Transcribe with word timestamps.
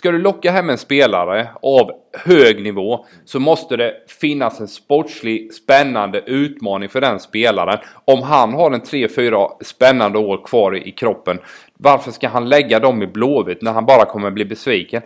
Ska 0.00 0.10
du 0.10 0.18
locka 0.18 0.50
hem 0.50 0.70
en 0.70 0.78
spelare 0.78 1.48
av 1.62 1.90
hög 2.24 2.62
nivå 2.62 3.04
så 3.24 3.40
måste 3.40 3.76
det 3.76 3.94
finnas 4.20 4.60
en 4.60 4.68
sportslig 4.68 5.54
spännande 5.54 6.20
utmaning 6.20 6.88
för 6.88 7.00
den 7.00 7.20
spelaren. 7.20 7.78
Om 8.04 8.22
han 8.22 8.52
har 8.52 8.70
en 8.70 8.80
3-4 8.80 9.48
spännande 9.64 10.18
år 10.18 10.44
kvar 10.46 10.76
i 10.76 10.90
kroppen, 10.90 11.38
varför 11.78 12.10
ska 12.10 12.28
han 12.28 12.48
lägga 12.48 12.78
dem 12.78 13.02
i 13.02 13.06
Blåvitt 13.06 13.62
när 13.62 13.72
han 13.72 13.86
bara 13.86 14.04
kommer 14.04 14.30
bli 14.30 14.44
besviken? 14.44 15.02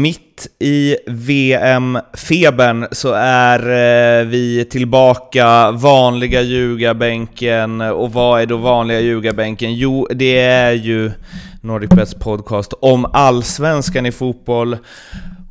Mitt 0.00 0.46
i 0.58 0.96
VM-febern 1.06 2.86
så 2.92 3.12
är 3.20 3.58
eh, 3.58 4.26
vi 4.26 4.64
tillbaka, 4.70 5.70
vanliga 5.70 6.42
ljugarbänken. 6.42 7.80
Och 7.80 8.12
vad 8.12 8.40
är 8.40 8.46
då 8.46 8.56
vanliga 8.56 9.00
ljugarbänken? 9.00 9.74
Jo, 9.74 10.08
det 10.10 10.38
är 10.38 10.72
ju 10.72 11.12
Nordic 11.60 11.90
Bets 11.90 12.14
podcast 12.14 12.72
om 12.80 13.04
allsvenskan 13.12 14.06
i 14.06 14.12
fotboll. 14.12 14.76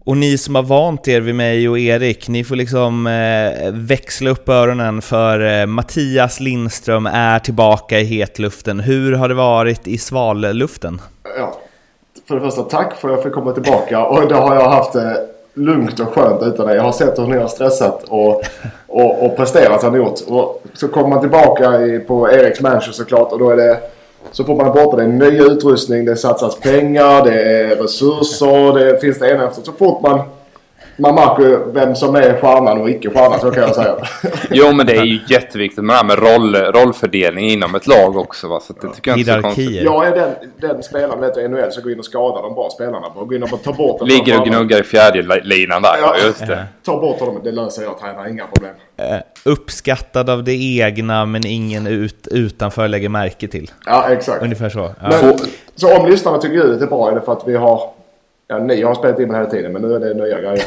Och 0.06 0.18
ni 0.18 0.38
som 0.38 0.56
har 0.56 0.64
vant 0.64 1.08
er 1.08 1.22
vid 1.22 1.36
mig 1.36 1.70
och 1.70 1.80
Erik, 1.80 2.28
ni 2.28 2.44
får 2.44 2.56
liksom 2.56 3.08
eh, 3.08 3.72
växla 3.72 4.30
upp 4.30 4.50
öronen 4.50 5.02
för 5.02 5.60
eh, 5.62 5.66
Mattias 5.66 6.40
Lindström 6.40 7.06
är 7.06 7.40
tillbaka 7.40 8.00
i 8.00 8.04
hetluften. 8.04 8.80
Hur 8.80 9.14
har 9.14 9.30
det 9.30 9.36
varit 9.36 9.88
i 9.88 9.98
svalluften? 9.98 11.02
Ja, 11.38 11.62
för 12.28 12.36
det 12.36 12.42
första 12.42 12.64
tack 12.64 12.96
för 12.96 13.08
att 13.08 13.14
jag 13.16 13.24
fick 13.24 13.34
komma 13.34 13.52
tillbaka 13.52 14.06
och 14.06 14.28
då 14.28 14.36
har 14.36 14.56
jag 14.56 14.70
haft 14.70 14.94
det 14.94 15.28
lugnt 15.54 16.00
och 16.00 16.08
skönt 16.08 16.44
utan 16.44 16.68
det. 16.68 16.76
Jag 16.76 16.84
har 16.84 16.92
sett 16.92 17.20
hur 17.20 17.28
ni 17.28 17.38
har 17.38 17.48
stressat 17.48 18.04
och, 18.04 18.44
och, 18.88 19.26
och 19.26 19.38
presterat 19.38 19.84
har 19.84 19.92
ni 19.92 19.98
gjort. 19.98 20.20
Och 20.28 20.64
så 20.74 20.88
kommer 20.88 21.08
man 21.08 21.20
tillbaka 21.20 21.82
i, 21.82 22.00
på 22.00 22.32
Eriks 22.32 22.62
Mansion 22.62 22.94
såklart 22.94 23.32
och 23.32 23.40
då 23.40 23.50
är 23.50 23.56
det 23.56 23.80
så 24.32 24.44
får 24.44 24.56
man 24.56 24.74
borta 24.74 24.98
det 24.98 25.04
är 25.04 25.08
ny 25.08 25.42
utrustning, 25.42 26.06
det 26.06 26.16
satsas 26.16 26.60
pengar, 26.60 27.24
det 27.24 27.42
är 27.42 27.76
resurser, 27.76 28.80
det 28.80 29.02
finns 29.02 29.20
det 29.20 29.32
ena 29.32 29.48
efter. 29.48 29.62
Så 29.62 29.72
fort 29.72 30.02
man 30.02 30.22
man 30.98 31.16
märker 31.16 31.72
vem 31.74 31.96
som 31.96 32.16
är 32.16 32.42
stjärnan 32.42 32.82
och 32.82 32.90
icke 32.90 33.10
stjärnan 33.10 33.40
så 33.40 33.52
kan 33.52 33.64
jag 33.64 33.76
säga. 33.76 33.96
jo 34.52 34.72
men 34.74 34.86
det 34.86 34.96
är 34.96 35.04
ju 35.04 35.20
jätteviktigt 35.28 35.84
med 35.84 35.94
det 35.94 35.98
här 35.98 36.06
med 36.06 36.20
roll, 36.20 36.56
rollfördelning 36.56 37.50
inom 37.50 37.76
ett 37.76 37.88
lag 37.88 38.18
också 38.18 38.48
va. 38.48 38.60
Så 38.60 38.74
det 38.74 38.94
tycker 38.94 39.12
jag 39.12 39.20
inte 39.20 39.32
är 39.32 39.36
så 39.36 39.42
konstigt. 39.42 39.82
Jag 39.84 40.08
är 40.08 40.16
den, 40.16 40.30
den 40.58 40.84
spelaren 40.84 41.20
vet 41.20 41.38
i 41.38 41.48
NHL 41.48 41.72
som 41.72 41.84
går 41.84 41.92
in 41.92 42.00
och 42.00 42.06
skadar 42.06 42.42
de 42.42 42.54
bra 42.54 42.70
spelarna. 42.70 43.08
Och 43.08 43.28
går 43.28 43.36
in 43.36 43.44
och 43.44 43.64
tar 43.64 43.74
bort 43.74 44.00
dem. 44.00 44.08
Ligger 44.08 44.40
och 44.40 44.48
gnuggar 44.48 44.80
i 44.80 44.84
fjärde 44.84 45.42
linan 45.44 45.82
där 45.82 45.98
ja, 46.02 46.16
just 46.26 46.48
det. 46.48 46.66
Ta 46.86 47.00
bort 47.00 47.20
honom, 47.20 47.42
det 47.44 47.52
löser 47.52 47.84
jag 47.84 48.00
tränar, 48.00 48.30
inga 48.30 48.48
problem. 48.48 48.74
Uh, 49.00 49.20
uppskattad 49.44 50.30
av 50.30 50.44
det 50.44 50.78
egna 50.78 51.26
men 51.26 51.46
ingen 51.46 51.88
ut, 51.88 52.28
utanför 52.32 52.88
lägger 52.88 53.10
märke 53.10 53.48
till. 53.48 53.72
Ja 53.86 54.10
exakt. 54.10 54.44
Ungefär 54.44 54.70
så. 54.70 54.80
Ja. 55.02 55.10
Men, 55.22 55.38
så 55.76 55.98
om 55.98 56.10
lyssnarna 56.10 56.38
tycker 56.38 56.56
ljudet 56.56 56.82
är 56.82 56.88
bra 56.88 57.12
är 57.12 57.16
det 57.16 57.22
för 57.22 57.32
att 57.32 57.44
vi 57.46 57.56
har 57.56 57.97
Ja, 58.50 58.60
ni 58.60 58.82
har 58.82 58.96
spelat 58.96 59.20
in 59.20 59.28
den 59.28 59.36
här 59.36 59.46
tiden 59.46 59.74
men 59.74 59.82
nu 59.82 59.96
är 59.96 60.00
det 60.00 60.14
nya 60.14 60.42
grejer. 60.42 60.64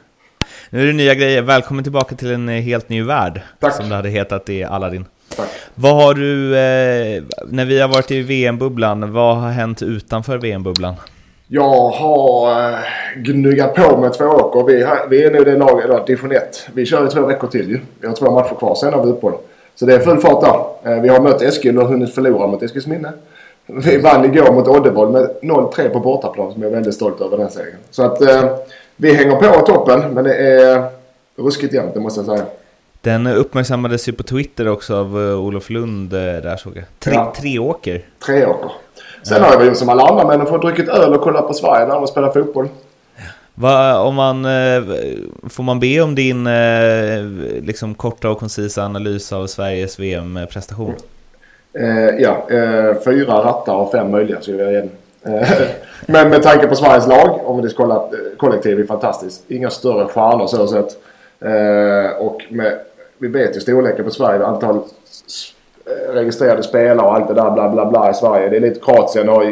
nu 0.70 0.82
är 0.82 0.86
det 0.86 0.92
nya 0.92 1.14
grejer. 1.14 1.42
Välkommen 1.42 1.84
tillbaka 1.84 2.14
till 2.14 2.32
en 2.32 2.48
eh, 2.48 2.54
helt 2.54 2.88
ny 2.88 3.02
värld. 3.02 3.40
Tack. 3.58 3.74
Som 3.74 3.88
det 3.88 3.94
hade 3.94 4.08
hetat 4.08 4.48
i 4.48 4.64
Aladdin. 4.64 5.04
Tack. 5.36 5.48
Vad 5.74 5.94
har 5.94 6.14
du, 6.14 6.56
eh, 6.56 7.22
när 7.50 7.64
vi 7.64 7.80
har 7.80 7.88
varit 7.88 8.10
i 8.10 8.22
VM-bubblan, 8.22 9.12
vad 9.12 9.36
har 9.36 9.50
hänt 9.50 9.82
utanför 9.82 10.38
VM-bubblan? 10.38 10.94
Jag 11.48 11.88
har 11.90 12.50
eh, 12.50 12.78
gnuggat 13.16 13.74
på 13.74 13.96
med 13.96 14.12
två 14.12 14.24
åker. 14.24 14.72
Vi, 14.72 14.86
vi 15.10 15.24
är 15.24 15.30
nu 15.30 15.44
det 15.44 15.56
laget, 15.56 15.84
eller 15.84 16.06
division 16.06 16.32
1. 16.32 16.68
Vi 16.74 16.86
kör 16.86 17.06
i 17.06 17.10
två 17.10 17.26
veckor 17.26 17.48
till 17.48 17.68
ju. 17.68 17.80
Vi 18.00 18.06
har 18.06 18.14
två 18.14 18.30
matcher 18.30 18.54
kvar, 18.54 18.74
sen 18.74 18.92
har 18.92 19.04
vi 19.04 19.10
uppehåll. 19.10 19.38
Så 19.74 19.86
det 19.86 19.94
är 19.94 19.98
full 19.98 20.18
fart 20.18 20.40
där. 20.44 20.92
Eh, 20.92 21.02
vi 21.02 21.08
har 21.08 21.20
mött 21.20 21.42
Eskil 21.42 21.78
och 21.78 21.88
hunnit 21.88 22.14
förlora 22.14 22.46
mot 22.46 22.62
Eskils 22.62 22.86
minne. 22.86 23.12
Vi 23.66 23.98
vann 23.98 24.24
igår 24.24 24.52
mot 24.52 24.68
Oddevold 24.68 25.12
med 25.12 25.30
0-3 25.42 25.88
på 25.88 26.00
bortaplan 26.00 26.52
som 26.52 26.62
jag 26.62 26.70
är 26.70 26.74
väldigt 26.74 26.94
stolt 26.94 27.20
över 27.20 27.38
den 27.38 27.50
segern. 27.50 27.76
Så 27.90 28.02
att 28.02 28.20
eh, 28.20 28.44
vi 28.96 29.14
hänger 29.14 29.36
på 29.36 29.66
toppen 29.66 30.14
men 30.14 30.24
det 30.24 30.34
är 30.34 30.88
ruskigt 31.36 31.74
jämnt 31.74 31.94
det 31.94 32.00
måste 32.00 32.20
jag 32.20 32.26
säga. 32.26 32.46
Den 33.00 33.26
uppmärksammades 33.26 34.08
ju 34.08 34.12
på 34.12 34.22
Twitter 34.22 34.68
också 34.68 34.96
av 34.96 35.16
uh, 35.16 35.40
Olof 35.40 35.70
Lund 35.70 36.12
uh, 36.12 36.20
där 36.20 36.56
såg 36.56 36.76
jag. 36.76 36.84
Tre, 36.98 37.14
ja. 37.14 37.32
Treåker. 37.36 38.04
Treåker. 38.26 38.70
Sen 39.22 39.42
ja. 39.42 39.48
har 39.48 39.64
vi 39.64 39.74
som 39.74 39.88
alla 39.88 40.02
andra 40.02 40.26
människor 40.26 40.58
druckit 40.58 40.88
öl 40.88 41.14
och 41.14 41.20
kollat 41.20 41.46
på 41.48 41.54
Sverige 41.54 41.86
när 41.86 41.94
de 41.94 42.06
spelar 42.06 42.32
fotboll. 42.32 42.68
Va, 43.54 43.98
om 44.00 44.14
man, 44.14 44.44
eh, 44.44 44.82
får 45.48 45.62
man 45.62 45.80
be 45.80 46.00
om 46.00 46.14
din 46.14 46.48
liksom 47.66 47.94
korta 47.94 48.30
och 48.30 48.38
koncisa 48.38 48.84
analys 48.84 49.32
av 49.32 49.46
Sveriges 49.46 49.98
VM-prestation? 49.98 50.94
Eh, 51.74 52.20
ja, 52.20 52.46
eh, 52.50 52.96
fyra 53.04 53.34
rattar 53.34 53.74
av 53.74 53.90
fem 53.90 54.10
möjliga 54.10 54.40
skulle 54.40 54.62
jag 54.62 54.72
ge 54.72 54.78
eh, 55.22 55.48
Men 56.06 56.30
med 56.30 56.42
tanke 56.42 56.66
på 56.66 56.74
Sveriges 56.74 57.06
lag, 57.06 57.40
om 57.44 57.62
vi 57.62 57.70
kollar 57.70 57.96
kolla, 57.96 58.18
eh, 58.22 58.36
kollektiv 58.36 58.80
är 58.80 58.84
fantastiskt. 58.84 59.50
Inga 59.50 59.70
större 59.70 60.06
stjärnor 60.06 60.46
så 60.46 60.66
sett. 60.66 60.96
Eh, 61.40 62.16
och 62.18 62.42
med, 62.48 62.78
vi 63.18 63.28
vet 63.28 63.56
ju 63.56 63.60
storleken 63.60 64.04
på 64.04 64.10
Sverige, 64.10 64.46
antal 64.46 64.76
eh, 64.76 66.12
registrerade 66.12 66.62
spelare 66.62 67.06
och 67.06 67.14
allt 67.14 67.28
det 67.28 67.34
där 67.34 67.50
bla 67.50 67.68
bla 67.68 67.90
bla 67.90 68.10
i 68.10 68.14
Sverige. 68.14 68.48
Det 68.48 68.56
är 68.56 68.60
lite 68.60 68.80
Kroatien 68.80 69.28
och 69.28 69.42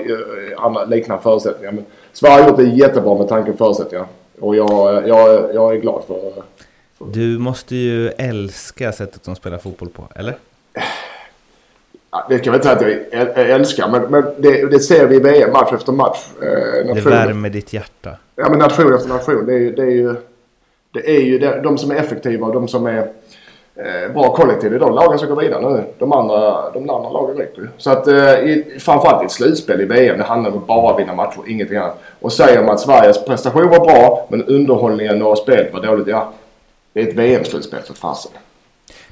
andra 0.58 0.84
liknande 0.84 1.22
förutsättningar. 1.22 1.72
Men 1.72 1.84
Sverige 2.12 2.42
har 2.42 2.48
gjort 2.48 2.56
det 2.56 2.64
jättebra 2.64 3.18
med 3.18 3.28
tanke 3.28 3.52
på 3.52 3.58
förutsättningar. 3.58 4.06
Och 4.40 4.56
jag, 4.56 5.08
jag, 5.08 5.54
jag 5.54 5.76
är 5.76 5.80
glad 5.80 6.02
för, 6.06 6.14
för... 6.14 6.42
Du 7.12 7.38
måste 7.38 7.76
ju 7.76 8.08
älska 8.08 8.92
sättet 8.92 9.24
de 9.24 9.36
spelar 9.36 9.58
fotboll 9.58 9.88
på, 9.88 10.02
eller? 10.14 10.34
Det 12.28 12.38
kan 12.38 12.52
jag 12.52 12.56
inte 12.56 12.82
säga 12.82 13.22
att 13.22 13.36
jag 13.36 13.50
älskar, 13.50 13.88
men, 13.88 14.02
men 14.02 14.24
det, 14.38 14.70
det, 14.70 14.80
ser 14.80 15.06
vi 15.06 15.16
i 15.16 15.18
VM 15.18 15.52
match 15.52 15.72
efter 15.72 15.92
match. 15.92 16.18
Eh, 16.42 16.94
det 16.94 17.00
värmer 17.00 17.50
ditt 17.50 17.72
hjärta. 17.72 18.10
Ja, 18.36 18.48
men 18.48 18.58
nation 18.58 18.94
efter 18.94 19.08
nation. 19.08 19.46
Det 19.46 19.52
är, 19.52 19.58
ju, 19.58 19.72
det 19.72 19.82
är 19.82 19.90
ju, 19.90 20.14
det 20.92 21.10
är 21.16 21.20
ju 21.20 21.38
de 21.62 21.78
som 21.78 21.90
är 21.90 21.94
effektiva 21.94 22.46
och 22.46 22.52
de 22.52 22.68
som 22.68 22.86
är 22.86 22.98
eh, 23.74 24.12
bra 24.14 24.34
kollektiv. 24.34 24.70
Det 24.70 24.76
är 24.76 24.80
de 24.80 24.94
lagen 24.94 25.18
som 25.18 25.28
går 25.28 25.36
vidare 25.36 25.72
nu. 25.72 25.84
De 25.98 26.12
andra, 26.12 26.70
de 26.70 26.90
andra 26.90 27.10
lagen 27.10 27.36
räcker 27.36 27.62
ju. 27.62 27.68
Så 27.76 27.90
att 27.90 28.06
eh, 28.06 28.34
i, 28.34 28.76
framförallt 28.80 29.22
i 29.22 29.24
ett 29.24 29.32
slutspel 29.32 29.80
i 29.80 29.84
VM, 29.84 30.18
det 30.18 30.24
handlar 30.24 30.50
om 30.50 30.62
bara 30.66 30.92
att 30.94 31.00
vinna 31.00 31.14
matcher, 31.14 31.40
ingenting 31.46 31.76
annat. 31.76 31.98
Och 32.20 32.32
säger 32.32 32.62
man 32.62 32.70
att 32.70 32.80
Sveriges 32.80 33.24
prestation 33.24 33.68
var 33.68 33.84
bra, 33.84 34.26
men 34.30 34.44
underhållningen 34.44 35.22
och 35.22 35.38
spelet 35.38 35.72
var 35.72 35.80
dåligt, 35.80 36.06
ja. 36.06 36.32
Det 36.92 37.00
är 37.00 37.08
ett 37.08 37.14
VM-slutspel 37.14 37.80
för 37.80 37.94
fasen. 37.94 38.32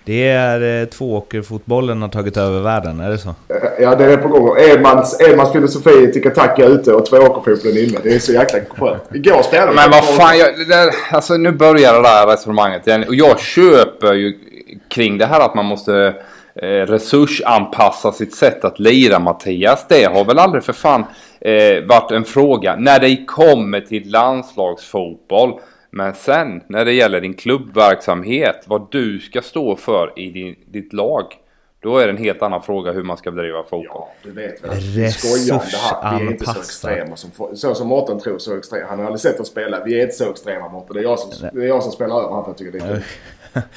Det 0.09 0.29
är 0.29 0.83
eh, 0.83 0.89
tvååkerfotbollen 0.89 2.03
har 2.03 2.09
tagit 2.09 2.37
över 2.37 2.61
världen, 2.61 3.01
är 3.01 3.11
det 3.11 3.19
så? 3.19 3.35
Ja, 3.81 3.95
det 3.95 4.05
är 4.05 4.17
på 4.17 4.29
gång. 4.29 4.57
Edmans, 4.59 5.21
Edmans 5.21 5.53
filosofi 5.53 6.13
tiki 6.13 6.31
taka 6.31 6.65
ute 6.65 6.93
och 6.93 7.07
tvååkerfotbollen 7.07 7.79
inne. 7.79 7.99
Det 8.03 8.15
är 8.15 8.19
så 8.19 8.33
jäkla 8.33 8.59
skönt. 8.71 9.03
Igår 9.15 9.43
spelade 9.43 9.73
Men 9.73 9.91
vad 9.91 10.05
fan, 10.05 10.39
jag, 10.39 10.69
där, 10.69 10.95
alltså 11.11 11.37
nu 11.37 11.53
börjar 11.53 11.93
det 11.93 12.03
där 12.03 12.27
resonemanget 12.27 12.87
igen. 12.87 13.05
Och 13.09 13.15
jag 13.15 13.41
köper 13.41 14.13
ju 14.13 14.39
kring 14.91 15.19
det 15.19 15.27
här 15.27 15.41
att 15.41 15.55
man 15.55 15.65
måste 15.65 16.15
eh, 16.55 16.67
resursanpassa 16.67 18.13
sitt 18.13 18.35
sätt 18.35 18.65
att 18.65 18.79
lira 18.79 19.19
Mattias. 19.19 19.87
Det 19.89 20.05
har 20.05 20.25
väl 20.25 20.39
aldrig 20.39 20.65
för 20.65 20.73
fan 20.73 21.05
eh, 21.41 21.85
varit 21.89 22.11
en 22.11 22.25
fråga. 22.25 22.77
När 22.77 23.01
det 23.01 23.25
kommer 23.27 23.81
till 23.81 24.11
landslagsfotboll 24.11 25.53
men 25.91 26.15
sen 26.15 26.63
när 26.67 26.85
det 26.85 26.93
gäller 26.93 27.21
din 27.21 27.35
klubbverksamhet, 27.35 28.65
vad 28.67 28.91
du 28.91 29.21
ska 29.21 29.43
stå 29.43 29.77
för 29.77 30.13
i 30.17 30.31
din, 30.31 30.57
ditt 30.67 30.93
lag. 30.93 31.25
Då 31.81 31.99
är 31.99 32.07
det 32.07 32.13
en 32.13 32.17
helt 32.17 32.43
annan 32.43 32.63
fråga 32.63 32.93
hur 32.93 33.03
man 33.03 33.17
ska 33.17 33.31
bedriva 33.31 33.63
fotboll. 33.63 33.87
Ja, 33.89 34.09
du 34.23 34.31
vet 34.31 34.65
väl. 34.65 34.71
Här. 34.71 36.19
Vi 36.19 36.27
är 36.27 36.31
inte 36.31 36.45
så 36.45 36.61
extrema 36.61 37.17
som, 37.17 37.57
så 37.57 37.75
som 37.75 37.89
Mårten 37.89 38.21
tror 38.21 38.39
så 38.39 38.57
extrema. 38.57 38.87
Han 38.89 38.99
har 38.99 39.07
aldrig 39.07 39.21
sett 39.21 39.41
oss 39.41 39.49
spela. 39.49 39.85
Vi 39.85 39.99
är 39.99 40.03
inte 40.03 40.15
så 40.15 40.31
extrema 40.31 40.69
Mårten. 40.69 40.95
Det 40.95 41.01
är 41.01 41.05
jag 41.05 41.19
som, 41.19 41.49
det 41.53 41.65
är 41.65 41.69
jag 41.69 41.83
som 41.83 41.93
spelar 41.93 42.17
över 42.17 42.29
honom. 42.29 42.55
tycker 42.55 42.73
det 42.73 42.85
är 42.85 43.05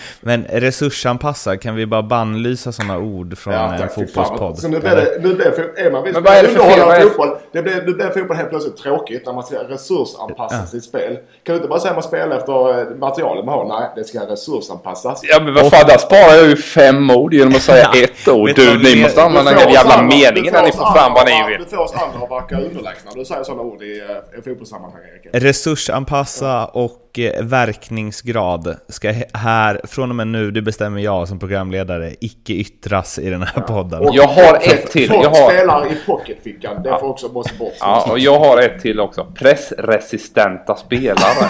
Men 0.22 0.45
resursanpassad, 0.50 1.62
kan 1.62 1.75
vi 1.75 1.86
bara 1.86 2.04
bannlysa 2.04 2.72
sådana 2.72 2.98
ord 2.98 3.38
från 3.38 3.54
ja, 3.54 3.74
en 3.74 3.89
fotbollspodd? 3.89 4.60
Så 4.60 4.68
nu 4.68 4.80
blir 4.80 4.95
det, 4.95 5.18
nu 5.19 5.33
blir 5.33 5.45
det, 5.75 5.81
är 5.81 5.92
man 5.92 6.04
vill 6.04 6.16
spela 6.16 6.50
underhållande 6.50 7.01
fotboll, 7.01 7.38
det 7.51 7.62
blir, 7.62 7.83
nu 7.86 7.94
blir 7.94 8.10
fotboll 8.10 8.38
helt 8.38 8.50
plötsligt 8.50 8.78
tråkigt 8.78 9.25
när 9.25 9.33
man 9.33 9.44
ska 9.44 9.56
resursanpassa 9.56 10.56
ja. 10.56 10.66
sitt 10.66 10.83
spel. 10.83 11.18
Kan 11.44 11.54
du 11.54 11.56
inte 11.56 11.68
bara 11.68 11.80
säga 11.80 11.92
att 11.92 11.98
man 11.98 12.04
spelar 12.04 12.38
efter 12.38 12.80
eh, 12.80 12.98
materialet 12.98 13.45
man 13.45 13.54
har? 13.54 13.80
Nej, 13.80 13.89
det 13.95 14.04
ska 14.04 14.19
resursanpassas. 14.19 15.22
Ja 15.24 15.39
men 15.44 15.54
vad 15.54 15.69
fan, 15.69 15.88
där 15.88 15.98
sparar 15.98 16.36
jag 16.36 16.48
ju 16.48 16.56
fem 16.56 17.10
ord 17.10 17.33
genom 17.33 17.56
att 17.56 17.62
säga 17.62 17.89
ja. 17.94 18.04
ett 18.04 18.28
ord. 18.28 18.51
Du, 18.56 18.83
ni 18.83 19.04
måste 19.04 19.24
använda 19.24 19.51
den 19.51 19.74
jävla 19.74 20.01
meningen 20.01 20.54
när 20.54 20.63
ni 20.63 20.72
får 20.72 20.94
fram 20.94 21.13
vad 21.13 21.25
ni 21.25 21.51
vill. 21.51 21.63
Du 21.63 21.75
får 21.75 21.83
oss 21.83 21.94
andra 21.94 22.25
att 22.25 22.31
verka 22.31 22.66
underlägsna. 22.66 23.12
Du 23.16 23.25
säger 23.25 23.44
sådana 23.44 23.63
ord 23.63 23.83
i, 23.83 24.00
eh, 24.00 24.39
i 24.39 24.42
fotbollssammanhang, 24.42 25.01
Erik. 25.13 25.44
Resursanpassa 25.44 26.66
och 26.66 27.00
och 27.11 27.19
eh, 27.19 27.43
verkningsgrad 27.43 28.75
ska 28.87 29.13
här, 29.33 29.81
från 29.83 30.09
och 30.09 30.15
med 30.15 30.27
nu, 30.27 30.51
det 30.51 30.61
bestämmer 30.61 30.99
jag 30.99 31.27
som 31.27 31.39
programledare, 31.39 32.15
icke 32.19 32.53
yttras 32.53 33.19
i 33.19 33.29
den 33.29 33.43
här 33.43 33.61
podden. 33.61 33.99
Och 33.99 34.15
jag 34.15 34.27
har 34.27 34.55
ett 34.55 34.91
till. 34.91 35.09
Jag 35.09 35.29
har, 35.29 35.51
spelar 35.51 35.91
i 35.91 35.95
pocketfickan. 36.05 36.83
Det 36.83 36.89
får 36.89 37.09
också 37.09 37.27
måste 37.27 37.53
bort. 37.53 37.73
ja, 37.79 38.07
och 38.11 38.19
jag 38.19 38.39
har 38.39 38.57
ett 38.57 38.81
till 38.81 38.99
också. 38.99 39.25
Pressresistenta 39.35 40.75
spelare. 40.75 41.49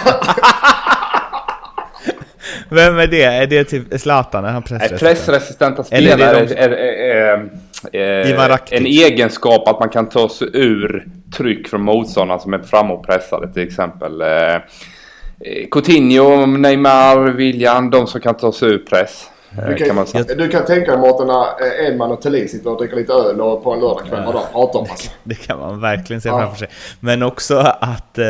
Vem 2.68 2.98
är 2.98 3.06
det? 3.06 3.22
Är 3.22 3.46
det 3.46 3.64
typ 3.64 4.00
Zlatan? 4.00 4.44
Är 4.44 4.50
han 4.50 4.62
pressresistent? 4.62 5.00
pressresistenta 5.00 5.84
Eller 5.90 6.12
är 6.12 6.16
det 6.16 6.24
spelare 6.24 6.44
de- 6.46 6.54
är, 6.54 6.68
är, 7.92 8.42
är, 8.42 8.48
Rakitic. 8.48 8.80
en 8.80 8.86
egenskap 8.86 9.68
att 9.68 9.80
man 9.80 9.88
kan 9.88 10.08
ta 10.08 10.28
sig 10.28 10.48
ur 10.52 11.06
tryck 11.36 11.68
från 11.68 11.82
motståndaren 11.82 12.40
som 12.40 12.54
är 12.54 12.58
framme 12.58 12.92
och 12.92 13.06
pressade 13.06 13.52
till 13.52 13.62
exempel. 13.62 14.20
Eh, 14.20 14.28
eh, 14.28 14.60
Coutinho, 15.70 16.46
Neymar, 16.46 17.18
William, 17.30 17.90
de 17.90 18.06
som 18.06 18.20
kan 18.20 18.34
ta 18.36 18.52
sig 18.52 18.68
ur 18.68 18.78
press. 18.78 19.24
eh, 19.58 19.68
Du 19.68 19.74
kan, 19.74 19.86
kan, 19.86 19.96
man 19.96 20.06
säga. 20.06 20.24
du 20.24 20.48
kan 20.48 20.64
tänka 20.64 20.90
dig 20.90 21.00
Mårten 21.00 21.26
när 21.26 21.42
eh, 21.42 21.86
Edman 21.88 22.10
och 22.12 22.22
Thelin 22.22 22.48
sitter 22.48 22.70
och 22.70 22.78
dricker 22.78 22.96
lite 22.96 23.12
öl 23.12 23.40
och 23.40 23.62
på 23.64 23.72
en 23.72 23.80
lördagkväll 23.80 24.26
och 24.26 24.32
de 24.32 24.78
om 24.78 24.86
alltså. 24.90 25.10
Det 25.24 25.34
kan 25.34 25.58
man 25.58 25.80
verkligen 25.80 26.20
se 26.20 26.28
Ja. 26.28 26.38
framför 26.38 26.58
sig. 26.58 26.68
Men 27.00 27.22
också 27.22 27.56
att 27.80 28.18
eh, 28.18 28.24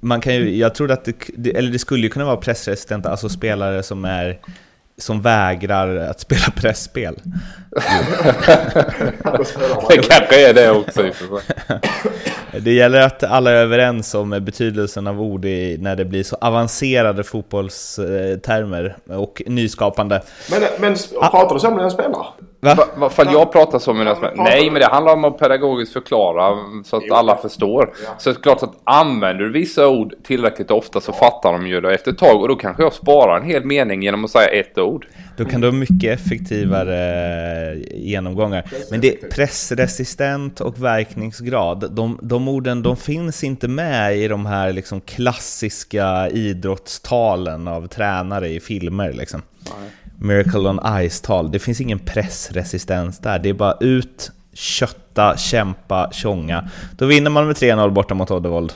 man 0.00 0.20
kan 0.20 0.34
ju, 0.34 0.56
jag 0.56 0.74
trodde 0.74 0.92
att 0.94 1.04
det, 1.04 1.14
det- 1.36 1.56
eller 1.56 1.70
det 1.70 1.78
skulle 1.78 2.02
ju 2.02 2.08
kunna 2.08 2.24
vara 2.24 2.36
pressresistenta, 2.36 3.10
alltså 3.10 3.28
spelare 3.28 3.82
som 3.82 4.04
är 4.04 4.38
som 4.98 5.22
vägrar 5.22 5.96
att 5.96 6.20
spela 6.20 6.50
pressspel. 6.56 7.14
Det 9.88 10.08
kanske 10.08 10.48
är 10.48 10.54
det 10.54 10.70
också. 10.70 11.02
Det 12.60 12.72
gäller 12.72 13.00
att 13.00 13.22
alla 13.22 13.50
är 13.50 13.54
överens 13.54 14.14
om 14.14 14.30
betydelsen 14.30 15.06
av 15.06 15.22
ord 15.22 15.44
i, 15.44 15.78
när 15.80 15.96
det 15.96 16.04
blir 16.04 16.22
så 16.22 16.36
avancerade 16.40 17.24
fotbollstermer 17.24 18.96
och 19.08 19.42
nyskapande. 19.46 20.22
Men, 20.50 20.62
men 20.78 20.96
pratar 21.30 21.54
du 21.54 21.60
så 21.60 21.70
med 21.70 21.84
en 21.84 21.90
spelare? 21.90 22.26
Va? 22.60 22.74
Va- 22.74 22.84
va- 22.96 23.08
Fall 23.10 23.32
jag 23.32 23.52
pratar 23.52 23.78
så 23.78 23.92
med 23.92 24.06
som 24.06 24.20
pratar 24.20 24.36
Nej, 24.36 24.70
men 24.70 24.80
det 24.80 24.86
handlar 24.86 25.12
om 25.12 25.24
att 25.24 25.38
pedagogiskt 25.38 25.92
förklara 25.92 26.56
så 26.84 26.96
att 26.96 27.02
Jo. 27.06 27.14
alla 27.14 27.36
förstår. 27.36 27.92
Ja. 28.04 28.10
Så 28.18 28.30
det 28.30 28.36
är 28.38 28.42
klart 28.42 28.62
att 28.62 28.72
använder 28.84 29.44
du 29.44 29.52
vissa 29.52 29.88
ord 29.88 30.14
tillräckligt 30.24 30.70
ofta 30.70 31.00
så 31.00 31.12
fattar 31.12 31.52
de 31.52 31.66
ju 31.66 31.80
det 31.80 31.94
efter 31.94 32.10
ett 32.10 32.18
tag 32.18 32.40
och 32.42 32.48
då 32.48 32.56
kanske 32.56 32.82
jag 32.82 32.92
sparar 32.92 33.36
en 33.40 33.46
hel 33.46 33.64
mening 33.64 34.02
genom 34.02 34.24
att 34.24 34.30
säga 34.30 34.48
ett 34.48 34.78
ord. 34.78 35.06
Då 35.38 35.44
kan 35.44 35.60
du 35.60 35.66
ha 35.66 35.72
mycket 35.72 36.20
effektivare 36.20 37.78
genomgångar. 37.94 38.70
Men 38.90 39.00
det 39.00 39.30
pressresistent 39.30 40.60
och 40.60 40.84
verkningsgrad, 40.84 41.92
de, 41.92 42.18
de 42.22 42.48
orden 42.48 42.82
de 42.82 42.96
finns 42.96 43.44
inte 43.44 43.68
med 43.68 44.18
i 44.18 44.28
de 44.28 44.46
här 44.46 44.72
liksom 44.72 45.00
klassiska 45.00 46.28
idrottstalen 46.28 47.68
av 47.68 47.86
tränare 47.86 48.48
i 48.48 48.60
filmer. 48.60 49.12
Liksom. 49.12 49.42
Miracle 50.18 50.68
on 50.68 50.80
Ice-tal. 51.08 51.50
Det 51.50 51.58
finns 51.58 51.80
ingen 51.80 51.98
pressresistens 51.98 53.18
där. 53.18 53.38
Det 53.38 53.48
är 53.48 53.54
bara 53.54 53.76
ut, 53.80 54.30
kötta, 54.52 55.36
kämpa, 55.36 56.10
tjonga. 56.12 56.68
Då 56.98 57.06
vinner 57.06 57.30
man 57.30 57.46
med 57.46 57.56
3-0 57.56 57.90
borta 57.90 58.14
mot 58.14 58.30
Oddevold. 58.30 58.72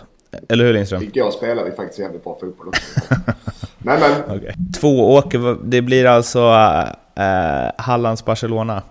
Eller 0.49 0.65
hur 0.65 0.73
Lindström? 0.73 1.03
Igår 1.03 1.31
spelade 1.31 1.70
vi 1.70 1.76
faktiskt 1.76 1.99
jävligt 1.99 2.25
bra 2.25 2.38
fotboll 2.41 2.69
också. 2.69 3.15
Men 3.84 4.00
men. 4.00 4.37
Okay. 4.37 4.52
Två 4.81 5.14
åker, 5.14 5.56
det 5.64 5.82
blir 5.82 6.06
alltså 6.06 6.55
äh, 7.19 7.70
Hallands 7.76 8.25
Barcelona. 8.25 8.82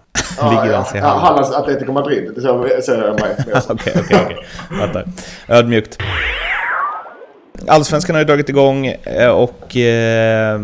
Ligger 0.44 0.72
ja, 0.72 0.78
alltså 0.78 0.98
ja, 0.98 1.04
Halland. 1.04 1.22
Hallands 1.22 1.52
Atletico 1.52 1.92
Madrid. 1.92 2.32
Det 2.36 2.42
ser 2.42 2.82
ser 2.82 3.08
jag 3.08 3.20
mig. 3.20 3.36
Okej, 3.70 3.94
okej, 3.96 4.20
okej. 4.26 4.38
Fattar. 4.80 5.06
Ödmjukt. 5.48 5.98
Allsvenskan 7.68 8.16
har 8.16 8.22
ju 8.22 8.26
dragit 8.26 8.50
igång 8.50 8.86
eh, 8.88 9.30
och 9.30 9.78
eh, 9.78 10.60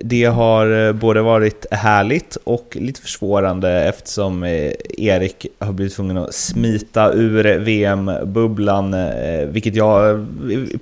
det 0.00 0.24
har 0.24 0.86
eh, 0.86 0.92
både 0.92 1.22
varit 1.22 1.66
härligt 1.70 2.36
och 2.44 2.76
lite 2.80 3.00
försvårande 3.00 3.70
eftersom 3.70 4.42
eh, 4.42 4.72
Erik 4.88 5.46
har 5.58 5.72
blivit 5.72 5.94
tvungen 5.94 6.16
att 6.16 6.34
smita 6.34 7.12
ur 7.12 7.58
VM-bubblan, 7.58 8.94
eh, 8.94 9.46
vilket 9.48 9.74
jag 9.74 10.26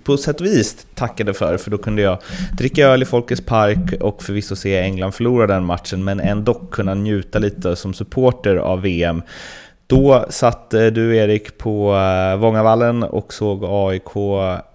på 0.05 0.17
sätt 0.17 0.41
och 0.41 0.47
vis 0.47 0.87
tackade 0.95 1.35
för, 1.35 1.57
för 1.57 1.71
då 1.71 1.79
kunde 1.79 2.03
jag 2.03 2.19
dricka 2.59 2.89
öl 2.89 3.03
i 3.03 3.05
Folkets 3.05 3.41
Park 3.41 4.01
och 4.01 4.23
förvisso 4.23 4.57
se 4.57 4.79
England 4.79 5.13
förlora 5.13 5.47
den 5.47 5.65
matchen, 5.65 6.05
men 6.05 6.21
ändå 6.21 6.55
kunna 6.55 6.95
njuta 6.95 7.39
lite 7.39 7.77
som 7.77 7.95
supporter 7.95 8.57
av 8.57 8.81
VM. 8.81 9.23
Då 9.89 10.27
satt 10.29 10.71
du 10.71 11.17
Erik 11.17 11.59
på 11.59 11.95
eh, 11.95 12.37
Vångavallen 12.37 13.03
och 13.03 13.33
såg 13.33 13.65
AIK 13.65 14.13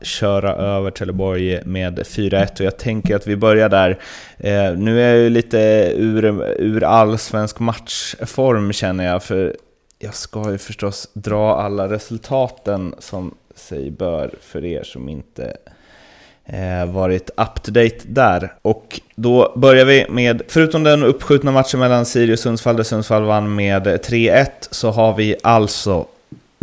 köra 0.01 0.55
över 0.55 0.91
Trelleborg 0.91 1.65
med 1.65 1.99
4-1 1.99 2.59
och 2.59 2.65
jag 2.65 2.77
tänker 2.77 3.15
att 3.15 3.27
vi 3.27 3.35
börjar 3.35 3.69
där. 3.69 3.99
Eh, 4.37 4.77
nu 4.77 5.01
är 5.01 5.09
jag 5.09 5.17
ju 5.17 5.29
lite 5.29 5.57
ur, 5.97 6.25
ur 6.59 6.83
allsvensk 6.83 7.59
matchform 7.59 8.73
känner 8.73 9.05
jag 9.05 9.23
för 9.23 9.55
jag 9.99 10.15
ska 10.15 10.51
ju 10.51 10.57
förstås 10.57 11.09
dra 11.13 11.55
alla 11.55 11.89
resultaten 11.89 12.95
som 12.99 13.35
sig 13.55 13.91
bör 13.91 14.35
för 14.41 14.65
er 14.65 14.83
som 14.83 15.09
inte 15.09 15.57
Eh, 16.45 16.85
varit 16.85 17.29
up 17.29 17.63
to 17.63 17.71
date 17.71 17.97
där. 18.03 18.53
Och 18.61 18.99
då 19.15 19.53
börjar 19.55 19.85
vi 19.85 20.05
med, 20.09 20.41
förutom 20.47 20.83
den 20.83 21.03
uppskjutna 21.03 21.51
matchen 21.51 21.79
mellan 21.79 22.05
Sirius 22.05 22.39
och 22.39 22.43
Sundsvall 22.43 22.75
där 22.75 22.83
Sundsvall 22.83 23.23
vann 23.23 23.55
med 23.55 23.87
3-1 23.87 24.45
så 24.71 24.91
har 24.91 25.15
vi 25.15 25.35
alltså 25.43 26.05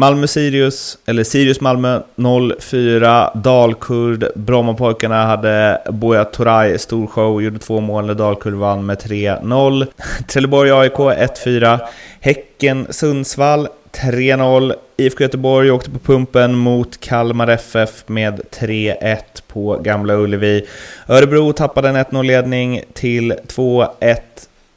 Malmö-Sirius, 0.00 0.98
eller 1.06 1.24
Sirius-Malmö 1.24 2.00
0-4, 2.16 3.38
Dalkurd, 3.38 4.28
Brommapojkarna 4.34 5.26
hade 5.26 5.82
Boja 5.90 6.24
Toray 6.24 6.78
stor 6.78 7.06
show, 7.06 7.42
gjorde 7.42 7.58
två 7.58 7.80
mål 7.80 8.06
när 8.06 8.14
Dalkurd 8.14 8.54
vann 8.54 8.86
med 8.86 8.98
3-0. 8.98 9.86
Trelleborg-AIK 10.28 10.96
1-4, 10.96 11.78
Häcken-Sundsvall 12.20 13.68
3-0. 13.92 14.74
IFK 14.96 15.22
Göteborg 15.24 15.70
åkte 15.70 15.90
på 15.90 15.98
pumpen 15.98 16.54
mot 16.54 17.00
Kalmar 17.00 17.48
FF 17.48 18.04
med 18.06 18.40
3-1 18.50 19.18
på 19.48 19.76
Gamla 19.76 20.14
Ullevi. 20.14 20.66
Örebro 21.08 21.52
tappade 21.52 21.88
en 21.88 21.96
1-0-ledning 21.96 22.82
till 22.92 23.32
2-1 23.32 24.16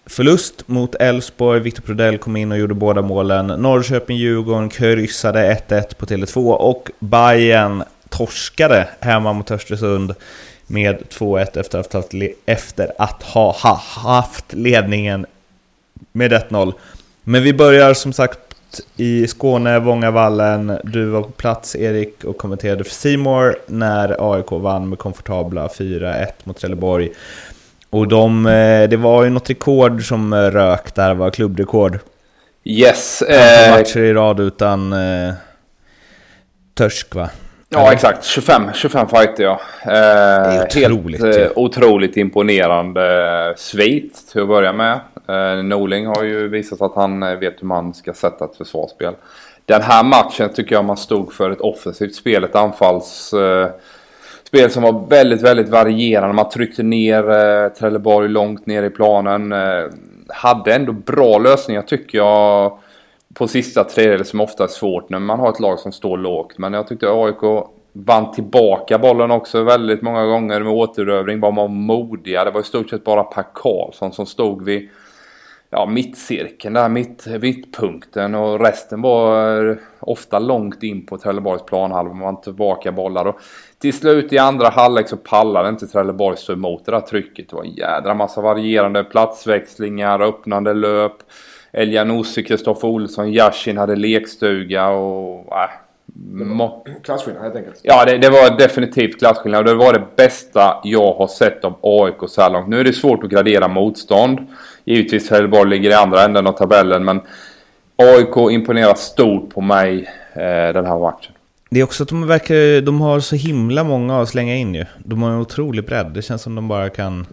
förlust 0.06 0.68
mot 0.68 0.96
Elfsborg. 0.96 1.60
Viktor 1.60 1.82
Prodell 1.84 2.18
kom 2.18 2.36
in 2.36 2.52
och 2.52 2.58
gjorde 2.58 2.74
båda 2.74 3.02
målen. 3.02 3.52
Norrköping-Djurgården 3.52 4.70
kryssade 4.70 5.54
1-1 5.68 5.96
på 5.96 6.06
Tele2 6.06 6.52
och 6.52 6.92
Bayern 7.00 7.84
torskade 8.10 8.88
hemma 9.00 9.34
mot 9.34 9.52
Östersund 9.52 10.16
med 10.68 10.98
2-1 11.10 11.60
efter 11.60 11.80
att 11.80 11.94
ha 11.94 12.00
haft, 12.00 12.14
le- 12.14 12.34
efter 12.46 12.92
att 12.98 13.24
ha, 13.24 13.52
ha 13.52 13.76
haft 14.12 14.54
ledningen 14.54 15.26
med 16.12 16.34
1-0. 16.34 16.74
Men 17.24 17.44
vi 17.44 17.54
börjar 17.54 17.94
som 17.94 18.14
sagt 18.14 18.40
i 18.98 19.28
Skåne, 19.28 19.80
Vångavallen. 19.80 20.80
Du 20.84 21.06
var 21.06 21.22
på 21.22 21.32
plats 21.32 21.76
Erik 21.76 22.24
och 22.24 22.38
kommenterade 22.38 22.84
för 22.84 22.94
Simor 22.94 23.56
när 23.68 24.34
AIK 24.34 24.52
vann 24.52 24.90
med 24.90 25.00
komfortabla 25.00 25.68
4-1 25.68 26.28
mot 26.44 26.58
Trelleborg. 26.58 27.10
Och 27.90 28.08
de, 28.08 28.46
eh, 28.46 28.90
det 28.90 28.98
var 28.98 29.24
ju 29.24 29.30
något 29.30 29.50
rekord 29.50 30.08
som 30.08 30.34
eh, 30.34 30.38
rök 30.38 30.96
där, 30.96 31.14
var 31.14 31.30
klubbrekord. 31.30 32.00
Yes. 32.64 33.22
Antal 33.22 33.36
Eh, 33.36 33.72
matcher 33.72 34.00
i 34.00 34.14
rad 34.14 34.40
utan 34.40 34.94
eh, 34.94 35.34
törsk 36.74 37.16
va? 37.16 37.30
Ja, 37.72 37.94
exakt. 37.94 38.26
25, 38.26 38.64
25 38.74 39.08
fighter 39.08 39.44
ja. 39.44 39.62
Eh, 39.86 39.94
är 39.94 40.66
otroligt, 40.66 41.24
Helt 41.24 41.38
eh, 41.38 41.52
otroligt 41.56 42.18
imponerande 42.18 43.54
svit 43.58 44.28
till 44.32 44.42
att 44.42 44.48
börja 44.48 44.74
med. 44.74 45.00
Eh, 45.28 45.64
Norling 45.64 46.08
har 46.08 46.24
ju 46.24 46.48
visat 46.48 46.82
att 46.82 46.96
han 46.96 47.24
eh, 47.24 47.36
vet 47.36 47.62
hur 47.62 47.68
man 47.68 47.94
ska 47.94 48.14
sätta 48.14 48.46
ett 48.46 48.56
försvarsspel. 48.56 49.14
Den 49.66 49.82
här 49.82 50.04
matchen 50.04 50.50
tycker 50.54 50.76
jag 50.76 50.86
man 50.86 50.98
stod 50.98 51.34
för 51.34 51.52
ett 51.52 51.62
offensivt 51.62 52.16
spel, 52.16 52.44
ett 52.44 52.56
anfalls... 52.56 53.34
Eh, 53.34 53.70
spel 54.44 54.72
som 54.72 54.84
var 54.84 55.08
väldigt, 55.08 55.42
väldigt 55.42 55.70
varierande. 55.70 56.36
Man 56.36 56.50
tryckte 56.50 56.84
ner 56.84 57.32
eh, 57.32 57.70
Trelleborg 57.70 58.30
långt 58.30 58.66
ner 58.66 58.84
i 58.84 58.90
planen. 58.90 59.52
Eh, 59.52 59.84
hade 60.28 60.74
ändå 60.74 60.92
bra 60.92 61.38
lösningar 61.38 61.82
tycker 61.82 62.18
jag 62.18 62.78
på 63.34 63.48
sista 63.48 63.84
tredjedel 63.84 64.26
som 64.26 64.42
ofta 64.42 64.64
är 64.64 64.68
svårt 64.68 65.10
när 65.10 65.20
man 65.20 65.40
har 65.40 65.50
ett 65.50 65.60
lag 65.60 65.80
som 65.80 65.92
står 65.92 66.18
lågt. 66.18 66.58
Men 66.58 66.74
jag 66.74 66.88
tyckte 66.88 67.08
AIK 67.10 67.68
vann 67.94 68.32
tillbaka 68.32 69.00
bollen 69.00 69.32
också 69.32 69.64
väldigt 69.64 70.02
många 70.02 70.26
gånger 70.26 70.60
med 70.60 70.74
återövring. 70.74 71.40
Var 71.40 71.52
man 71.52 71.76
modiga. 71.76 72.46
Det 72.46 72.52
var 72.52 72.62
i 72.62 72.64
stort 72.64 72.90
sett 72.90 73.04
bara 73.04 73.24
Per 73.24 73.46
Karlsson 73.54 74.14
som 74.14 74.26
stod 74.26 74.66
vid 74.66 74.90
ja, 75.70 75.86
mittcirkeln 75.86 76.74
där, 76.74 76.90
mitt, 76.90 77.28
mittpunkten 77.42 78.36
och 78.36 78.60
resten 78.60 79.02
var 79.02 79.70
eh, 79.70 79.76
ofta 80.00 80.40
långt 80.40 80.84
in 80.84 81.06
på 81.06 81.18
Trelleborgs 81.18 81.66
planhalva. 81.66 82.14
Man 82.14 82.22
vann 82.22 82.42
tillbaka 82.42 82.92
bollar 82.92 83.26
och 83.26 83.40
till 83.80 83.94
slut 83.94 84.34
i 84.34 84.38
andra 84.38 84.70
halvlek 84.70 85.10
så 85.10 85.18
pallade 85.18 85.70
inte 85.70 85.88
Trelleborg 85.88 86.38
stå 86.38 86.54
emot 86.54 86.86
det 86.86 86.92
där 86.92 87.02
trycket. 87.02 87.50
Det 87.50 87.56
var 87.56 87.64
en 87.64 87.74
jädra 87.74 88.14
massa 88.14 88.42
varierande 88.42 89.04
platsväxlingar, 89.04 90.22
öppnande 90.22 90.74
löp. 90.74 91.18
Elianossi, 91.74 92.44
Kristoffer 92.44 92.88
Olsson, 92.88 93.34
Yashin 93.34 93.78
hade 93.78 93.96
lekstuga 93.96 94.88
och 94.88 95.40
äh, 95.58 95.70
Må- 96.34 96.86
Klasskillnad 97.04 97.44
helt 97.44 97.56
enkelt. 97.56 97.80
Ja, 97.84 98.06
det, 98.06 98.18
det 98.18 98.30
var 98.30 98.58
definitivt 98.58 99.20
klasskillnad. 99.20 99.66
Det 99.66 99.74
var 99.74 99.94
det 99.94 100.04
bästa 100.16 100.78
jag 100.84 101.14
har 101.14 101.28
sett 101.28 101.66
av 101.66 101.76
AIK 101.82 102.16
så 102.28 102.42
här 102.42 102.50
långt. 102.50 102.68
Nu 102.68 102.80
är 102.80 102.84
det 102.84 102.94
svårt 102.94 103.24
att 103.24 103.30
gradera 103.30 103.68
motstånd. 103.68 104.40
Givetvis 104.86 105.28
Trelleborg 105.30 105.70
ligger 105.70 105.90
i 105.90 105.94
andra 105.94 106.24
änden 106.24 106.48
av 106.48 106.52
tabellen, 106.52 107.06
men 107.06 107.22
AIK 107.96 108.52
imponerar 108.52 108.94
stort 108.94 109.50
på 109.54 109.62
mig 109.62 110.10
eh, 110.34 110.74
den 110.74 110.86
här 110.86 111.00
matchen. 111.00 111.34
Det 111.70 111.80
är 111.80 111.84
också 111.84 112.04
att 112.04 112.10
de 112.10 112.28
verkar, 112.28 112.82
de 112.82 113.02
har 113.02 113.20
så 113.20 113.36
himla 113.36 113.84
många 113.84 114.22
att 114.22 114.30
slänga 114.30 114.56
in 114.56 114.76
ju. 114.76 114.86
De 114.98 115.22
har 115.24 115.30
en 115.32 115.40
otrolig 115.40 115.86
bredd. 115.86 116.12
Det 116.14 116.22
känns 116.22 116.42
som 116.42 116.56
de 116.56 116.68
bara 116.68 116.90
kan... 116.90 117.28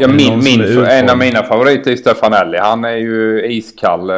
Ja, 0.00 0.08
min, 0.08 0.38
min, 0.44 0.84
en 0.86 1.10
av 1.10 1.18
mina 1.18 1.42
favoriter 1.42 1.90
är 1.92 1.96
Stefanelli. 1.96 2.58
Han 2.58 2.84
är 2.84 2.96
ju 2.96 3.46
iskall. 3.46 4.10
Eh, 4.10 4.16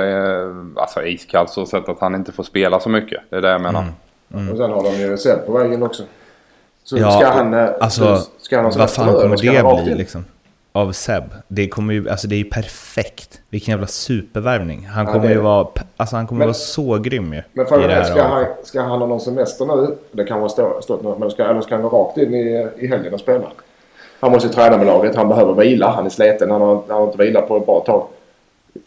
alltså 0.76 1.02
iskall 1.02 1.48
så 1.48 1.66
sätt 1.66 1.88
att 1.88 2.00
han 2.00 2.14
inte 2.14 2.32
får 2.32 2.42
spela 2.42 2.80
så 2.80 2.88
mycket. 2.88 3.20
Det 3.30 3.36
är 3.36 3.40
det 3.40 3.48
jag 3.48 3.60
menar. 3.60 3.84
Mm. 4.34 4.50
Och 4.52 4.56
sen 4.56 4.70
har 4.70 4.82
de 4.84 4.90
ju 5.00 5.16
Seb 5.16 5.46
på 5.46 5.52
vägen 5.52 5.82
också. 5.82 6.02
Så 6.84 6.98
Ja, 6.98 7.10
ska 7.10 7.26
han... 7.28 7.54
eh, 7.54 7.68
Alltså, 7.80 8.16
ska 8.38 8.56
han 8.56 8.64
ha 8.64 8.72
vad 8.78 8.90
fan 8.90 9.06
kommer 9.14 9.76
det 9.76 9.84
bli 9.84 9.94
liksom? 9.94 10.24
Av 10.72 10.92
Seb. 10.92 11.24
Det 11.48 11.68
kommer 11.68 11.94
ju, 11.94 12.08
alltså 12.10 12.28
det 12.28 12.34
är 12.34 12.38
ju 12.38 12.44
perfekt. 12.50 13.40
Vilken 13.50 13.72
jävla 13.72 13.86
supervärvning. 13.86 14.86
Han 14.86 15.06
Ja, 15.06 15.12
kommer 15.12 15.28
det- 15.28 15.34
ju 15.34 15.40
vara, 15.40 15.66
alltså 15.96 16.16
han 16.16 16.26
kommer 16.26 16.38
Men- 16.38 16.46
vara 16.48 16.54
så 16.54 16.98
grym 16.98 17.32
ju. 17.34 17.42
Men 17.52 17.66
frågan 17.66 17.88
det 17.88 17.94
är, 17.94 18.04
ska 18.04 18.22
han, 18.22 18.46
ska 18.64 18.80
han 18.80 18.90
ha 19.00 19.06
någon 19.06 19.20
semester 19.20 19.66
nu? 19.66 19.96
Det 20.12 20.24
kan 20.24 20.38
vara 20.38 20.48
stå, 20.48 20.80
stått 20.82 21.02
nu. 21.02 21.14
Men 21.18 21.30
ska, 21.30 21.44
eller 21.44 21.60
ska 21.60 21.74
han 21.74 21.82
gå 21.82 21.88
rakt 21.88 22.18
in 22.18 22.34
i, 22.34 22.68
i 22.78 22.86
helgen 22.86 23.14
och 23.14 23.20
spela? 23.20 23.46
Han 24.20 24.32
måste 24.32 24.48
träna 24.48 24.76
med 24.76 24.86
laget. 24.86 25.16
Han 25.16 25.28
behöver 25.28 25.54
vila. 25.54 25.90
Han 25.90 26.06
är 26.06 26.10
sliten. 26.10 26.50
Han 26.50 26.60
har, 26.60 26.74
han 26.88 26.96
har 26.96 27.04
inte 27.04 27.24
vilat 27.24 27.48
på 27.48 27.56
ett 27.56 27.66
bra 27.66 27.80
tag. 27.80 28.06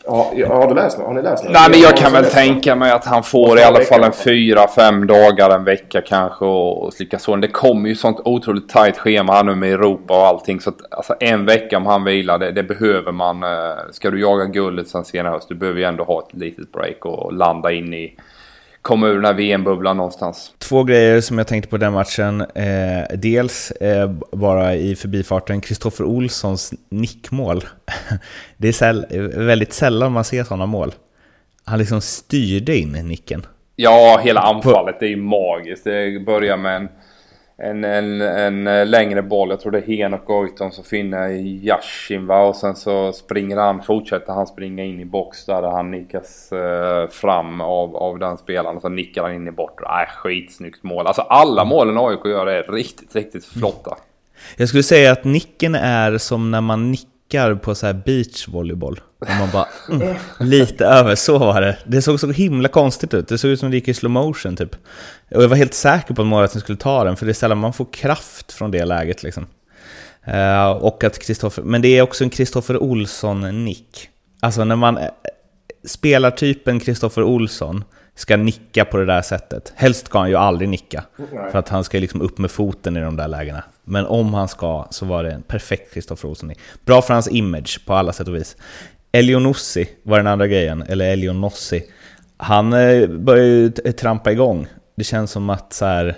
Har, 0.07 0.45
har 0.45 0.67
du 0.67 0.75
läst 0.75 0.97
något? 0.97 1.07
Har 1.07 1.13
ni 1.13 1.21
läst 1.21 1.43
något? 1.43 1.53
Nej 1.53 1.69
men 1.69 1.79
jag 1.79 1.97
kan 1.97 2.11
väl 2.13 2.25
tänka 2.25 2.75
mig 2.75 2.91
att 2.91 3.05
han 3.05 3.23
får 3.23 3.59
i 3.59 3.63
alla 3.63 3.79
fall 3.79 4.03
en 4.03 4.11
fyra, 4.11 4.67
fem 4.67 5.07
dagar, 5.07 5.49
en 5.49 5.63
vecka 5.63 6.01
kanske 6.01 6.45
och, 6.45 6.83
och 6.83 6.93
slicka 6.93 7.19
så. 7.19 7.35
Det 7.35 7.47
kommer 7.47 7.89
ju 7.89 7.95
sånt 7.95 8.19
otroligt 8.25 8.69
tajt 8.69 8.97
schema 8.97 9.33
här 9.33 9.43
nu 9.43 9.55
med 9.55 9.71
Europa 9.71 10.13
och 10.13 10.27
allting. 10.27 10.59
Så 10.61 10.69
att, 10.69 10.75
alltså 10.89 11.15
en 11.19 11.45
vecka 11.45 11.77
om 11.77 11.85
han 11.85 12.03
vilar, 12.03 12.39
det, 12.39 12.51
det 12.51 12.63
behöver 12.63 13.11
man. 13.11 13.43
Eh, 13.43 13.49
Ska 13.91 14.11
du 14.11 14.21
jaga 14.21 14.45
guldet 14.45 14.87
sen 14.87 15.05
senare 15.05 15.33
höst, 15.33 15.49
du 15.49 15.55
behöver 15.55 15.79
ju 15.79 15.85
ändå 15.85 16.03
ha 16.03 16.19
ett 16.19 16.33
litet 16.33 16.71
break 16.71 17.05
och 17.05 17.33
landa 17.33 17.71
in 17.71 17.93
i 17.93 18.15
komma 18.83 19.07
ur 19.07 19.15
den 19.15 19.25
här 19.25 19.33
VM-bubblan 19.33 19.97
någonstans. 19.97 20.53
Två 20.57 20.83
grejer 20.83 21.21
som 21.21 21.37
jag 21.37 21.47
tänkte 21.47 21.69
på 21.69 21.77
den 21.77 21.93
matchen. 21.93 22.41
Eh, 22.41 23.15
dels 23.17 23.71
eh, 23.71 24.11
bara 24.31 24.75
i 24.75 24.95
förbifarten, 24.95 25.61
Kristoffer 25.61 26.03
Olssons 26.03 26.73
nickmål. 26.89 27.63
Det 28.57 28.67
är 28.67 28.71
säll- 28.71 29.05
väldigt 29.45 29.73
sällan 29.73 30.11
man 30.11 30.23
ser 30.23 30.43
sådana 30.43 30.65
mål. 30.65 30.91
Han 31.65 31.79
liksom 31.79 32.01
styrde 32.01 32.77
in 32.77 32.91
nicken. 32.91 33.45
Ja, 33.75 34.21
hela 34.23 34.41
anfallet 34.41 34.99
det 34.99 35.05
är 35.05 35.09
ju 35.09 35.15
magiskt. 35.17 35.83
Det 35.83 36.25
börjar 36.25 36.57
med 36.57 36.75
en, 36.75 36.89
en, 37.63 37.83
en, 37.83 38.21
en 38.21 38.67
eh, 38.67 38.85
längre 38.85 39.21
boll. 39.21 39.49
Jag 39.49 39.59
tror 39.59 39.71
det 39.71 39.77
är 39.77 39.97
Henok 39.97 40.25
Goitom 40.25 40.71
som 40.71 40.83
finner 40.83 41.29
Yashin 41.29 42.27
va? 42.27 42.45
Och 42.45 42.55
sen 42.55 42.75
så 42.75 43.13
springer 43.13 43.57
han, 43.57 43.81
fortsätter 43.81 44.33
han 44.33 44.47
springa 44.47 44.83
in 44.83 44.99
i 44.99 45.05
box 45.05 45.45
där, 45.45 45.61
han 45.61 45.91
nickas 45.91 46.51
eh, 46.51 47.09
fram 47.09 47.61
av, 47.61 47.95
av 47.95 48.19
den 48.19 48.37
spelaren. 48.37 48.75
Och 48.75 48.81
så 48.81 48.89
nickar 48.89 49.23
han 49.23 49.33
in 49.33 49.47
i 49.47 49.51
bortre. 49.51 49.85
Nej, 49.89 50.07
skitsnyggt 50.17 50.83
mål. 50.83 51.07
Alltså 51.07 51.21
alla 51.21 51.65
målen 51.65 51.97
AIK 51.97 52.25
gör 52.25 52.47
är 52.47 52.63
riktigt, 52.63 53.15
riktigt 53.15 53.45
flotta. 53.45 53.97
Jag 54.57 54.69
skulle 54.69 54.83
säga 54.83 55.11
att 55.11 55.23
nicken 55.23 55.75
är 55.75 56.17
som 56.17 56.51
när 56.51 56.61
man 56.61 56.91
nickar 56.91 57.12
på 57.55 57.75
så 57.75 57.85
här 57.85 57.93
beachvolleyboll. 57.93 59.01
Och 59.19 59.27
man 59.39 59.49
bara 59.53 59.67
mm, 59.89 60.15
lite 60.39 60.85
över, 60.85 61.15
så 61.15 61.37
var 61.37 61.61
det. 61.61 61.77
Det 61.85 62.01
såg 62.01 62.19
så 62.19 62.31
himla 62.31 62.67
konstigt 62.67 63.13
ut. 63.13 63.27
Det 63.27 63.37
såg 63.37 63.51
ut 63.51 63.59
som 63.59 63.71
det 63.71 63.77
gick 63.77 63.87
i 63.87 63.93
slow 63.93 64.11
motion 64.11 64.55
typ. 64.55 64.75
Och 65.35 65.43
jag 65.43 65.49
var 65.49 65.55
helt 65.55 65.73
säker 65.73 66.13
på 66.13 66.21
att 66.21 66.27
målvakten 66.27 66.61
skulle 66.61 66.77
ta 66.77 67.03
den, 67.03 67.15
för 67.15 67.25
det 67.25 67.31
är 67.31 67.33
sällan 67.33 67.57
man 67.57 67.73
får 67.73 67.87
kraft 67.93 68.51
från 68.51 68.71
det 68.71 68.85
läget 68.85 69.23
liksom. 69.23 69.47
Eh, 70.23 70.69
och 70.69 71.03
att 71.03 71.19
Kristoffer, 71.19 71.63
men 71.63 71.81
det 71.81 71.97
är 71.97 72.01
också 72.01 72.23
en 72.23 72.29
Kristoffer 72.29 72.77
Olsson-nick. 72.77 74.09
Alltså 74.39 74.63
när 74.63 74.75
man, 74.75 74.97
eh, 74.97 75.09
spelartypen 75.85 76.79
Kristoffer 76.79 77.23
Olsson 77.23 77.83
ska 78.15 78.37
nicka 78.37 78.85
på 78.85 78.97
det 78.97 79.05
där 79.05 79.21
sättet. 79.21 79.73
Helst 79.75 80.05
ska 80.05 80.19
han 80.19 80.29
ju 80.29 80.35
aldrig 80.35 80.69
nicka. 80.69 81.03
Nej. 81.17 81.51
För 81.51 81.59
att 81.59 81.69
han 81.69 81.83
ska 81.83 81.99
liksom 81.99 82.21
upp 82.21 82.37
med 82.37 82.51
foten 82.51 82.97
i 82.97 82.99
de 82.99 83.17
där 83.17 83.27
lägena. 83.27 83.63
Men 83.83 84.05
om 84.05 84.33
han 84.33 84.47
ska 84.47 84.87
så 84.89 85.05
var 85.05 85.23
det 85.23 85.31
en 85.31 85.41
perfekt 85.41 85.93
Kristoffer 85.93 86.29
Olsson. 86.29 86.51
Bra 86.85 87.01
för 87.01 87.13
hans 87.13 87.27
image 87.27 87.85
på 87.85 87.93
alla 87.93 88.13
sätt 88.13 88.27
och 88.27 88.35
vis. 88.35 88.57
Elionossi 89.11 89.89
var 90.03 90.17
den 90.17 90.27
andra 90.27 90.47
grejen, 90.47 90.83
eller 90.87 91.13
Elionossi. 91.13 91.83
Han 92.37 92.73
eh, 92.73 93.07
börjar 93.07 93.45
ju 93.45 93.69
trampa 93.69 94.31
igång. 94.31 94.67
Det 94.95 95.03
känns 95.03 95.31
som 95.31 95.49
att 95.49 95.73
så 95.73 95.85
här, 95.85 96.15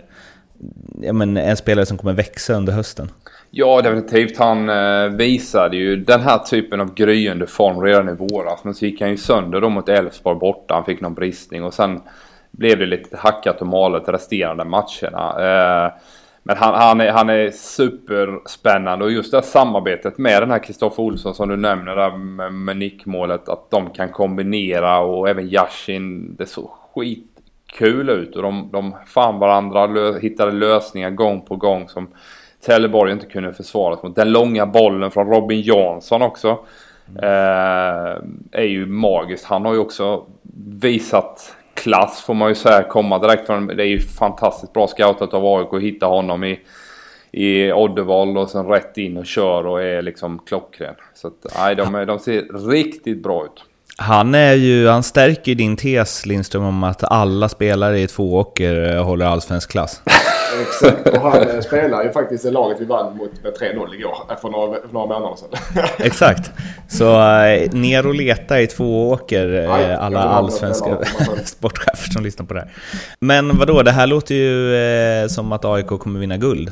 ja, 1.02 1.14
men 1.14 1.38
en 1.38 1.58
spelare 1.58 1.86
som 1.86 1.98
kommer 1.98 2.14
växa 2.14 2.54
under 2.54 2.74
hösten. 2.74 3.12
Ja, 3.52 3.82
definitivt. 3.82 4.38
Han 4.38 4.70
eh, 4.70 5.08
visade 5.08 5.78
ju 5.78 5.96
den 5.96 6.22
här 6.22 6.38
typen 6.38 6.82
av 6.82 6.94
gryende 6.94 7.48
form 7.48 7.82
redan 7.82 8.10
i 8.10 8.14
våras. 8.14 8.64
Men 8.64 8.74
så 8.74 8.86
gick 8.86 9.02
han 9.02 9.10
ju 9.10 9.18
sönder 9.18 9.62
då 9.62 9.70
mot 9.70 9.90
Elfsborg 9.90 10.40
borta. 10.40 10.74
Han 10.74 10.86
fick 10.86 11.02
någon 11.02 11.14
bristning 11.14 11.64
och 11.64 11.74
sen 11.74 12.02
blev 12.52 12.80
det 12.80 12.86
lite 12.86 13.18
hackat 13.18 13.62
och 13.62 13.68
malet 13.68 14.10
resterande 14.10 14.66
matcherna. 14.66 15.36
Eh, 15.40 15.92
men 16.48 16.58
han, 16.58 16.74
han, 16.74 17.02
är, 17.02 17.12
han 17.12 17.30
är 17.30 17.52
superspännande 17.52 19.06
och 19.06 19.12
just 19.12 19.32
det 19.32 19.38
här 19.38 19.42
samarbetet 19.42 20.18
med 20.18 20.42
den 20.42 20.52
här 20.52 20.60
Kristoffer 20.60 21.04
Olsson 21.04 21.36
som 21.36 21.50
du 21.50 21.58
nämner 21.58 21.96
där 21.96 22.18
med, 22.18 22.54
med 22.54 22.78
nickmålet. 22.78 23.50
Att 23.50 23.72
de 23.72 23.90
kan 23.90 24.10
kombinera 24.10 25.00
och 25.00 25.30
även 25.30 25.50
Yashin. 25.50 26.36
Det 26.36 26.46
såg 26.46 26.70
skitkul 26.96 28.10
ut 28.10 28.36
och 28.36 28.42
de, 28.42 28.70
de 28.72 28.96
fann 29.08 29.40
varandra, 29.40 29.86
lö, 29.86 30.20
hittade 30.20 30.52
lösningar 30.52 31.10
gång 31.10 31.42
på 31.42 31.56
gång 31.56 31.90
som 31.90 32.08
Trelleborg 32.66 33.12
inte 33.12 33.26
kunde 33.26 33.54
försvara 33.54 33.98
mot. 34.04 34.16
Den 34.16 34.32
långa 34.32 34.66
bollen 34.66 35.12
från 35.12 35.28
Robin 35.28 35.62
Jansson 35.62 36.22
också. 36.22 36.60
Eh, 37.22 38.18
är 38.52 38.66
ju 38.68 38.86
magiskt. 38.86 39.46
Han 39.46 39.66
har 39.66 39.74
ju 39.74 39.80
också 39.80 40.26
visat 40.82 41.56
klass 41.86 42.22
får 42.22 42.34
man 42.34 42.50
ju 42.50 42.56
säga. 42.56 42.84
Komma 42.84 43.20
direkt 43.20 43.46
från... 43.46 43.68
Det 43.68 43.84
är 43.84 43.88
ju 43.88 44.00
fantastiskt 44.02 44.74
bra 44.74 44.88
scoutat 44.88 45.34
av 45.34 45.46
AIK 45.46 45.74
att 45.74 45.82
hitta 45.82 46.06
honom 46.06 46.44
i, 46.44 46.60
i 47.32 47.72
Oddevall 47.72 48.38
och 48.38 48.50
sen 48.50 48.66
rätt 48.66 48.98
in 48.98 49.18
och 49.18 49.26
kör 49.26 49.68
och 49.68 49.82
är 49.84 50.02
liksom 50.02 50.40
klockren. 50.48 50.96
Så 51.16 51.28
att, 51.28 51.34
nej, 51.58 51.76
de, 51.76 51.96
är- 51.96 52.06
de 52.06 52.20
ser 52.20 52.70
riktigt 52.72 53.24
bra 53.24 53.46
ut. 53.46 53.64
Han, 53.98 54.36
är 54.36 54.54
ju, 54.54 54.88
han 54.88 55.04
stärker 55.04 55.52
ju 55.52 55.56
din 55.56 55.78
tes 55.78 56.26
Lindström 56.26 56.64
om 56.64 56.84
att 56.84 57.04
alla 57.04 57.50
spelare 57.50 58.00
i 58.00 58.08
Tvååker 58.08 58.82
åker 58.82 58.98
håller 59.00 59.26
allsvensk 59.26 59.72
klass. 59.72 60.02
Exakt. 60.62 61.08
Och 61.18 61.22
han 61.32 61.50
eh, 61.50 61.60
spelar 61.60 62.04
ju 62.04 62.12
faktiskt 62.12 62.46
i 62.46 62.52
laget 62.52 62.78
vi 62.82 62.86
vann 62.86 63.18
mot 63.18 63.44
med 63.44 63.54
3-0 63.54 63.94
igår. 63.96 64.18
eh, 64.30 64.36
För 64.42 64.50
några, 64.50 64.82
för 64.88 64.94
några 64.94 65.08
månader 65.08 65.36
sedan. 65.36 65.84
Exakt. 66.06 66.52
Så 66.90 67.20
eh, 67.22 67.72
ner 67.72 68.08
och 68.08 68.14
leta 68.16 68.62
i 68.62 68.68
Tvååker, 68.68 69.68
Aj, 69.72 69.84
eh, 69.84 70.04
alla 70.04 70.20
allsvenska 70.20 70.98
sportchefer 71.46 72.12
som 72.14 72.24
lyssnar 72.24 72.46
på 72.46 72.54
det 72.54 72.60
här. 72.60 72.70
Men 73.20 73.58
vadå, 73.58 73.82
det 73.84 73.92
här 73.92 74.08
låter 74.08 74.36
ju 74.36 74.76
eh, 74.76 75.28
som 75.28 75.52
att 75.52 75.66
AIK 75.66 75.88
kommer 75.88 76.20
vinna 76.20 76.38
guld. 76.38 76.72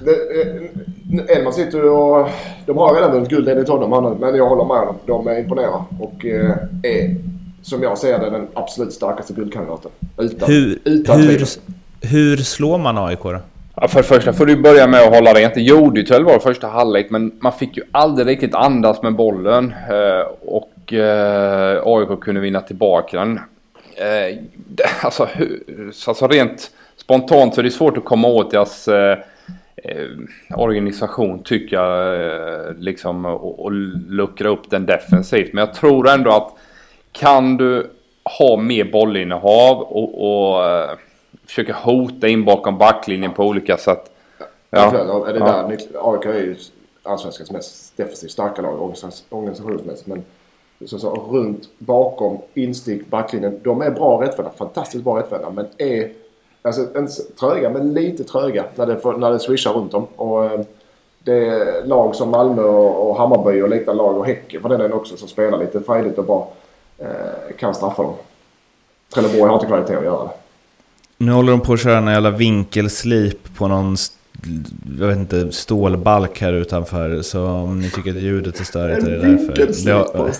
Elman 1.29 1.53
sitter 1.53 1.77
ju 1.77 1.89
och... 1.89 2.29
De 2.65 2.77
har 2.77 2.95
redan 2.95 3.11
vunnit 3.11 3.29
guld 3.29 3.49
enligt 3.49 3.67
honom. 3.69 4.17
Men 4.19 4.35
jag 4.35 4.49
håller 4.49 4.65
med 4.65 4.77
honom. 4.77 4.95
De 5.05 5.27
är 5.27 5.39
imponerar. 5.39 5.83
Och 5.99 6.25
eh, 6.25 6.49
är, 6.83 7.15
som 7.61 7.83
jag 7.83 7.97
ser 7.97 8.19
det, 8.19 8.29
den 8.29 8.47
absolut 8.53 8.93
starkaste 8.93 9.33
guldkandidaten. 9.33 9.91
Utan, 10.17 10.49
Hur, 10.51 10.79
utan 10.83 11.19
hur, 11.21 11.45
hur 12.01 12.37
slår 12.37 12.77
man 12.77 12.97
AIK 12.97 13.23
då? 13.23 13.39
Ja, 13.75 13.87
för 13.87 13.97
det 13.97 14.03
första 14.03 14.33
får 14.33 14.45
du 14.45 14.55
börja 14.55 14.87
med 14.87 15.01
att 15.01 15.15
hålla 15.15 15.33
rent. 15.33 15.53
Det 15.53 15.61
gjorde 15.61 15.99
ju 15.99 16.05
Trelleborg 16.05 16.39
första 16.39 16.67
halvlek 16.67 17.09
men 17.09 17.31
man 17.39 17.53
fick 17.53 17.77
ju 17.77 17.83
aldrig 17.91 18.27
riktigt 18.27 18.55
andas 18.55 19.01
med 19.01 19.15
bollen. 19.15 19.73
Eh, 19.89 20.27
och 20.41 20.93
eh, 20.93 21.81
AIK 21.85 22.19
kunde 22.21 22.41
vinna 22.41 22.61
tillbaka 22.61 23.19
den. 23.19 23.39
Eh, 23.95 24.37
alltså, 25.03 25.27
alltså 26.07 26.27
rent 26.27 26.71
spontant 26.97 27.55
så 27.55 27.61
är 27.61 27.63
det 27.63 27.71
svårt 27.71 27.97
att 27.97 28.05
komma 28.05 28.27
åt 28.27 28.51
deras 28.51 28.87
eh, 28.87 29.17
eh 29.83 30.07
organisation 30.55 31.43
tycker 31.43 31.75
jag. 31.75 32.15
Eh, 32.25 32.75
liksom 32.77 33.25
och, 33.25 33.63
och 33.63 33.71
luckra 34.09 34.49
upp 34.49 34.69
den 34.69 34.85
defensivt. 34.85 35.53
Men 35.53 35.65
jag 35.65 35.73
tror 35.73 36.09
ändå 36.09 36.31
att 36.31 36.51
kan 37.11 37.57
du 37.57 37.89
ha 38.39 38.57
mer 38.57 38.83
bollinnehav 38.83 39.81
och, 39.81 40.53
och 40.53 40.65
försöka 41.53 41.73
hota 41.73 42.27
in 42.27 42.45
bakom 42.45 42.77
backlinjen 42.77 43.33
på 43.33 43.43
olika 43.43 43.77
sätt. 43.77 44.11
Ja. 44.39 44.45
Ja. 44.69 45.27
Är 45.29 45.33
det 45.33 45.39
Ja. 45.39 45.45
där, 45.45 45.63
Nick- 45.67 45.95
AIK 46.13 46.25
är 46.25 46.33
ju 46.33 46.55
allsvenskans 47.03 47.51
mest 47.51 47.97
defensivt 47.97 48.31
starka 48.31 48.61
lag 48.61 48.95
organisationsmässigt. 49.29 50.07
Men 50.07 50.23
så, 50.85 50.99
så, 50.99 51.09
runt, 51.31 51.69
bakom, 51.77 52.37
instick, 52.53 53.07
backlinjen. 53.07 53.59
De 53.63 53.81
är 53.81 53.91
bra 53.91 54.21
rättvända. 54.21 54.51
Fantastiskt 54.51 55.03
bra 55.03 55.19
rättvända. 55.19 55.49
Men 55.49 55.65
är 55.77 56.11
alltså, 56.61 56.81
en 56.95 57.05
s- 57.05 57.35
tröga, 57.39 57.69
men 57.69 57.93
lite 57.93 58.23
tröga 58.23 58.65
när 58.75 58.85
det, 58.85 59.17
när 59.17 59.31
det 59.31 59.39
swishar 59.39 59.73
runt 59.73 59.91
dem. 59.91 60.07
Och, 60.15 60.45
eh, 60.45 60.59
det 61.23 61.33
är 61.47 61.85
lag 61.85 62.15
som 62.15 62.29
Malmö 62.29 62.61
och, 62.63 63.09
och 63.09 63.15
Hammarby 63.17 63.61
och 63.61 63.69
liknande 63.69 64.03
lag 64.03 64.17
och 64.17 64.25
Häcken 64.25 64.61
för 64.61 64.69
den 64.69 64.79
delen 64.79 64.93
också 64.97 65.17
som 65.17 65.27
spelar 65.27 65.57
lite 65.57 65.79
frejdigt 65.81 66.17
och 66.17 66.25
bra. 66.25 66.47
Eh, 66.97 67.55
kan 67.59 67.75
straffa 67.75 68.03
dem. 68.03 68.13
Trelleborg 69.13 69.41
har 69.49 69.53
inte 69.53 69.65
kvalitet 69.65 69.95
att 69.95 70.03
göra 70.03 70.23
det. 70.23 70.29
Nu 71.25 71.31
håller 71.31 71.51
de 71.51 71.61
på 71.61 71.73
att 71.73 71.81
köra 71.81 71.97
en 71.97 72.07
jävla 72.07 72.31
vinkelslip 72.31 73.55
på 73.57 73.67
någon 73.67 73.97
jag 74.99 75.07
vet 75.07 75.17
inte, 75.17 75.51
stålbalk 75.51 76.41
här 76.41 76.53
utanför. 76.53 77.21
Så 77.21 77.45
om 77.45 77.79
ni 77.79 77.89
tycker 77.89 78.11
att 78.11 78.17
ljudet 78.17 78.59
är 78.59 78.63
störigt 78.63 79.07
är 79.07 79.11
det 79.11 79.17
därför. 79.17 79.85
Det 79.85 79.91
har, 79.91 80.31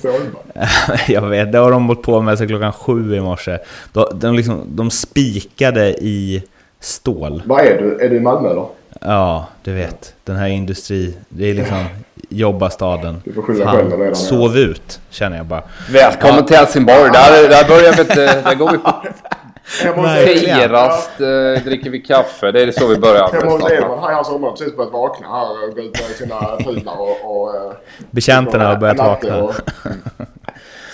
jag 1.08 1.22
vet, 1.22 1.52
det 1.52 1.58
har 1.58 1.72
de 1.72 1.88
hållit 1.88 2.02
på 2.02 2.22
med 2.22 2.38
sedan 2.38 2.48
klockan 2.48 2.72
sju 2.74 3.16
i 3.16 3.20
morse. 3.20 3.58
De, 3.94 4.06
de, 4.14 4.36
liksom, 4.36 4.64
de 4.68 4.92
spikade 4.92 5.90
i 5.90 6.44
stål. 6.80 7.44
Vad 7.46 7.66
är 7.66 7.82
du? 7.82 8.06
Är 8.06 8.10
du 8.10 8.16
i 8.16 8.20
Malmö 8.20 8.54
då? 8.54 8.72
Ja, 9.02 9.48
du 9.64 9.74
vet. 9.74 10.14
Den 10.24 10.36
här 10.36 10.48
industri... 10.48 11.16
Det 11.30 11.50
är 11.50 11.54
liksom 11.54 11.86
jobba 12.30 12.70
staden. 12.70 13.22
Du 13.26 13.34
får 13.34 13.42
skylla 13.42 13.72
själv 13.72 13.92
redan. 13.92 14.16
Sov 14.16 14.58
ut, 14.58 15.00
känner 15.10 15.38
jag 15.38 15.46
bara. 15.46 15.64
Välkommen 15.92 16.36
ja. 16.38 16.48
till 16.48 16.56
Helsingborg. 16.56 17.12
Där, 17.14 17.50
där 17.50 17.68
börjar 17.68 17.94
vi 17.94 18.02
inte... 18.02 18.42
Där 18.42 18.56
går 18.56 18.72
vi 18.72 18.78
på... 18.78 18.92
Terast, 19.66 21.22
eh, 21.22 21.64
dricker 21.64 21.90
vi 21.90 22.00
kaffe. 22.00 22.52
Det 22.52 22.62
är 22.62 22.72
så 22.72 22.88
vi 22.88 22.98
börjar. 22.98 23.30
Hemma 23.32 23.52
hos 23.52 23.72
Edman 23.72 24.00
har 24.00 24.12
hans 24.12 24.30
område 24.30 24.58
precis 24.58 24.76
börjat 24.76 24.94
vakna 24.94 25.28
här 25.28 25.64
och 25.64 25.76
gå 25.76 25.82
ut 25.82 25.94
med 25.94 26.18
sina 26.18 26.40
prylar 26.40 27.02
och... 27.02 27.42
och 27.42 27.56
eh, 27.56 27.74
Betjänterna 28.12 28.68
har 28.68 28.76
börjat 28.76 28.98
vakna. 28.98 29.44
Och, 29.44 29.54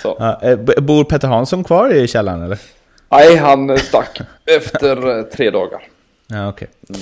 så. 0.01 0.15
Ja, 0.19 0.39
eh, 0.41 0.57
bor 0.57 1.03
Petter 1.03 1.27
Hansson 1.27 1.63
kvar 1.63 1.93
i 1.93 2.07
källaren 2.07 2.43
eller? 2.43 2.59
Nej, 3.09 3.35
han 3.35 3.77
stack 3.77 4.21
efter 4.45 5.17
eh, 5.17 5.23
tre 5.23 5.49
dagar. 5.49 5.81
Ja, 6.27 6.49
okej. 6.49 6.67
Okay. 6.89 7.01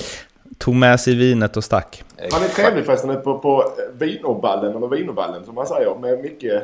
Tog 0.58 0.74
med 0.74 1.00
sig 1.00 1.14
vinet 1.14 1.56
och 1.56 1.64
stack. 1.64 2.04
Han 2.32 2.42
är 2.42 2.48
trevlig 2.48 2.86
förresten 2.86 3.22
på, 3.22 3.38
på 3.38 3.72
vinoballen, 3.92 4.76
eller 4.76 4.88
vinoballen 4.88 5.44
som 5.44 5.54
man 5.54 5.66
säger, 5.66 5.94
med 5.94 6.18
mycket... 6.18 6.62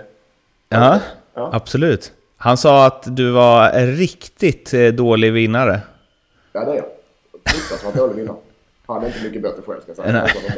Ja, 0.69 0.99
ja, 1.35 1.51
absolut. 1.53 2.13
Han 2.45 2.57
sa 2.57 2.87
att 2.87 3.17
du 3.17 3.31
var 3.31 3.71
en 3.71 3.97
riktigt 3.97 4.75
eh, 4.75 4.87
dålig 4.87 5.33
vinnare. 5.33 5.81
Ja, 6.53 6.65
det 6.65 6.71
är 6.71 6.77
jag. 6.77 6.85
Fruktansvärt 7.45 7.95
dålig 7.95 8.17
vinnare. 8.17 8.37
Han 8.87 9.03
är 9.03 9.07
inte 9.07 9.23
mycket 9.23 9.43
bättre 9.43 9.63
själv, 9.67 9.81
ska 9.81 10.03
jag 10.03 10.31
säga. 10.31 10.53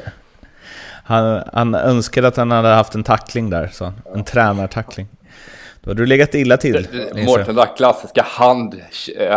Han, 1.04 1.42
han 1.52 1.74
önskade 1.74 2.28
att 2.28 2.36
han 2.36 2.50
hade 2.50 2.68
haft 2.68 2.94
en 2.94 3.04
tackling 3.04 3.50
där, 3.50 3.68
så. 3.72 3.92
En 4.14 4.24
tränartackling. 4.24 5.08
Då 5.86 5.90
hade 5.90 6.02
du 6.02 6.06
legat 6.06 6.34
illa 6.34 6.56
till. 6.56 6.88
Mårten, 7.14 7.46
det 7.46 7.52
där 7.52 7.76
klassiska 7.76 8.22
hand, 8.22 8.82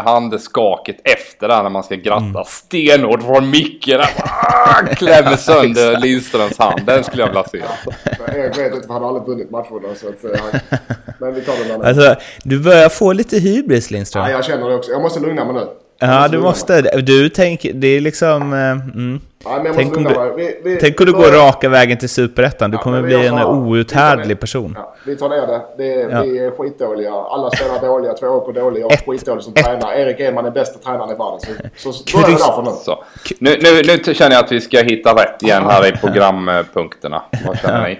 handskaket 0.04 0.98
efter 1.04 1.48
det 1.48 1.64
när 1.64 1.70
man 1.70 1.84
ska 1.84 1.96
gratta 1.96 2.24
mm. 2.24 2.44
stenhårt 2.48 3.24
från 3.24 3.50
Micke. 3.50 3.88
Där, 3.88 4.10
ah, 4.18 4.96
klämmer 4.96 5.36
sönder 5.38 6.00
Lindströms 6.00 6.58
hand. 6.58 6.86
Den 6.86 7.04
skulle 7.04 7.22
jag 7.22 7.28
vilja 7.28 7.44
se. 7.44 7.58
Ja, 7.58 8.34
jag 8.36 8.58
vet 8.58 8.76
inte, 8.76 8.94
han 8.94 9.02
har 9.02 9.10
aldrig 9.10 9.28
vunnit 9.28 9.52
matcherna. 9.52 9.96
Så 9.96 10.08
att, 10.08 10.24
men 11.20 11.34
vi 11.34 11.42
tar 11.42 11.68
den 11.68 11.82
alltså, 11.82 12.16
Du 12.44 12.60
börjar 12.60 12.90
få 12.90 13.14
lite 13.14 13.38
hybris 13.38 13.92
Lindström. 13.92 14.24
Ja, 14.24 14.32
jag 14.32 14.46
känner 14.46 14.70
det 14.70 14.76
också. 14.76 14.92
Jag 14.92 15.02
måste 15.02 15.20
lugna 15.20 15.46
mig 15.46 15.54
nu. 15.54 15.68
Ja, 16.00 16.28
du 16.28 16.40
måste. 16.40 16.82
Du 16.82 17.30
tänker, 17.30 17.74
det 17.74 17.88
är 17.88 18.02
liksom... 18.02 18.54
Eh, 18.54 18.72
mm. 18.72 19.22
Ja, 19.44 19.66
tänk, 19.76 19.98
om 19.98 20.04
du, 20.04 20.34
vi, 20.38 20.62
vi, 20.64 20.78
tänk 20.82 21.00
om 21.00 21.06
du 21.06 21.14
går 21.14 21.32
raka 21.32 21.70
vägen 21.70 21.98
till 21.98 22.10
Superettan. 22.10 22.72
Du 22.72 22.78
ja, 22.78 22.82
kommer 22.82 23.02
bli 23.02 23.28
en 23.28 23.40
outhärdlig 23.40 24.40
person. 24.40 24.74
Ja, 24.78 24.96
vi 25.06 25.16
tar 25.16 25.30
ner 25.30 25.48
det. 25.48 25.62
det 25.78 26.02
är, 26.02 26.24
Vi 26.24 26.40
är 26.40 26.52
skitdåliga. 26.52 27.12
Alla 27.14 27.52
spelar 27.52 27.82
dåliga. 27.82 28.14
Två 28.14 28.28
år 28.28 28.40
på 28.40 28.52
dåliga 28.52 28.86
och 28.86 28.92
skitdålig 29.08 29.44
som 29.44 29.54
tränare. 29.54 30.02
Erik 30.02 30.20
Edman 30.20 30.46
är 30.46 30.52
bästa 30.52 30.80
tränaren 30.80 31.10
i 31.10 31.16
världen. 31.16 31.72
Så, 31.78 31.94
så 31.94 32.04
Kryss, 32.04 32.46
därför 32.46 32.62
nu. 32.62 32.72
Så. 32.86 33.04
Nu, 33.40 33.58
nu. 33.62 34.00
Nu 34.06 34.14
känner 34.14 34.36
jag 34.36 34.46
att 34.46 34.52
vi 34.52 34.62
ska 34.62 34.82
hitta 34.82 35.14
rätt 35.14 35.44
igen 35.44 35.64
här 35.64 35.88
i 35.88 35.92
programpunkterna. 36.02 37.22
Vad 37.46 37.60
känner 37.60 37.88
ni? 37.88 38.00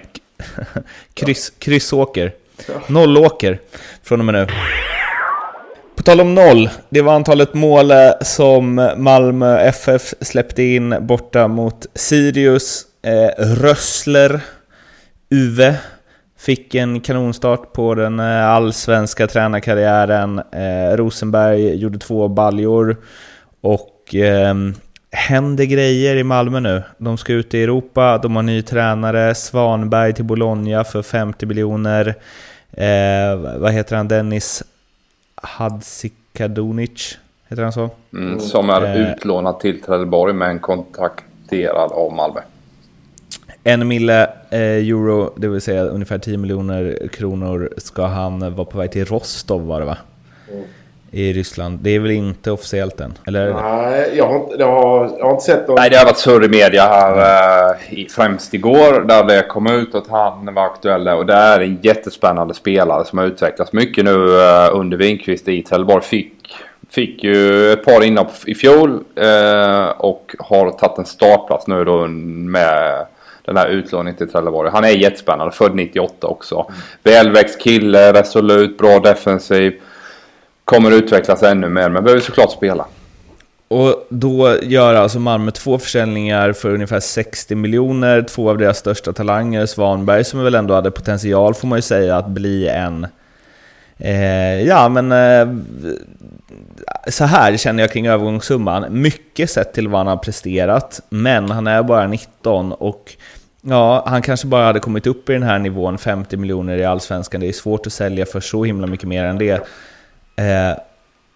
Kryss, 1.14 1.52
kryssåker. 1.58 2.32
Nollåker 2.86 3.58
från 4.02 4.20
och 4.20 4.24
med 4.24 4.34
nu. 4.34 4.46
På 6.00 6.04
tal 6.04 6.20
om 6.20 6.34
noll, 6.34 6.70
det 6.88 7.02
var 7.02 7.14
antalet 7.14 7.54
mål 7.54 7.90
eh, 7.90 8.10
som 8.20 8.90
Malmö 8.96 9.58
FF 9.58 10.14
släppte 10.20 10.62
in 10.62 10.94
borta 11.00 11.48
mot 11.48 11.86
Sirius. 11.94 12.82
Eh, 13.02 13.44
Rössler, 13.44 14.40
Uve, 15.30 15.76
fick 16.38 16.74
en 16.74 17.00
kanonstart 17.00 17.72
på 17.72 17.94
den 17.94 18.20
eh, 18.20 18.46
allsvenska 18.46 19.26
tränarkarriären. 19.26 20.38
Eh, 20.38 20.96
Rosenberg 20.96 21.74
gjorde 21.74 21.98
två 21.98 22.28
baljor 22.28 22.96
och 23.60 24.14
eh, 24.14 24.54
händer 25.12 25.64
grejer 25.64 26.16
i 26.16 26.24
Malmö 26.24 26.60
nu. 26.60 26.82
De 26.98 27.18
ska 27.18 27.32
ut 27.32 27.54
i 27.54 27.62
Europa, 27.62 28.18
de 28.18 28.36
har 28.36 28.42
ny 28.42 28.62
tränare, 28.62 29.34
Svanberg 29.34 30.12
till 30.14 30.24
Bologna 30.24 30.84
för 30.84 31.02
50 31.02 31.46
miljoner. 31.46 32.14
Eh, 32.72 33.36
vad 33.58 33.72
heter 33.72 33.96
han, 33.96 34.08
Dennis 34.08 34.62
Hadzikadunic, 35.40 37.18
heter 37.48 37.62
han 37.62 37.72
så? 37.72 37.90
Mm, 38.12 38.40
som 38.40 38.70
är 38.70 38.82
eh, 38.82 39.12
utlånad 39.12 39.60
till 39.60 39.82
Trelleborg 39.82 40.34
men 40.34 40.58
kontakterad 40.58 41.92
av 41.92 42.12
Malmö. 42.12 42.40
En 43.64 43.88
mille 43.88 44.22
eh, 44.50 44.60
euro, 44.60 45.32
det 45.36 45.48
vill 45.48 45.60
säga 45.60 45.84
ungefär 45.84 46.18
10 46.18 46.38
miljoner 46.38 47.08
kronor, 47.12 47.70
ska 47.76 48.06
han 48.06 48.54
vara 48.54 48.64
på 48.64 48.78
väg 48.78 48.92
till 48.92 49.04
Rostov 49.04 49.66
var 49.66 49.80
det 49.80 49.86
va? 49.86 49.98
Mm. 50.52 50.64
I 51.12 51.32
Ryssland. 51.32 51.78
Det 51.82 51.90
är 51.90 51.98
väl 51.98 52.10
inte 52.10 52.50
officiellt 52.50 53.00
än? 53.00 53.18
Eller? 53.26 53.54
Nej, 53.54 54.12
jag 54.16 54.26
har, 54.26 54.36
inte, 54.36 54.56
jag 54.58 54.66
har, 54.66 55.10
jag 55.18 55.24
har 55.24 55.30
inte 55.30 55.44
sett 55.44 55.68
någon... 55.68 55.76
Nej, 55.80 55.90
det 55.90 55.96
har 55.96 56.04
varit 56.04 56.18
surr 56.18 56.44
i 56.44 56.48
media 56.48 56.82
här 56.82 57.74
mm. 57.90 58.06
främst 58.10 58.54
igår 58.54 59.00
där 59.00 59.24
det 59.24 59.42
kom 59.42 59.66
ut 59.66 59.94
att 59.94 60.08
han 60.08 60.54
var 60.54 60.64
aktuell 60.64 61.08
och 61.08 61.26
det 61.26 61.34
är 61.34 61.60
en 61.60 61.78
jättespännande 61.82 62.54
spelare 62.54 63.04
som 63.04 63.18
har 63.18 63.26
utvecklats 63.26 63.72
mycket 63.72 64.04
nu 64.04 64.40
eh, 64.40 64.68
under 64.72 64.96
Winqvist 64.96 65.48
i 65.48 65.62
Trelleborg. 65.62 66.04
Fick, 66.04 66.56
fick 66.90 67.24
ju 67.24 67.72
ett 67.72 67.84
par 67.84 68.04
inhopp 68.04 68.32
i 68.46 68.54
fjol 68.54 68.90
eh, 69.16 69.88
och 69.88 70.34
har 70.38 70.70
tagit 70.70 70.98
en 70.98 71.06
startplats 71.06 71.66
nu 71.66 71.84
då 71.84 72.06
med 72.06 73.06
den 73.44 73.56
här 73.56 73.68
utlåningen 73.68 74.16
till 74.16 74.30
Trelleborg. 74.30 74.70
Han 74.72 74.84
är 74.84 74.88
jättespännande, 74.88 75.52
född 75.52 75.74
98 75.74 76.26
också. 76.26 76.66
Mm. 76.68 76.80
Välväxt 77.02 77.60
kille, 77.60 78.12
resolut, 78.12 78.78
bra 78.78 78.98
defensiv. 78.98 79.80
Kommer 80.70 80.90
utvecklas 80.90 81.42
ännu 81.42 81.68
mer, 81.68 81.88
men 81.88 82.04
behöver 82.04 82.22
såklart 82.22 82.52
spela. 82.52 82.86
Och 83.68 84.06
då 84.08 84.56
gör 84.62 84.94
alltså 84.94 85.18
Malmö 85.18 85.50
två 85.50 85.78
försäljningar 85.78 86.52
för 86.52 86.74
ungefär 86.74 87.00
60 87.00 87.54
miljoner. 87.54 88.22
Två 88.22 88.50
av 88.50 88.58
deras 88.58 88.78
största 88.78 89.12
talanger, 89.12 89.66
Svanberg, 89.66 90.24
som 90.24 90.44
väl 90.44 90.54
ändå 90.54 90.74
hade 90.74 90.90
potential 90.90 91.54
får 91.54 91.68
man 91.68 91.78
ju 91.78 91.82
säga 91.82 92.16
att 92.16 92.28
bli 92.28 92.68
en... 92.68 93.06
Eh, 93.98 94.62
ja, 94.62 94.88
men... 94.88 95.12
Eh, 95.12 95.56
så 97.08 97.24
här 97.24 97.56
känner 97.56 97.82
jag 97.82 97.92
kring 97.92 98.06
övergångssumman. 98.06 98.86
Mycket 98.90 99.50
sett 99.50 99.72
till 99.72 99.88
vad 99.88 100.00
han 100.00 100.06
har 100.06 100.16
presterat, 100.16 101.00
men 101.08 101.50
han 101.50 101.66
är 101.66 101.82
bara 101.82 102.06
19 102.06 102.72
och 102.72 103.16
Ja, 103.62 104.04
han 104.06 104.22
kanske 104.22 104.46
bara 104.46 104.64
hade 104.64 104.80
kommit 104.80 105.06
upp 105.06 105.30
i 105.30 105.32
den 105.32 105.42
här 105.42 105.58
nivån, 105.58 105.98
50 105.98 106.36
miljoner 106.36 106.78
i 106.78 106.84
Allsvenskan. 106.84 107.40
Det 107.40 107.48
är 107.48 107.52
svårt 107.52 107.86
att 107.86 107.92
sälja 107.92 108.26
för 108.26 108.40
så 108.40 108.64
himla 108.64 108.86
mycket 108.86 109.08
mer 109.08 109.24
än 109.24 109.38
det. 109.38 109.66
Eh, 110.40 110.78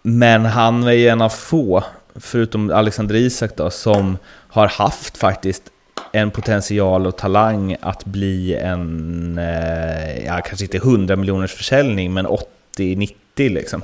men 0.01 0.45
han 0.45 0.83
är 0.83 0.91
ju 0.91 1.07
en 1.07 1.21
av 1.21 1.29
få, 1.29 1.83
förutom 2.15 2.71
Alexander 2.71 3.15
Isak 3.15 3.55
då, 3.55 3.69
som 3.69 4.17
har 4.27 4.67
haft 4.67 5.17
faktiskt 5.17 5.63
en 6.11 6.31
potential 6.31 7.07
och 7.07 7.17
talang 7.17 7.75
att 7.81 8.05
bli 8.05 8.55
en, 8.55 9.37
eh, 9.37 10.25
ja 10.25 10.41
kanske 10.45 10.65
inte 10.65 10.77
100 10.77 11.15
miljoners 11.15 11.53
försäljning, 11.53 12.13
men 12.13 12.27
80-90 12.27 13.09
liksom. 13.35 13.81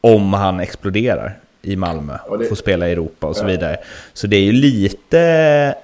Om 0.00 0.32
han 0.32 0.60
exploderar 0.60 1.38
i 1.62 1.76
Malmö, 1.76 2.18
och 2.26 2.46
får 2.48 2.56
spela 2.56 2.88
i 2.88 2.92
Europa 2.92 3.26
och 3.26 3.36
så 3.36 3.44
vidare. 3.44 3.76
Så 4.12 4.26
det 4.26 4.36
är 4.36 4.42
ju 4.42 4.52
lite 4.52 5.74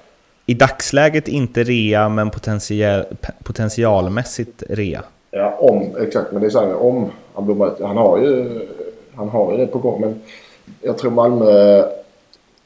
i 0.45 0.53
dagsläget 0.53 1.27
inte 1.27 1.63
rea, 1.63 2.09
men 2.09 2.29
potential, 2.29 3.03
potentialmässigt 3.43 4.63
rea. 4.69 5.03
Ja, 5.31 5.57
om, 5.59 5.95
exakt. 6.01 6.31
Men 6.31 6.41
det 6.41 6.47
är 6.47 6.49
så 6.49 6.59
här, 6.59 6.75
om 6.75 7.11
han 7.35 7.45
blommar 7.45 7.67
ut. 7.67 7.81
Han 7.81 7.97
har 7.97 8.17
ju, 8.17 8.59
han 9.15 9.29
har 9.29 9.51
ju 9.51 9.57
det 9.57 9.67
på 9.67 9.79
gång. 9.79 10.01
Men 10.01 10.21
jag 10.81 10.97
tror 10.97 11.11
Malmö 11.11 11.83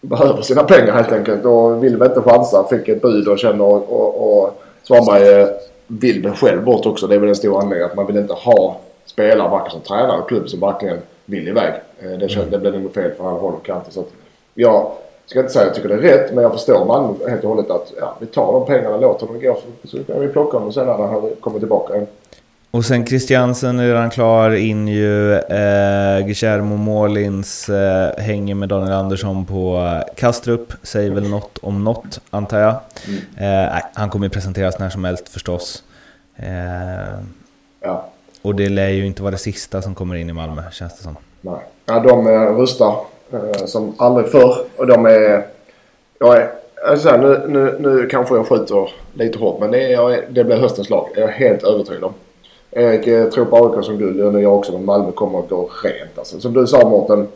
behöver 0.02 0.42
sina 0.42 0.64
pengar 0.64 0.94
helt 0.94 1.12
enkelt 1.12 1.46
och 1.46 1.84
vill 1.84 1.98
väl 1.98 2.10
inte 2.10 2.22
chansa. 2.22 2.68
Fick 2.70 2.88
ett 2.88 3.02
bud 3.02 3.28
och 3.28 3.40
känner 3.40 3.64
och, 3.64 3.90
och, 3.90 4.44
och 4.44 4.62
Svanberg 4.84 5.42
eh, 5.42 5.48
vill 5.88 6.24
väl 6.24 6.34
själv 6.34 6.64
bort 6.64 6.86
också. 6.86 7.08
Det 7.08 7.16
är 7.16 7.20
väl 7.20 7.30
en 7.30 7.36
stor 7.36 7.62
anledning 7.62 7.86
att 7.86 7.96
man 7.96 8.08
vill 8.08 8.18
inte 8.18 8.34
ha 8.34 8.78
spelare 9.06 9.50
varken 9.50 9.72
som 9.72 9.82
tränare 9.82 10.22
och 10.22 10.28
klubb 10.28 10.50
som 10.50 10.60
verkligen 10.60 10.98
vill 11.26 11.48
iväg. 11.48 11.74
Eh, 12.00 12.12
det, 12.20 12.30
känns, 12.30 12.50
det 12.50 12.60
blir 12.60 12.72
nog 12.72 12.94
fel 12.94 13.12
för 13.12 13.30
alla 13.30 13.40
håll 13.40 13.54
och 13.54 13.66
kanter. 13.66 13.92
Så 13.92 14.00
att 14.00 14.12
jag 14.54 14.92
ska 15.26 15.40
inte 15.40 15.52
säga 15.52 15.62
att 15.62 15.68
jag 15.68 15.76
tycker 15.76 15.90
det 15.90 16.08
är 16.08 16.18
rätt 16.18 16.34
men 16.34 16.44
jag 16.44 16.54
förstår 16.54 16.86
Malmö 16.86 17.30
helt 17.30 17.44
och 17.44 17.50
hållet 17.50 17.70
att 17.70 17.94
ja, 18.00 18.16
vi 18.20 18.26
tar 18.26 18.54
de 18.54 18.66
pengarna, 18.66 18.98
låter 18.98 19.28
dem 19.28 19.40
gå 19.40 19.58
så, 19.84 19.88
så 19.88 20.04
kan 20.04 20.22
vi 20.22 20.28
plocka 20.28 20.58
dem 20.58 20.68
och 20.68 20.74
sen 20.74 20.86
när 20.86 20.94
han 20.94 21.30
kommer 21.40 21.60
tillbaka. 21.60 21.94
Och 22.72 22.86
sen 22.86 23.06
Christiansen 23.06 23.80
är 23.80 23.88
redan 23.88 24.10
klar 24.10 24.52
in 24.52 24.88
ju. 24.88 25.34
Eh, 25.34 26.26
Guillermo 26.26 26.76
Målins 26.76 27.70
eh, 27.70 28.18
hänger 28.18 28.56
med 28.56 28.70
Daniel 28.70 28.94
Andersson 28.94 29.46
på 29.46 29.78
eh, 29.78 30.16
Kastrup. 30.16 30.74
Säger 30.84 31.12
väl 31.12 31.30
något 31.30 31.58
om 31.58 31.84
något, 31.84 32.20
antar 32.30 32.60
jag. 32.60 32.76
Mm. 33.38 33.66
Eh, 33.68 33.82
han 33.94 34.10
kommer 34.10 34.26
ju 34.26 34.30
presenteras 34.30 34.80
när 34.80 34.90
som 34.90 35.04
helst 35.04 35.30
förstås. 35.30 35.84
Eh, 36.36 37.20
och 38.42 38.56
det 38.56 38.70
lär 38.70 38.90
ju 38.90 39.06
inte 39.06 39.22
vara 39.22 39.32
det 39.32 39.38
sista 39.38 39.82
som 39.82 39.96
kommer 39.96 40.16
in 40.16 40.30
i 40.30 40.34
Malmö, 40.34 40.62
känns 40.72 40.98
det 40.98 41.04
som. 41.04 41.18
Nej, 41.42 41.60
ja, 41.86 42.00
de 42.00 42.28
eh, 42.28 42.58
rustar 42.58 42.96
Eh, 43.34 43.66
som 43.66 43.94
aldrig 43.98 44.28
förr. 44.28 44.58
Och 44.78 44.88
de 44.88 45.06
är... 45.06 45.46
Jag 46.20 46.38
är 46.38 46.52
alltså, 46.88 47.18
nu, 47.18 47.46
nu, 47.48 47.78
nu 47.80 48.08
kanske 48.08 48.36
jag 48.36 48.48
skjuter 48.48 48.90
lite 49.14 49.40
hårt 49.40 49.60
men 49.60 49.72
det, 49.72 49.84
är, 49.84 49.90
jag 49.90 50.14
är, 50.14 50.26
det 50.30 50.44
blir 50.44 50.56
höstens 50.56 50.90
lag. 50.90 51.10
Jag 51.16 51.24
är 51.24 51.34
helt 51.34 51.64
övertygad 51.64 52.04
om. 52.04 52.14
Erik 52.72 53.08
jag 53.08 53.32
tror 53.32 53.46
på 53.46 53.58
AIK 53.58 53.86
som 53.86 53.98
du. 53.98 54.32
Det 54.32 54.42
jag 54.42 54.56
också. 54.56 54.72
Men 54.72 54.86
Malmö 54.86 55.12
kommer 55.12 55.40
att 55.40 55.50
gå 55.50 55.70
rent 55.84 56.18
alltså. 56.18 56.40
Som 56.40 56.54
du 56.54 56.68
sa 56.68 56.90
Mårten. 56.90 57.28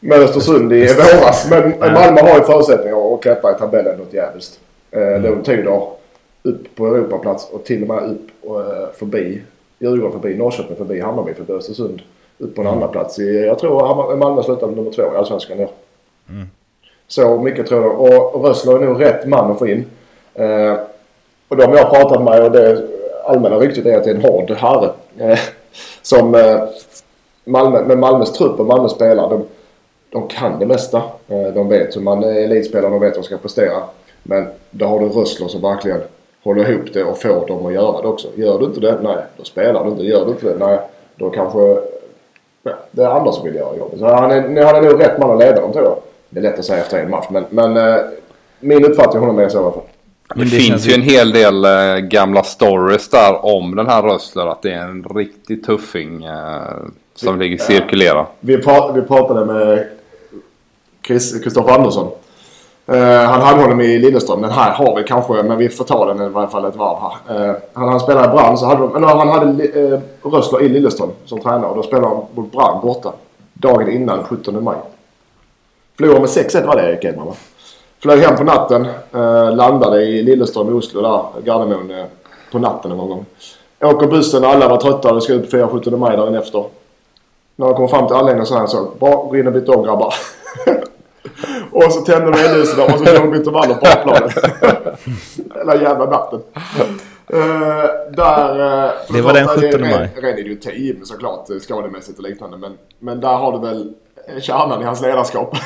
Med 0.00 0.20
Östersund 0.20 0.72
i 0.72 0.86
våras. 0.86 1.50
Men 1.50 1.78
Malmö 1.78 2.20
har 2.20 2.38
ju 2.38 2.44
förutsättningar 2.44 3.14
att 3.14 3.22
klättra 3.22 3.50
i 3.50 3.54
tabellen 3.54 3.98
något 3.98 4.14
jävligt. 4.14 4.60
Eh, 4.90 5.02
mm. 5.02 5.22
De 5.22 5.42
tyder 5.42 5.82
upp 6.42 6.74
på 6.74 6.86
Europaplats 6.86 7.50
och 7.50 7.64
till 7.64 7.82
och 7.82 7.88
med 7.88 8.10
upp 8.10 8.28
och, 8.42 8.60
eh, 8.60 8.88
förbi 8.98 9.42
Djurgården 9.78 10.20
förbi 10.20 10.36
Norrköping 10.36 10.76
förbi 10.76 11.00
Hammarby 11.00 11.34
förbi 11.34 11.52
Östersund. 11.52 12.02
Upp 12.38 12.54
på 12.54 12.60
en 12.60 12.66
mm. 12.66 12.76
andra 12.78 12.88
plats 12.88 13.18
jag 13.18 13.58
tror 13.58 14.16
Malmö 14.16 14.42
slutade 14.42 14.74
nummer 14.74 14.90
två 14.90 15.02
i 15.02 15.16
Allsvenskan 15.16 15.58
ja. 15.58 15.68
Mm. 16.28 16.46
Så 17.08 17.38
mycket 17.38 17.66
tror 17.66 17.82
jag. 17.82 18.00
Och, 18.00 18.44
Rössler 18.44 18.74
är 18.74 18.86
nog 18.86 19.00
rätt 19.00 19.26
man 19.26 19.50
att 19.50 19.58
få 19.58 19.68
in. 19.68 19.84
Eh, 20.34 20.76
och 21.48 21.56
de 21.56 21.72
jag 21.72 21.90
pratat 21.90 22.22
med 22.22 22.42
och 22.44 22.50
det 22.50 22.88
allmänna 23.30 23.56
ryktet 23.56 23.86
är 23.86 23.96
att 23.96 24.04
det 24.04 24.10
är 24.10 24.14
en 24.14 24.22
hård 24.22 24.50
herre. 24.50 24.90
Eh, 25.18 25.38
som 26.02 26.34
eh, 26.34 26.62
Malmö, 27.44 27.82
med 27.82 27.98
Malmös 27.98 28.32
trupp 28.32 28.60
och 28.60 28.66
Malmös 28.66 28.92
spelare. 28.92 29.28
De, 29.28 29.44
de 30.10 30.28
kan 30.28 30.58
det 30.58 30.66
mesta. 30.66 31.02
Eh, 31.28 31.54
de 31.54 31.68
vet 31.68 31.96
hur 31.96 32.00
man 32.00 32.24
är 32.24 32.34
elitspelare, 32.34 32.90
de 32.90 33.00
vet 33.00 33.12
hur 33.12 33.22
de 33.22 33.26
ska 33.26 33.36
prestera. 33.36 33.82
Men 34.22 34.46
då 34.70 34.86
har 34.86 35.00
du 35.00 35.06
Rössler 35.06 35.48
som 35.48 35.62
verkligen 35.62 36.00
håller 36.42 36.70
ihop 36.70 36.92
det 36.92 37.04
och 37.04 37.18
får 37.18 37.46
dem 37.46 37.66
att 37.66 37.72
göra 37.72 38.02
det 38.02 38.08
också. 38.08 38.28
Gör 38.34 38.58
du 38.58 38.64
inte 38.64 38.80
det, 38.80 38.98
nej, 39.02 39.16
då 39.36 39.44
spelar 39.44 39.84
du 39.84 39.90
inte. 39.90 40.02
Gör 40.02 40.24
du 40.24 40.30
inte 40.30 40.46
det, 40.46 40.66
nej, 40.66 40.78
då 41.16 41.30
kanske 41.30 41.58
ja, 42.62 42.72
det 42.90 43.02
är 43.02 43.06
andra 43.06 43.32
som 43.32 43.44
vill 43.44 43.54
göra 43.54 43.76
jobbet. 43.76 43.98
Så 43.98 44.06
han 44.06 44.30
är, 44.30 44.64
han 44.64 44.76
är 44.76 44.82
nog 44.82 45.00
rätt 45.00 45.18
man 45.18 45.30
att 45.30 45.38
leda 45.38 45.60
dem 45.60 45.72
tror 45.72 45.84
jag. 45.84 45.96
Det 46.28 46.38
är 46.38 46.42
lätt 46.42 46.58
att 46.58 46.64
säga 46.64 46.80
efter 46.80 47.02
en 47.02 47.10
match 47.10 47.26
men, 47.30 47.44
men 47.50 48.00
min 48.60 48.84
uppfattning 48.84 49.20
honom 49.20 49.38
är 49.38 49.48
så 49.48 49.58
i 49.58 49.62
alla 49.62 49.72
fall. 49.72 49.82
Det, 50.34 50.44
det 50.44 50.46
finns 50.46 50.88
ju 50.88 50.92
en 50.92 51.02
hel 51.02 51.32
del 51.32 51.64
äh, 51.64 51.96
gamla 51.96 52.42
stories 52.42 53.08
där 53.08 53.44
om 53.44 53.76
den 53.76 53.86
här 53.86 54.02
Rössler. 54.02 54.46
Att 54.46 54.62
det 54.62 54.72
är 54.72 54.82
en 54.82 55.04
riktig 55.04 55.64
tuffing 55.66 56.24
äh, 56.24 56.60
som 57.14 57.38
vi, 57.38 57.44
ligger 57.44 57.64
cirkulera. 57.64 58.26
Vi, 58.40 58.58
pra 58.58 58.92
vi 58.92 59.02
pratade 59.02 59.44
med 59.44 59.86
Kristoffer 61.02 61.72
Andersson 61.72 62.10
Uh, 62.90 62.96
han 63.24 63.40
hade 63.40 63.62
honom 63.62 63.80
i 63.80 63.98
Lilleström. 63.98 64.42
Den 64.42 64.50
här 64.50 64.70
har 64.70 64.96
vi 64.96 65.04
kanske, 65.04 65.42
men 65.42 65.58
vi 65.58 65.68
får 65.68 65.84
ta 65.84 66.14
den 66.14 66.26
i 66.26 66.28
varje 66.28 66.48
fall 66.48 66.64
ett 66.64 66.76
varv 66.76 66.98
här. 67.00 67.48
Uh, 67.48 67.56
han, 67.72 67.88
han 67.88 68.00
spelade 68.00 68.26
i 68.26 68.28
Brann, 68.28 68.58
så 68.58 68.66
hade 68.66 68.80
de, 68.80 69.02
han 69.02 69.28
hade 69.28 69.80
uh, 69.80 70.00
Rössler 70.22 70.62
i 70.62 70.68
Lilleström 70.68 71.10
som 71.24 71.40
tränare. 71.40 71.70
Och 71.70 71.76
då 71.76 71.82
spelade 71.82 72.06
han 72.06 72.24
mot 72.34 72.52
Brann 72.52 72.80
borta. 72.82 73.12
Dagen 73.52 73.90
innan 73.90 74.24
17 74.24 74.64
maj. 74.64 74.76
Förlorade 75.96 76.20
med 76.20 76.28
6-1 76.28 76.66
var 76.66 76.76
det 76.76 76.82
Erik 76.82 77.04
Edman 77.04 77.26
va? 77.26 77.34
Flög 78.02 78.20
hem 78.20 78.36
på 78.36 78.44
natten. 78.44 78.86
Uh, 79.14 79.56
landade 79.56 80.02
i 80.02 80.22
Lilleström 80.22 80.68
i 80.68 80.72
Oslo 80.72 81.02
där, 81.02 81.42
Gardermoen, 81.44 81.90
uh, 81.90 82.04
på 82.52 82.58
natten 82.58 82.90
någon 82.90 83.08
gång. 83.08 83.26
Åker 83.80 84.06
bussen, 84.06 84.44
alla 84.44 84.68
var 84.68 84.76
trötta. 84.76 85.14
Vi 85.14 85.20
ska 85.20 85.32
ut 85.32 85.50
på 85.50 85.68
17 85.68 85.98
maj 85.98 86.16
dagen 86.16 86.34
efter. 86.34 86.64
När 87.56 87.66
de 87.66 87.74
kom 87.74 87.88
fram 87.88 88.06
till 88.06 88.16
anläggningen 88.16 88.46
så 88.46 88.58
här 88.58 88.66
så 88.66 88.90
Bra, 89.00 89.26
gå 89.30 89.36
in 89.36 89.46
och 89.46 89.52
byta 89.52 89.72
om 89.72 89.84
grabbar. 89.84 90.14
Och 91.72 91.92
så 91.92 92.00
tände 92.00 92.30
de 92.30 92.38
ellysen 92.38 92.84
och 92.84 92.90
så 92.98 93.04
körde 93.04 93.18
de 93.18 93.34
intervaller 93.34 93.74
på 93.74 93.86
A-planet. 93.86 94.32
Hela 95.54 95.74
jävla 95.74 96.06
natten. 96.06 96.42
Uh, 97.34 97.84
där, 98.16 98.84
uh, 98.84 98.90
det 99.08 99.20
var 99.20 99.32
den 99.32 99.48
17 99.48 99.80
maj. 99.80 100.10
Ren 100.16 100.38
idioti 100.38 101.00
såklart 101.04 101.48
skademässigt 101.60 102.18
och 102.18 102.24
liknande. 102.24 102.56
Men, 102.56 102.78
men 102.98 103.20
där 103.20 103.34
har 103.34 103.52
du 103.52 103.58
väl 103.58 103.94
kärnan 104.40 104.82
i 104.82 104.84
hans 104.84 105.02
ledarskap. 105.02 105.56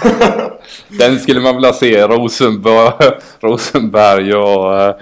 den 0.88 1.18
skulle 1.18 1.40
man 1.40 1.54
vilja 1.54 1.72
se 1.72 2.06
Rosenberg, 2.06 2.92
Rosenberg 3.40 4.34
och 4.34 4.88
uh, 4.88 4.94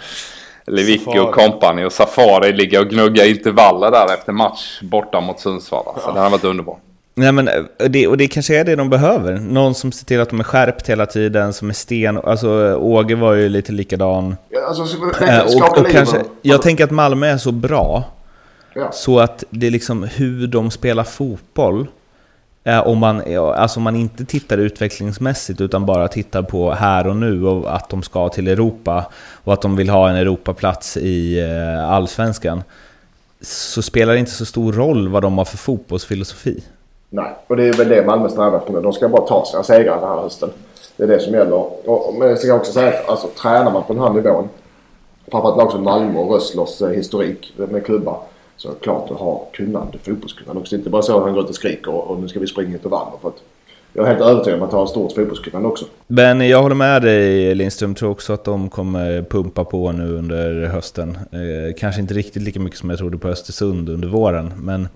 Lewicki 0.66 1.18
och 1.18 1.34
company 1.34 1.84
och 1.84 1.92
Safari 1.92 2.52
ligga 2.52 2.80
och 2.80 2.88
gnugga 2.88 3.26
intervaller 3.26 3.90
där 3.90 4.14
efter 4.14 4.32
match 4.32 4.80
borta 4.82 5.20
mot 5.20 5.40
Sundsvall. 5.40 5.84
Alltså, 5.86 6.08
ja. 6.08 6.12
Det 6.12 6.20
hade 6.20 6.30
varit 6.30 6.44
underbart. 6.44 6.78
Nej, 7.14 7.32
men 7.32 7.48
eh, 7.48 7.62
det, 7.88 8.06
och 8.06 8.16
det 8.16 8.28
kanske 8.28 8.60
är 8.60 8.64
det 8.64 8.76
de 8.76 8.90
behöver. 8.90 9.38
Någon 9.38 9.74
som 9.74 9.92
ser 9.92 10.06
till 10.06 10.20
att 10.20 10.30
de 10.30 10.40
är 10.40 10.44
skärpt 10.44 10.88
hela 10.88 11.06
tiden, 11.06 11.52
som 11.52 11.70
är 11.70 11.74
sten. 11.74 12.18
Alltså 12.24 12.76
Åge 12.76 13.14
var 13.14 13.32
ju 13.32 13.48
lite 13.48 13.72
likadan. 13.72 14.36
Ja, 14.48 14.60
alltså, 14.66 14.96
äh, 15.24 15.40
och, 15.40 15.78
och 15.78 15.90
kanske, 15.90 16.24
jag 16.42 16.62
tänker 16.62 16.84
att 16.84 16.90
Malmö 16.90 17.26
är 17.26 17.38
så 17.38 17.52
bra. 17.52 18.04
Ja. 18.74 18.92
Så 18.92 19.18
att 19.18 19.44
det 19.50 19.66
är 19.66 19.70
liksom 19.70 20.02
hur 20.02 20.46
de 20.46 20.70
spelar 20.70 21.04
fotboll. 21.04 21.86
Eh, 22.64 22.88
Om 22.88 22.98
man, 22.98 23.20
eh, 23.20 23.42
alltså 23.42 23.80
man 23.80 23.96
inte 23.96 24.24
tittar 24.24 24.58
utvecklingsmässigt 24.58 25.60
utan 25.60 25.86
bara 25.86 26.08
tittar 26.08 26.42
på 26.42 26.70
här 26.70 27.06
och 27.06 27.16
nu 27.16 27.46
och 27.46 27.74
att 27.74 27.88
de 27.88 28.02
ska 28.02 28.28
till 28.28 28.48
Europa 28.48 29.04
och 29.44 29.52
att 29.52 29.62
de 29.62 29.76
vill 29.76 29.88
ha 29.88 30.08
en 30.08 30.16
Europaplats 30.16 30.96
i 30.96 31.40
eh, 31.40 31.90
Allsvenskan. 31.90 32.62
Så 33.40 33.82
spelar 33.82 34.12
det 34.12 34.18
inte 34.18 34.30
så 34.30 34.44
stor 34.44 34.72
roll 34.72 35.08
vad 35.08 35.22
de 35.22 35.38
har 35.38 35.44
för 35.44 35.56
fotbollsfilosofi. 35.56 36.64
Nej, 37.10 37.34
och 37.46 37.56
det 37.56 37.64
är 37.64 37.72
väl 37.72 37.88
det 37.88 38.06
Malmö 38.06 38.28
strävar 38.28 38.58
efter 38.58 38.72
nu. 38.72 38.80
De 38.80 38.92
ska 38.92 39.08
bara 39.08 39.26
ta 39.26 39.44
sina 39.44 39.62
segrar 39.62 40.00
den 40.00 40.08
här 40.08 40.22
hösten. 40.22 40.50
Det 40.96 41.02
är 41.02 41.08
det 41.08 41.20
som 41.20 41.34
gäller. 41.34 41.88
Och, 41.90 42.14
men 42.18 42.28
jag 42.28 42.38
ska 42.38 42.54
också 42.54 42.72
säga 42.72 42.88
att 42.88 43.08
alltså, 43.08 43.28
tränar 43.42 43.72
man 43.72 43.82
på 43.82 43.92
den 43.92 44.02
här 44.02 44.10
nivån. 44.10 44.48
Framförallt 45.30 45.56
lag 45.56 45.72
som 45.72 45.84
Malmö 45.84 46.18
och 46.18 46.34
Rösslers 46.34 46.82
historik 46.96 47.54
med 47.56 47.86
klubbar. 47.86 48.20
Så 48.62 48.68
klart 48.68 49.10
att 49.10 49.16
ha 49.16 49.48
kunnande, 49.52 49.98
fotbollskunnande 49.98 50.60
också. 50.60 50.70
Det 50.70 50.76
är 50.76 50.78
inte 50.78 50.90
bara 50.90 51.02
så 51.02 51.16
att 51.16 51.22
han 51.22 51.32
går 51.32 51.44
ut 51.44 51.48
och 51.48 51.54
skriker 51.54 51.94
och, 51.94 52.10
och 52.10 52.20
nu 52.20 52.28
ska 52.28 52.40
vi 52.40 52.46
springa 52.46 52.72
intervaller. 52.72 53.12
För 53.22 53.28
att 53.28 53.42
jag 53.92 54.04
är 54.04 54.08
helt 54.08 54.20
övertygad 54.20 54.60
om 54.60 54.66
att 54.66 54.72
han 54.72 54.80
har 54.80 54.86
stort 54.86 55.12
fotbollskunnande 55.12 55.68
också. 55.68 55.84
Men 56.06 56.48
jag 56.48 56.62
håller 56.62 56.74
med 56.74 57.02
dig 57.02 57.54
Lindström, 57.54 57.94
tror 57.94 58.10
också 58.10 58.32
att 58.32 58.44
de 58.44 58.70
kommer 58.70 59.22
pumpa 59.22 59.64
på 59.64 59.92
nu 59.92 60.16
under 60.16 60.66
hösten. 60.66 61.18
Eh, 61.32 61.74
kanske 61.78 62.00
inte 62.00 62.14
riktigt 62.14 62.42
lika 62.42 62.60
mycket 62.60 62.78
som 62.78 62.90
jag 62.90 62.98
trodde 62.98 63.18
på 63.18 63.28
Östersund 63.28 63.88
under 63.88 64.08
våren, 64.08 64.52
men 64.56 64.88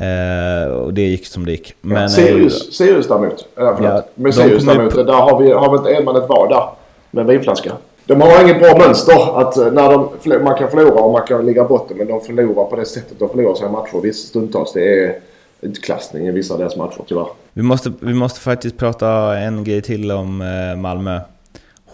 Eh, 0.00 0.72
och 0.72 0.94
det 0.94 1.02
gick 1.02 1.26
som 1.26 1.46
det 1.46 1.50
gick. 1.50 1.74
Men, 1.80 2.02
ja, 2.02 2.08
Sirius, 2.08 2.66
eh, 2.66 2.72
Sirius 2.72 3.08
däremot. 3.08 3.46
Ja, 3.54 3.78
ja, 3.82 4.02
men 4.14 4.32
Sirius 4.32 4.64
däremot, 4.64 4.94
där 4.94 5.12
har, 5.12 5.42
vi, 5.42 5.52
har 5.52 5.70
väl 5.70 5.78
inte 5.78 5.90
Edman 5.90 6.16
ett 6.16 6.28
var 6.28 6.48
där 6.48 6.68
med 7.10 7.26
vinflaska. 7.26 7.72
De 8.06 8.20
har 8.20 8.42
inget 8.42 8.60
bra 8.60 8.78
mönster 8.78 9.40
att 9.40 9.56
eh, 9.56 9.72
när 9.72 9.90
de, 9.90 10.44
man 10.44 10.58
kan 10.58 10.70
förlora 10.70 11.02
och 11.02 11.12
man 11.12 11.26
kan 11.26 11.46
ligga 11.46 11.64
botten 11.64 11.96
men 11.96 12.06
de 12.06 12.20
förlorar 12.20 12.64
på 12.64 12.76
det 12.76 12.86
sättet 12.86 13.18
de 13.18 13.28
förlorar 13.28 13.54
sina 13.54 13.70
matcher. 13.70 14.00
Visst 14.02 14.28
stundtals 14.28 14.72
det 14.72 15.04
är 15.04 15.20
utklassning 15.60 16.26
i 16.26 16.30
vissa 16.30 16.54
av 16.54 16.60
deras 16.60 16.76
matcher 16.76 17.04
tyvärr. 17.08 17.26
Vi 17.52 17.62
måste, 17.62 17.92
vi 18.00 18.14
måste 18.14 18.40
faktiskt 18.40 18.76
prata 18.78 19.38
en 19.38 19.64
grej 19.64 19.82
till 19.82 20.10
om 20.10 20.40
eh, 20.42 20.80
Malmö. 20.80 21.20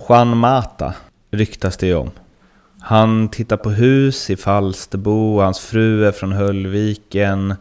Juan 0.08 0.36
Mata 0.36 0.94
ryktas 1.30 1.76
det 1.76 1.86
ju 1.86 1.94
om. 1.94 2.10
Han 2.80 3.28
tittar 3.28 3.56
på 3.56 3.70
hus 3.70 4.30
i 4.30 4.36
Falsterbo, 4.36 5.40
hans 5.40 5.60
fru 5.60 6.06
är 6.06 6.12
från 6.12 6.32
Höllviken. 6.32 7.54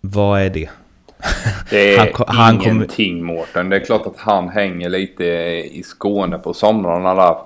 Vad 0.00 0.40
är 0.40 0.50
det? 0.50 0.68
Det 1.70 1.94
är 1.94 2.12
han, 2.14 2.36
han 2.36 2.62
ingenting 2.62 3.18
kom... 3.18 3.26
Mårten. 3.26 3.68
Det 3.68 3.76
är 3.76 3.84
klart 3.84 4.06
att 4.06 4.18
han 4.18 4.48
hänger 4.48 4.88
lite 4.88 5.24
i 5.72 5.82
Skåne 5.82 6.38
på 6.38 6.54
somrarna 6.54 7.14
där 7.14 7.36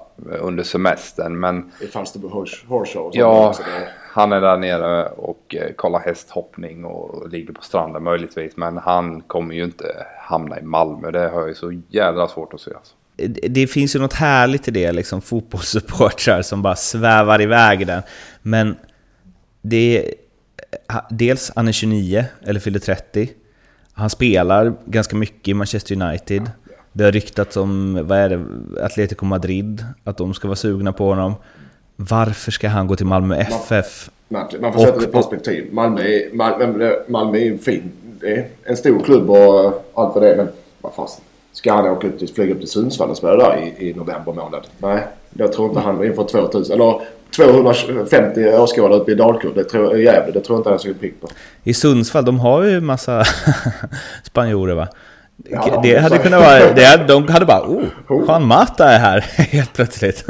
under 0.41 0.63
semestern. 0.63 1.41
Men... 1.41 1.73
I 1.81 1.87
Falsterbo 1.87 2.29
Horse? 2.29 2.99
Ja, 3.13 3.55
han 4.13 4.33
är 4.33 4.41
där 4.41 4.57
nere 4.57 5.07
och 5.07 5.55
eh, 5.55 5.73
kollar 5.77 6.01
hästhoppning 6.01 6.85
och 6.85 7.29
ligger 7.29 7.53
på 7.53 7.63
stranden 7.63 8.03
möjligtvis. 8.03 8.57
Men 8.57 8.77
han 8.77 9.21
kommer 9.21 9.55
ju 9.55 9.65
inte 9.65 10.07
hamna 10.21 10.59
i 10.59 10.63
Malmö. 10.63 11.11
Det 11.11 11.29
har 11.29 11.47
jag 11.47 11.57
så 11.57 11.81
jävla 11.89 12.29
svårt 12.29 12.55
att 12.55 12.61
se. 12.61 12.71
Alltså 12.75 12.95
det 13.49 13.67
finns 13.67 13.97
ju 13.97 14.01
något 14.01 14.13
härligt 14.13 14.69
i 14.69 14.71
det, 14.71 14.93
liksom 14.93 15.23
fotbollssupportrar 15.23 16.43
som 16.43 16.63
bara 16.63 16.77
svävar 16.77 17.41
iväg 17.41 17.87
den. 17.87 18.03
Men 18.43 18.77
det 19.63 19.99
är... 19.99 20.15
Dels, 21.11 21.53
han 21.57 21.69
är 21.69 21.73
29, 21.73 22.25
eller 22.47 22.61
fyller 22.61 22.79
30. 22.79 23.29
Han 24.01 24.11
spelar 24.11 24.73
ganska 24.85 25.17
mycket 25.17 25.49
i 25.49 25.55
Manchester 25.55 26.03
United. 26.03 26.51
Det 26.93 27.05
har 27.05 27.13
ryktats 27.13 27.57
om, 27.57 28.01
vad 28.07 28.19
är 28.19 28.29
det, 28.29 28.45
Atletico 28.85 29.25
Madrid, 29.25 29.85
att 30.05 30.17
de 30.17 30.35
ska 30.35 30.49
vara 30.49 30.57
sugna 30.57 30.93
på 30.93 31.09
honom. 31.09 31.35
Varför 31.97 32.53
ska 32.53 32.69
han 32.69 32.87
gå 32.87 32.97
till 32.97 33.07
Malmö 33.07 33.37
FF? 33.37 34.11
Man, 34.29 34.49
man 34.61 34.73
får 34.73 34.81
sätta 34.81 34.99
det 34.99 35.05
i 35.05 35.07
perspektiv. 35.07 35.69
Malmö 35.73 36.01
är, 36.01 36.35
Malmö, 36.35 36.93
Malmö 37.09 37.39
är 37.39 37.53
en 37.53 37.59
fin, 37.59 37.93
det 38.21 38.37
är 38.37 38.49
en 38.65 38.77
stor 38.77 39.01
klubb 39.01 39.31
och 39.31 39.65
allt 39.95 40.15
vad 40.15 40.23
det 40.23 40.33
är, 40.33 40.37
men 40.37 40.49
vad 40.81 40.95
fasen. 40.95 41.25
Ska 41.53 41.75
han 41.75 41.87
åka 41.87 42.09
till, 42.19 42.29
flyga 42.29 42.55
upp 42.55 42.61
till 42.61 42.69
Sundsvall 42.69 43.11
och 43.11 43.17
spela 43.17 43.37
där 43.37 43.75
i, 43.79 43.89
i 43.89 43.95
november 43.95 44.33
månad? 44.33 44.67
Nej, 44.79 45.07
jag 45.31 45.53
tror 45.53 45.69
inte 45.69 45.81
han 45.81 46.05
inför 46.05 46.25
2000. 46.25 46.75
Eller 46.75 47.01
250 47.37 48.49
åskådare 48.49 49.01
uppe 49.01 49.13
i 49.13 49.15
Dalkurd. 49.15 49.55
Det 49.55 49.65
tror 49.65 49.85
jag, 49.85 50.03
Gävle, 50.03 50.33
det 50.33 50.41
tror 50.41 50.57
jag 50.57 50.61
inte 50.61 50.71
han 50.71 50.79
så 50.79 50.95
pigg 50.95 51.21
på. 51.21 51.29
I 51.65 51.75
Sundsvall, 51.75 52.25
de 52.25 52.41
har 52.41 52.63
ju 52.63 52.81
massa 52.81 53.25
spanjorer 54.25 54.75
va? 54.75 54.89
Ja, 55.51 55.81
det 55.83 55.99
hade 55.99 56.19
kunnat 56.19 56.41
vara... 56.41 56.73
Det 56.73 56.85
hade, 56.85 57.05
de 57.05 57.29
hade 57.29 57.47
bara 57.47 57.63
oh, 57.63 57.85
oh. 58.09 58.25
Juan 58.27 58.47
Mata 58.47 58.91
är 58.91 58.99
här 58.99 59.21
helt 59.37 59.73
plötsligt. 59.73 60.25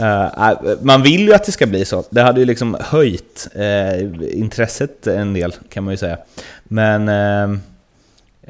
uh, 0.00 0.76
man 0.82 1.02
vill 1.02 1.20
ju 1.20 1.34
att 1.34 1.44
det 1.44 1.52
ska 1.52 1.66
bli 1.66 1.84
så. 1.84 2.04
Det 2.10 2.22
hade 2.22 2.40
ju 2.40 2.46
liksom 2.46 2.76
höjt 2.80 3.48
uh, 3.56 4.38
intresset 4.38 5.06
en 5.06 5.34
del 5.34 5.54
kan 5.68 5.84
man 5.84 5.92
ju 5.92 5.98
säga. 5.98 6.18
Men... 6.64 7.08
Uh, 7.08 7.58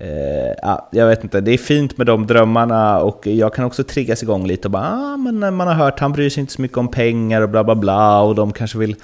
Eh, 0.02 0.54
ja, 0.62 0.88
jag 0.90 1.06
vet 1.06 1.24
inte, 1.24 1.40
det 1.40 1.50
är 1.50 1.58
fint 1.58 1.98
med 1.98 2.06
de 2.06 2.26
drömmarna 2.26 3.00
och 3.00 3.26
jag 3.26 3.54
kan 3.54 3.64
också 3.64 3.84
triggas 3.84 4.22
igång 4.22 4.46
lite 4.46 4.68
och 4.68 4.72
bara 4.72 4.88
ah, 4.92 5.16
men 5.16 5.54
man 5.54 5.66
har 5.66 5.74
hört 5.74 6.00
han 6.00 6.12
bryr 6.12 6.30
sig 6.30 6.40
inte 6.40 6.52
så 6.52 6.62
mycket 6.62 6.78
om 6.78 6.88
pengar 6.88 7.42
och 7.42 7.48
bla 7.48 7.64
bla 7.64 7.74
bla 7.74 8.20
och 8.20 8.34
de 8.34 8.52
kanske 8.52 8.78
vill 8.78 8.96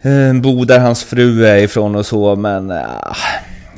eh, 0.00 0.40
bo 0.42 0.64
där 0.64 0.78
hans 0.78 1.04
fru 1.04 1.46
är 1.46 1.56
ifrån 1.56 1.96
och 1.96 2.06
så 2.06 2.36
men 2.36 2.70
ah, 2.70 3.16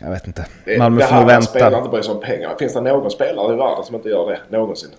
jag 0.03 0.11
vet 0.11 0.27
inte. 0.27 0.47
Malmö 0.79 1.05
får 1.05 1.17
nog 1.17 1.27
vänta. 1.27 1.47
Spelare 1.47 1.79
inte 1.79 1.91
bryr 1.91 2.03
sig 2.03 2.15
om 2.15 2.21
pengar. 2.21 2.51
Finns 2.59 2.75
det 2.75 2.81
någon 2.81 3.11
spelare 3.11 3.55
i 3.55 3.57
världen 3.57 3.85
som 3.85 3.95
inte 3.95 4.09
gör 4.09 4.31
det 4.31 4.57
någonsin? 4.57 4.91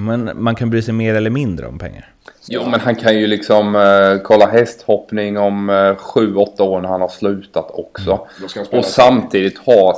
Men 0.00 0.30
man 0.34 0.54
kan 0.54 0.70
bry 0.70 0.82
sig 0.82 0.94
mer 0.94 1.14
eller 1.14 1.30
mindre 1.30 1.66
om 1.66 1.78
pengar. 1.78 2.12
Jo, 2.48 2.62
men 2.68 2.80
han 2.80 2.94
kan 2.94 3.18
ju 3.18 3.26
liksom 3.26 3.74
uh, 3.76 4.18
kolla 4.22 4.46
hästhoppning 4.46 5.38
om 5.38 5.70
7-8 5.70 6.60
uh, 6.60 6.66
år 6.66 6.80
när 6.80 6.88
han 6.88 7.00
har 7.00 7.08
slutat 7.08 7.70
också. 7.70 8.26
Mm. 8.56 8.66
Och 8.78 8.84
samtidigt 8.84 9.58
ha 9.58 9.96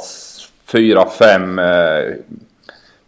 4-5 0.72 2.08
uh, 2.08 2.14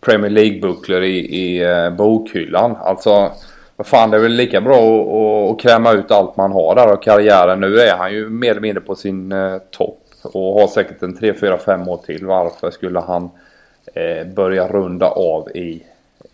Premier 0.01 0.31
League-bucklor 0.31 1.03
i, 1.03 1.47
i 1.47 1.67
uh, 1.67 1.97
bokhyllan. 1.97 2.77
Alltså, 2.77 3.33
vad 3.77 3.87
fan 3.87 4.11
det 4.11 4.17
är 4.17 4.21
väl 4.21 4.33
lika 4.33 4.61
bra 4.61 4.77
att, 4.77 5.55
att 5.55 5.63
kräma 5.63 5.93
ut 5.93 6.11
allt 6.11 6.37
man 6.37 6.53
har 6.53 6.75
där 6.75 6.87
av 6.87 6.97
karriären. 6.97 7.61
Nu 7.61 7.81
är 7.81 7.97
han 7.97 8.13
ju 8.13 8.29
mer 8.29 8.51
eller 8.51 8.61
mindre 8.61 8.81
på 8.81 8.95
sin 8.95 9.33
uh, 9.33 9.59
topp. 9.71 10.01
Och 10.23 10.61
har 10.61 10.69
säkert 10.69 11.03
en 11.03 11.19
3-4-5 11.19 11.89
år 11.89 12.01
till. 12.07 12.27
Varför 12.27 12.71
skulle 12.71 13.01
han 13.01 13.31
börja 14.35 14.69
runda 14.69 15.07
av 15.07 15.49
i 15.49 15.83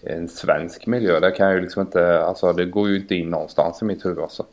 en 0.07 0.29
svensk 0.29 0.87
miljö. 0.87 1.21
Det 1.21 1.31
kan 1.31 1.53
ju 1.53 1.61
liksom 1.61 1.83
inte, 1.83 2.21
alltså 2.25 2.53
det 2.53 2.65
går 2.65 2.89
ju 2.89 2.97
inte 2.97 3.15
in 3.15 3.31
någonstans 3.31 3.83
i 3.83 3.85
mitt 3.85 4.05
huvud 4.05 4.19
alltså. 4.19 4.47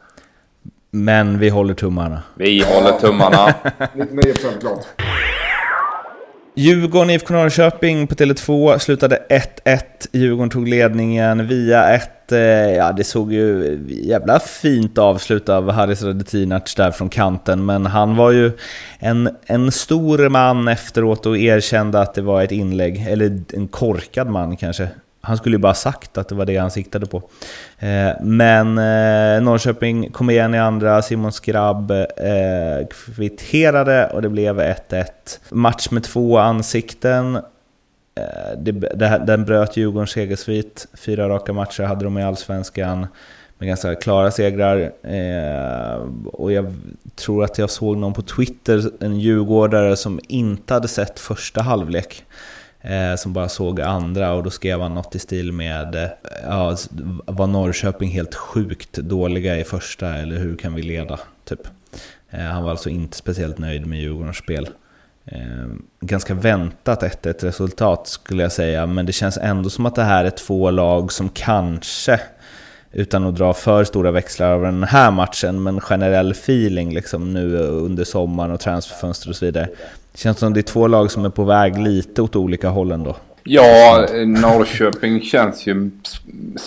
Men 0.91 1.39
vi 1.39 1.49
håller 1.49 1.73
tummarna. 1.73 2.23
Vi 2.35 2.63
håller 2.63 2.99
tummarna. 2.99 3.47
99% 3.93 4.59
klart. 4.59 4.85
Djurgården 6.55 7.09
IFK 7.09 7.33
Norrköping 7.33 8.07
på 8.07 8.15
Tele2 8.15 8.77
slutade 8.77 9.19
1-1. 9.65 9.79
Djurgården 10.11 10.49
tog 10.49 10.67
ledningen 10.67 11.47
via 11.47 11.89
ett, 11.89 12.31
eh, 12.31 12.39
ja 12.75 12.91
det 12.91 13.03
såg 13.03 13.33
ju 13.33 13.79
jävla 13.87 14.39
fint 14.39 14.97
avslut 14.97 15.49
av 15.49 15.71
Haris 15.71 16.03
Radetinac 16.03 16.75
där 16.75 16.91
från 16.91 17.09
kanten, 17.09 17.65
men 17.65 17.85
han 17.85 18.15
var 18.15 18.31
ju 18.31 18.51
en, 18.99 19.29
en 19.45 19.71
stor 19.71 20.29
man 20.29 20.67
efteråt 20.67 21.25
och 21.25 21.37
erkände 21.37 21.99
att 21.99 22.13
det 22.13 22.21
var 22.21 22.43
ett 22.43 22.51
inlägg, 22.51 23.07
eller 23.09 23.41
en 23.53 23.67
korkad 23.67 24.29
man 24.29 24.57
kanske, 24.57 24.87
han 25.25 25.38
skulle 25.38 25.55
ju 25.55 25.59
bara 25.59 25.73
sagt 25.73 26.17
att 26.17 26.29
det 26.29 26.36
var 26.36 26.45
det 26.45 26.57
han 26.57 26.71
siktade 26.71 27.05
på. 27.05 27.17
Eh, 27.79 28.12
men 28.21 28.77
eh, 28.77 29.43
Norrköping 29.43 30.12
kom 30.12 30.29
igen 30.29 30.53
i 30.53 30.59
andra, 30.59 31.01
Simon 31.01 31.31
Skrabb 31.31 31.91
eh, 31.91 32.88
kvitterade 33.15 34.09
och 34.13 34.21
det 34.21 34.29
blev 34.29 34.59
1-1. 34.59 35.05
Match 35.49 35.89
med 35.91 36.03
två 36.03 36.38
ansikten. 36.38 37.39
Den 39.25 39.45
bröt 39.45 39.77
Djurgårdens 39.77 40.12
segersvit. 40.12 40.88
Fyra 40.93 41.29
raka 41.29 41.53
matcher 41.53 41.83
hade 41.83 42.03
de 42.03 42.17
i 42.17 42.23
Allsvenskan 42.23 43.07
med 43.57 43.67
ganska 43.67 43.95
klara 43.95 44.31
segrar. 44.31 44.91
och 46.25 46.51
jag 46.51 46.73
tror 47.15 47.43
att 47.43 47.57
jag 47.57 47.69
såg 47.69 47.97
någon 47.97 48.13
på 48.13 48.21
Twitter, 48.21 48.83
en 48.99 49.19
djurgårdare 49.19 49.95
som 49.95 50.19
inte 50.27 50.73
hade 50.73 50.88
sett 50.88 51.19
första 51.19 51.62
halvlek 51.62 52.23
eh, 52.84 53.15
som 53.15 53.34
bara 53.34 53.50
såg 53.50 53.82
andra 53.82 54.34
och 54.34 54.43
då 54.43 54.50
skrev 54.50 54.82
han 54.82 54.93
något 54.93 55.15
i 55.15 55.19
stil 55.19 55.52
med 55.52 55.96
eh, 55.96 56.10
ja, 56.43 56.78
var 57.26 57.48
Norrköping 57.48 58.10
helt 58.10 58.36
sjukt 58.36 58.93
dåliga 58.93 59.60
i 59.60 59.63
första 59.63 60.15
eller 60.15 60.38
hur 60.38 60.58
kan 60.58 60.74
vi 60.74 60.82
leda? 60.82 61.19
Typ. 61.46 61.67
Eh, 62.30 62.39
han 62.39 62.63
var 62.63 62.72
alltså 62.72 62.89
inte 62.89 63.17
speciellt 63.17 63.58
nöjd 63.58 63.86
med 63.86 64.00
Djurgårdens 64.00 64.38
spel. 64.38 64.69
Eh, 65.26 65.67
ganska 66.02 66.34
väntat 66.34 67.04
1-1 67.04 67.46
resultat 67.46 68.08
skulle 68.08 68.43
jag 68.43 68.52
säga, 68.52 68.86
men 68.86 69.06
det 69.06 69.13
känns 69.13 69.38
ändå 69.38 69.69
som 69.69 69.86
att 69.86 69.96
det 69.96 70.04
här 70.04 70.26
är 70.26 70.30
två 70.30 70.72
lag 70.72 71.12
som 71.12 71.30
kanske 71.30 72.19
utan 72.93 73.25
att 73.25 73.36
dra 73.36 73.53
för 73.53 73.84
stora 73.84 74.12
växlar 74.12 74.51
av 74.51 74.62
den 74.62 74.84
här 74.84 75.12
matchen, 75.12 75.63
men 75.63 75.82
generell 75.82 76.32
feeling 76.32 76.93
liksom 76.93 77.34
nu 77.34 77.58
under 77.58 78.03
sommaren 78.03 78.51
och 78.51 78.60
transferfönster 78.60 79.29
och 79.29 79.36
så 79.36 79.45
vidare. 79.45 79.67
Det 80.12 80.17
känns 80.17 80.39
som 80.39 80.53
det 80.53 80.60
är 80.60 80.62
två 80.62 80.88
lag 80.88 81.12
som 81.12 81.25
är 81.25 81.29
på 81.29 81.43
väg 81.43 81.77
lite 81.77 82.21
åt 82.21 82.36
olika 82.36 82.69
håll 82.69 82.91
ändå. 82.91 83.15
Ja, 83.45 84.08
Norrköping 84.25 85.21
känns 85.21 85.67
ju 85.67 85.91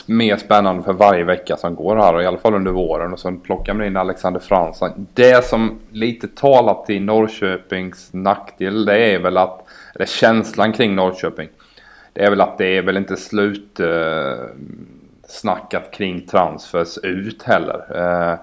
mer 0.06 0.36
spännande 0.36 0.82
för 0.82 0.92
varje 0.92 1.24
vecka 1.24 1.56
som 1.56 1.74
går 1.74 1.96
här. 1.96 2.22
I 2.22 2.26
alla 2.26 2.38
fall 2.38 2.54
under 2.54 2.70
våren. 2.70 3.12
Och 3.12 3.20
sen 3.20 3.40
plockar 3.40 3.74
man 3.74 3.86
in 3.86 3.96
Alexander 3.96 4.40
Fransson. 4.40 5.06
Det 5.14 5.44
som 5.44 5.78
lite 5.90 6.28
talat 6.28 6.86
till 6.86 7.02
Norrköpings 7.02 8.08
nackdel 8.12 8.84
det 8.84 9.14
är 9.14 9.18
väl 9.18 9.36
att, 9.36 9.66
eller 9.94 10.06
känslan 10.06 10.72
kring 10.72 10.94
Norrköping. 10.94 11.48
Det 12.12 12.24
är 12.24 12.30
väl 12.30 12.40
att 12.40 12.58
det 12.58 12.78
är 12.78 12.82
väl 12.82 12.96
inte 12.96 13.16
slut 13.16 13.80
eh, 13.80 13.86
snackat 15.28 15.90
kring 15.90 16.26
transfers 16.26 16.98
ut 16.98 17.42
heller. 17.42 17.84
Eh, 17.94 18.38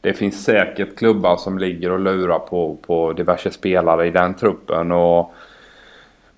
det 0.00 0.12
finns 0.12 0.44
säkert 0.44 0.98
klubbar 0.98 1.36
som 1.36 1.58
ligger 1.58 1.92
och 1.92 2.00
lurar 2.00 2.38
på, 2.38 2.76
på 2.86 3.12
diverse 3.12 3.50
spelare 3.50 4.06
i 4.06 4.10
den 4.10 4.34
truppen. 4.34 4.92
Och 4.92 5.34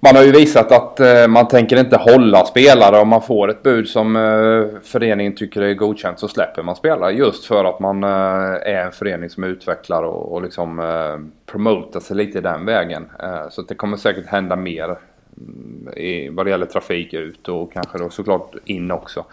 man 0.04 0.16
har 0.16 0.22
ju 0.22 0.32
visat 0.32 0.72
att 0.72 1.00
eh, 1.00 1.28
man 1.28 1.48
tänker 1.48 1.76
inte 1.76 1.96
hålla 1.96 2.44
spelare 2.44 3.00
om 3.00 3.08
man 3.08 3.22
får 3.22 3.50
ett 3.50 3.62
bud 3.62 3.88
som 3.88 4.16
eh, 4.16 4.80
föreningen 4.82 5.34
tycker 5.34 5.62
är 5.62 5.74
godkänt 5.74 6.18
så 6.18 6.28
släpper 6.28 6.62
man 6.62 6.76
spelare. 6.76 7.12
Just 7.12 7.44
för 7.44 7.64
att 7.64 7.80
man 7.80 8.04
eh, 8.04 8.10
är 8.62 8.84
en 8.84 8.92
förening 8.92 9.30
som 9.30 9.44
utvecklar 9.44 10.02
och, 10.02 10.32
och 10.32 10.42
liksom 10.42 10.78
eh, 10.78 11.46
promotar 11.52 12.00
sig 12.00 12.16
lite 12.16 12.38
i 12.38 12.40
den 12.40 12.64
vägen. 12.64 13.10
Eh, 13.22 13.48
så 13.50 13.62
det 13.62 13.74
kommer 13.74 13.96
säkert 13.96 14.26
hända 14.26 14.56
mer 14.56 14.84
mm, 14.84 15.88
i, 15.96 16.28
vad 16.28 16.46
det 16.46 16.50
gäller 16.50 16.66
trafik 16.66 17.14
ut 17.14 17.48
och 17.48 17.72
kanske 17.72 17.98
då 17.98 18.10
såklart 18.10 18.54
in 18.64 18.90
också. 18.90 19.24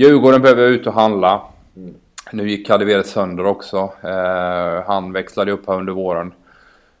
Djurgården 0.00 0.42
behöver 0.42 0.66
ut 0.66 0.86
och 0.86 0.92
handla. 0.92 1.42
Mm. 1.76 1.94
Nu 2.32 2.50
gick 2.50 2.66
Kadewere 2.66 3.04
sönder 3.04 3.46
också. 3.46 3.92
Eh, 4.02 4.86
han 4.86 5.12
växlade 5.12 5.52
upp 5.52 5.66
här 5.68 5.74
under 5.74 5.92
våren 5.92 6.32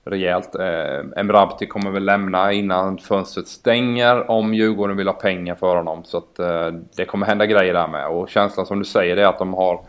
rejält. 0.04 0.54
Eh, 0.54 1.20
Emrabti 1.20 1.66
kommer 1.66 1.90
väl 1.90 2.04
lämna 2.04 2.52
innan 2.52 2.98
fönstret 2.98 3.48
stänger 3.48 4.30
om 4.30 4.54
Djurgården 4.54 4.96
vill 4.96 5.06
ha 5.06 5.14
pengar 5.14 5.54
för 5.54 5.76
honom. 5.76 6.04
Så 6.04 6.18
att 6.18 6.38
eh, 6.38 6.68
det 6.96 7.04
kommer 7.04 7.26
hända 7.26 7.46
grejer 7.46 7.74
där 7.74 7.88
med. 7.88 8.08
Och 8.08 8.28
känslan 8.28 8.66
som 8.66 8.78
du 8.78 8.84
säger 8.84 9.16
är 9.16 9.26
att 9.26 9.38
de 9.38 9.54
har 9.54 9.80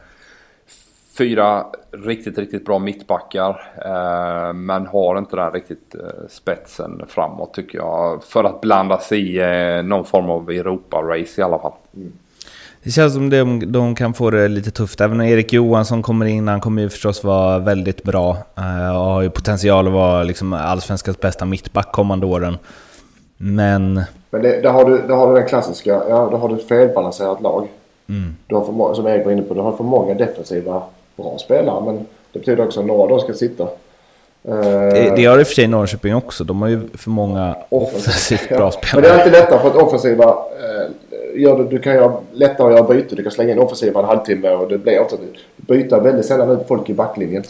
fyra 1.18 1.66
riktigt, 1.92 2.38
riktigt 2.38 2.66
bra 2.66 2.80
mittbackar. 2.80 3.72
Eh, 3.86 4.54
men 4.54 4.88
har 4.88 5.18
inte 5.18 5.36
den 5.36 5.52
riktigt 5.52 5.96
eh, 5.96 6.28
spetsen 6.30 7.02
framåt 7.08 7.54
tycker 7.54 7.78
jag. 7.78 8.24
För 8.24 8.44
att 8.44 8.62
blanda 8.62 9.00
sig 9.00 9.20
i 9.20 9.40
eh, 9.40 9.84
någon 9.84 10.06
form 10.06 10.30
av 10.30 10.50
Europa-race 10.50 11.42
i 11.42 11.44
alla 11.44 11.60
fall. 11.60 11.74
Mm. 11.96 12.12
Det 12.84 12.92
känns 12.92 13.14
som 13.14 13.30
de, 13.30 13.72
de 13.72 13.96
kan 13.96 14.14
få 14.14 14.30
det 14.30 14.48
lite 14.48 14.72
tufft. 14.72 15.02
Även 15.02 15.20
om 15.20 15.26
Erik 15.26 15.54
Johansson 15.54 16.02
kommer 16.02 16.26
in, 16.26 16.48
han 16.48 16.62
kommer 16.62 16.82
ju 16.82 16.90
förstås 16.90 17.24
vara 17.24 17.60
väldigt 17.60 18.04
bra. 18.04 18.38
Uh, 18.60 18.98
och 18.98 19.06
har 19.06 19.22
ju 19.22 19.30
potential 19.30 19.88
att 19.88 19.94
vara 19.94 20.24
liksom 20.24 20.54
allsvenskans 20.54 21.20
bästa 21.20 21.46
mittback 21.46 21.92
kommande 21.92 22.26
åren. 22.26 22.58
Men... 23.38 24.02
Men 24.30 24.42
det, 24.42 24.62
där, 24.62 24.70
har 24.70 24.86
du, 24.86 24.98
där 24.98 25.16
har 25.16 25.28
du 25.28 25.40
den 25.40 25.48
klassiska, 25.48 26.02
ja, 26.10 26.30
då 26.32 26.38
har 26.38 26.50
du 26.50 26.56
ett 26.56 26.68
felbalanserat 26.68 27.42
lag. 27.42 27.68
Mm. 28.10 28.36
Du 28.48 28.56
har 28.56 28.66
för, 28.66 28.94
som 28.94 29.08
Erik 29.08 29.26
var 29.26 29.32
inne 29.32 29.42
på, 29.42 29.54
du 29.54 29.62
har 29.62 29.72
för 29.72 29.84
många 29.84 30.14
defensiva 30.14 30.84
bra 31.16 31.38
spelare. 31.38 31.86
Men 31.86 31.98
det 32.32 32.40
betyder 32.40 32.66
också 32.66 32.80
att 32.80 32.86
några 32.86 33.02
av 33.02 33.10
dem 33.10 33.20
ska 33.20 33.34
sitta. 33.34 33.68
Det, 34.44 35.14
det 35.16 35.26
har 35.26 35.40
i 35.40 35.44
och 35.44 35.48
för 35.48 35.54
sig 35.54 35.68
Norrköping 35.68 36.16
också. 36.16 36.44
De 36.44 36.62
har 36.62 36.70
ju 36.70 36.80
för 36.94 37.10
många 37.10 37.56
offensivt 37.70 38.50
bra 38.50 38.72
spelare. 38.72 38.94
Men 38.94 39.02
det 39.02 39.10
är 39.10 39.14
alltid 39.14 39.32
lättare 39.32 39.60
för 39.60 39.70
att 39.70 39.76
offensiva 39.76 40.24
eh, 40.24 41.42
gör 41.42 41.58
det, 41.58 41.64
du 41.64 41.80
kan 41.80 41.94
göra 41.94 42.14
lättare 42.34 42.68
att 42.68 42.80
göra 42.80 42.94
byte. 42.94 43.16
Du 43.16 43.24
kan 43.24 43.32
slänga 43.32 43.52
in 43.52 43.60
offensiva 43.60 44.00
en 44.00 44.06
halvtimme 44.06 44.50
och 44.50 44.70
det 44.70 44.78
blir 44.78 45.00
ofta... 45.00 45.16
Byta 45.56 46.00
väldigt 46.00 46.26
sällan 46.26 46.52
ut 46.52 46.68
folk 46.68 46.90
i 46.90 46.94
backlinjen. 46.94 47.44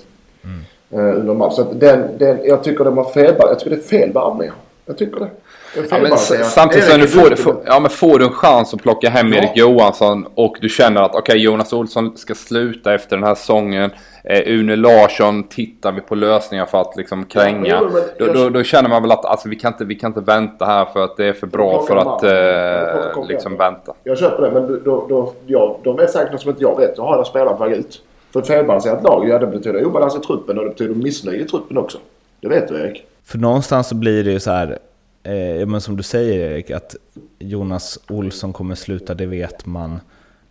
Mm. 0.43 1.06
Uh, 1.06 1.19
under 1.19 1.34
match. 1.34 1.54
Så 1.54 1.63
den, 1.63 2.17
den, 2.17 2.39
jag 2.43 2.63
tycker 2.63 2.84
de 2.84 2.97
har 2.97 3.06
fel, 3.06 3.36
jag 3.38 3.60
tycker 3.60 3.75
det 3.75 3.82
är 3.82 3.88
fel 3.88 4.13
värvningar. 4.13 4.54
Jag 4.85 4.97
tycker 4.97 5.19
det. 5.19 5.29
Ja, 5.75 5.97
men 5.99 6.17
samtidigt 6.43 6.85
så 6.85 6.97
du 6.97 7.07
får, 7.07 7.35
får, 7.35 7.55
ja, 7.65 7.79
men 7.79 7.89
får 7.89 8.19
du 8.19 8.25
en 8.25 8.31
chans 8.31 8.73
att 8.73 8.81
plocka 8.81 9.09
hem 9.09 9.33
ja. 9.33 9.39
Erik 9.39 9.57
Johansson 9.57 10.27
och 10.35 10.57
du 10.61 10.69
känner 10.69 11.01
att 11.01 11.11
okej 11.11 11.21
okay, 11.21 11.37
Jonas 11.37 11.73
Olsson 11.73 12.17
ska 12.17 12.35
sluta 12.35 12.93
efter 12.93 13.17
den 13.17 13.25
här 13.25 13.35
säsongen. 13.35 13.91
Eh, 14.23 14.41
Une 14.45 14.75
Larsson 14.75 15.43
tittar 15.43 15.91
vi 15.91 16.01
på 16.01 16.15
lösningar 16.15 16.65
för 16.65 16.81
att 16.81 16.95
liksom 16.97 17.25
kränga. 17.25 17.67
Ja, 17.67 17.81
men, 17.81 18.03
då, 18.19 18.33
då, 18.33 18.49
då, 18.49 18.63
känner 18.63 18.89
man 18.89 19.01
väl 19.01 19.11
att 19.11 19.25
alltså, 19.25 19.49
vi, 19.49 19.55
kan 19.55 19.73
inte, 19.73 19.85
vi 19.85 19.95
kan 19.95 20.09
inte 20.09 20.21
vänta 20.21 20.65
här 20.65 20.85
för 20.85 21.03
att 21.03 21.17
det 21.17 21.25
är 21.25 21.33
för 21.33 21.47
bra 21.47 21.85
för 21.87 21.95
att 21.95 22.23
eh, 22.23 23.27
liksom 23.27 23.57
vänta. 23.57 23.93
Jag 24.03 24.17
köper 24.17 24.43
det 24.43 24.51
men 24.51 24.81
då, 24.83 25.05
då, 25.09 25.33
ja, 25.45 25.77
de 25.83 25.95
vet 25.95 26.11
säkert 26.11 26.31
något 26.31 26.41
som 26.41 26.49
inte 26.49 26.63
jag 26.63 26.77
vet. 26.79 26.95
Då 26.95 27.03
har 27.03 27.17
jag 27.17 27.27
spelare 27.27 27.55
på 27.55 27.63
väg 27.63 27.73
ut. 27.73 28.01
För 28.33 28.39
ett 28.39 28.47
felbalanserat 28.47 29.03
lag, 29.03 29.29
ja 29.29 29.39
det 29.39 29.47
betyder 29.47 29.85
obalans 29.85 30.15
i 30.15 30.19
truppen 30.19 30.57
och 30.57 30.63
det 30.63 30.69
betyder 30.69 30.95
missnöje 30.95 31.39
i 31.41 31.45
truppen 31.45 31.77
också. 31.77 31.97
Det 32.41 32.47
vet 32.47 32.67
du 32.67 32.75
Erik. 32.75 33.05
För 33.23 33.38
någonstans 33.38 33.88
så 33.88 33.95
blir 33.95 34.23
det 34.23 34.31
ju 34.31 34.39
så 34.39 34.51
här 34.51 34.79
eh, 35.23 35.67
men 35.67 35.81
som 35.81 35.97
du 35.97 36.03
säger 36.03 36.51
Erik, 36.51 36.71
att 36.71 36.95
Jonas 37.39 37.99
Olsson 38.07 38.53
kommer 38.53 38.75
sluta, 38.75 39.13
det 39.13 39.25
vet 39.25 39.65
man. 39.65 39.99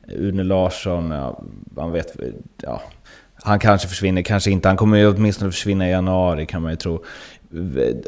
Une 0.08 0.44
Larsson, 0.44 1.10
ja, 1.10 1.42
man 1.64 1.92
vet, 1.92 2.16
ja, 2.62 2.82
han 3.34 3.58
kanske 3.58 3.88
försvinner, 3.88 4.22
kanske 4.22 4.50
inte. 4.50 4.68
Han 4.68 4.76
kommer 4.76 4.98
ju 4.98 5.08
åtminstone 5.08 5.50
försvinna 5.50 5.88
i 5.88 5.90
januari 5.90 6.46
kan 6.46 6.62
man 6.62 6.70
ju 6.70 6.76
tro 6.76 7.04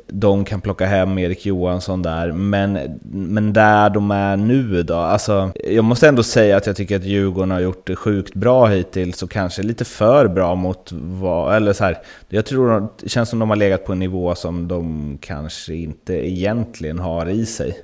de 0.06 0.44
kan 0.44 0.60
plocka 0.60 0.86
hem 0.86 1.18
Erik 1.18 1.46
Johansson 1.46 2.02
där. 2.02 2.32
Men, 2.32 3.00
men 3.12 3.52
där 3.52 3.90
de 3.90 4.10
är 4.10 4.36
nu 4.36 4.82
då, 4.82 4.94
alltså 4.94 5.52
jag 5.64 5.84
måste 5.84 6.08
ändå 6.08 6.22
säga 6.22 6.56
att 6.56 6.66
jag 6.66 6.76
tycker 6.76 6.96
att 6.96 7.04
Djurgården 7.04 7.50
har 7.50 7.60
gjort 7.60 7.86
det 7.86 7.96
sjukt 7.96 8.34
bra 8.34 8.66
hittills 8.66 9.22
och 9.22 9.30
kanske 9.30 9.62
lite 9.62 9.84
för 9.84 10.28
bra 10.28 10.54
mot 10.54 10.90
vad, 10.92 11.56
eller 11.56 11.72
så 11.72 11.84
här, 11.84 11.98
jag 12.28 12.46
tror 12.46 12.88
det 13.00 13.08
känns 13.08 13.28
som 13.28 13.38
de 13.38 13.50
har 13.50 13.56
legat 13.56 13.84
på 13.84 13.92
en 13.92 13.98
nivå 13.98 14.34
som 14.34 14.68
de 14.68 15.18
kanske 15.20 15.74
inte 15.74 16.14
egentligen 16.14 16.98
har 16.98 17.28
i 17.28 17.46
sig. 17.46 17.78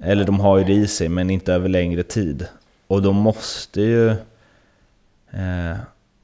Eller 0.00 0.24
de 0.24 0.40
har 0.40 0.58
ju 0.58 0.64
det 0.64 0.72
i 0.72 0.86
sig, 0.86 1.08
men 1.08 1.30
inte 1.30 1.54
över 1.54 1.68
längre 1.68 2.02
tid. 2.02 2.46
Och 2.86 3.02
de 3.02 3.16
måste 3.16 3.80
ju... 3.80 4.08
Eh, 5.30 5.76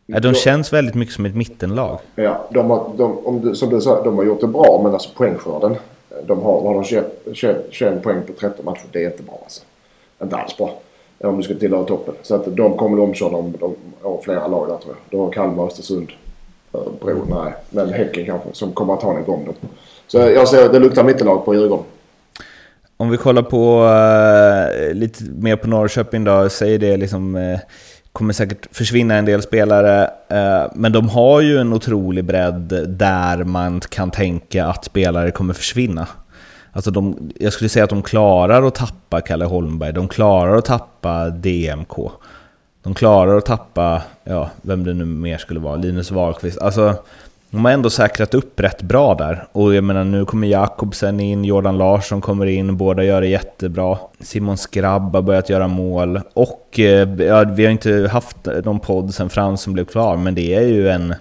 de 0.07 0.35
känns 0.35 0.73
väldigt 0.73 0.95
mycket 0.95 1.14
som 1.14 1.27
ett 1.27 1.35
mittenlag. 1.35 1.99
Ja, 2.14 2.47
de 2.51 2.71
har, 2.71 2.90
de, 2.97 3.19
om 3.27 3.40
du, 3.40 3.55
som 3.55 3.71
du 3.71 3.81
sa, 3.81 4.05
de 4.05 4.17
har 4.17 4.25
gjort 4.25 4.40
det 4.40 4.47
bra 4.47 4.81
men 4.83 4.93
alltså 4.93 5.11
poängskörden. 5.17 5.77
De 6.27 6.43
har, 6.43 6.61
har 6.61 6.75
de 6.75 6.85
21, 6.85 7.23
21, 7.33 7.67
21 7.71 8.03
poäng 8.03 8.23
på 8.27 8.33
13 8.33 8.64
matcher. 8.64 8.85
Det 8.93 9.05
är 9.05 9.11
inte 9.11 9.23
bra 9.23 9.40
alltså. 9.43 9.62
Inte 10.23 10.37
alls 10.37 10.57
bra. 10.57 10.79
Om 11.19 11.37
du 11.37 11.43
ska 11.43 11.55
tillhöra 11.55 11.85
toppen. 11.85 12.14
Så 12.23 12.35
att 12.35 12.57
de 12.57 12.77
kommer 12.77 13.03
omkörda 13.03 13.37
om 13.37 13.55
de 13.61 13.75
har 14.03 14.21
flera 14.25 14.47
lag 14.47 14.69
där 14.69 14.77
tror 14.77 14.95
jag. 14.95 15.19
Då 15.19 15.25
har 15.25 15.33
Kalmar, 15.33 15.67
Östersund, 15.67 16.12
Örebro, 16.73 17.25
nej. 17.29 17.53
Men 17.71 17.93
Häcken 17.93 18.27
kanske 18.27 18.49
som 18.53 18.73
kommer 18.73 18.95
att 18.95 19.01
ta 19.01 19.17
en 19.17 19.25
gång 19.25 19.45
då. 19.47 19.69
Så 20.07 20.19
jag 20.19 20.49
ser 20.49 20.69
det 20.69 20.79
luktar 20.79 21.05
mittenlag 21.05 21.45
på 21.45 21.55
Djurgården. 21.55 21.85
Om 22.97 23.11
vi 23.11 23.17
kollar 23.17 23.43
på 23.43 23.83
uh, 23.83 24.95
lite 24.95 25.25
mer 25.25 25.57
på 25.57 25.69
Norrköping 25.69 26.25
då, 26.25 26.49
säger 26.49 26.79
det 26.79 26.97
liksom 26.97 27.37
uh, 27.37 27.59
kommer 28.14 28.33
säkert 28.33 28.77
försvinna 28.77 29.14
en 29.14 29.24
del 29.24 29.42
spelare, 29.42 30.11
eh, 30.29 30.70
men 30.74 30.92
de 30.92 31.09
har 31.09 31.40
ju 31.40 31.59
en 31.59 31.72
otrolig 31.72 32.24
bredd 32.24 32.88
där 32.88 33.44
man 33.44 33.81
kan 33.81 34.11
tänka 34.11 34.66
att 34.66 34.85
spelare 34.85 35.31
kommer 35.31 35.55
försvinna. 35.55 36.09
Alltså 36.72 36.90
de, 36.90 37.33
jag 37.40 37.53
skulle 37.53 37.68
säga 37.68 37.85
att 37.85 37.90
de 37.90 38.03
klarar 38.03 38.62
att 38.62 38.74
tappa 38.74 39.20
Kalle 39.20 39.44
Holmberg, 39.44 39.92
de 39.92 40.09
klarar 40.09 40.57
att 40.57 40.64
tappa 40.64 41.31
DMK. 41.31 42.11
De 42.83 42.94
klarar 42.94 43.37
att 43.37 43.46
tappa, 43.46 44.03
ja, 44.24 44.50
vem 44.62 44.85
det 44.85 44.94
nu 44.94 45.05
mer 45.05 45.38
skulle 45.38 45.61
vara, 45.61 45.77
Linus 45.77 46.11
Wahlqvist. 46.11 46.59
Alltså, 46.59 46.94
de 47.55 47.64
har 47.64 47.73
ändå 47.73 47.90
säkrat 47.90 48.35
upp 48.35 48.61
rätt 48.61 48.83
bra 48.83 49.14
där. 49.14 49.47
Och 49.53 49.75
jag 49.75 49.85
menar, 49.85 50.05
nu 50.05 50.25
kommer 50.25 50.49
Jakobsen 50.49 51.21
in, 51.21 51.45
Jordan 51.45 51.79
Larsson 51.79 52.21
kommer 52.21 52.47
in, 52.47 52.77
båda 52.77 53.05
gör 53.05 53.21
det 53.21 53.27
jättebra. 53.27 53.99
Simon 54.21 54.57
Skrabb 54.57 55.14
har 55.14 55.23
börjat 55.23 55.51
göra 55.51 55.69
mål. 55.69 56.21
Och 56.35 56.81
eh, 56.81 57.09
ja, 57.19 57.45
vi 57.45 57.64
har 57.64 57.73
inte 57.73 58.09
haft 58.12 58.37
någon 58.64 58.81
podd 58.81 59.14
sen 59.14 59.31
Frans 59.31 59.62
som 59.62 59.73
blev 59.73 59.85
klar, 59.85 60.17
men 60.17 60.35
det 60.35 60.55
är 60.55 60.62
ju 60.62 60.88
en... 60.88 61.14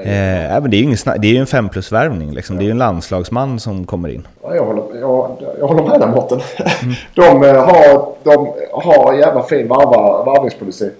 Eh, 0.00 0.44
ja, 0.44 0.60
men 0.60 0.70
det 0.70 0.76
är 0.76 0.78
ju 0.78 0.84
ingen 0.84 0.98
det 1.18 1.28
är 1.28 1.32
ju 1.32 1.38
en 1.38 1.46
5 1.46 1.68
plus-värvning 1.68 2.34
liksom. 2.34 2.56
Det 2.56 2.62
är 2.62 2.66
ju 2.66 2.70
en 2.70 2.78
landslagsman 2.78 3.60
som 3.60 3.86
kommer 3.86 4.08
in. 4.08 4.28
Ja, 4.42 4.54
jag, 4.54 4.64
håller, 4.64 5.00
jag, 5.00 5.36
jag 5.60 5.66
håller 5.66 5.82
med 5.82 6.00
dig 6.00 6.08
Mårten. 6.08 6.40
Mm. 6.82 6.94
De, 7.14 7.48
eh, 7.48 7.64
har, 7.64 8.12
de 8.22 8.52
har 8.72 9.14
jävla 9.14 9.42
fin 9.42 9.68
varva, 9.68 10.24
varvningspolicy. 10.24 10.90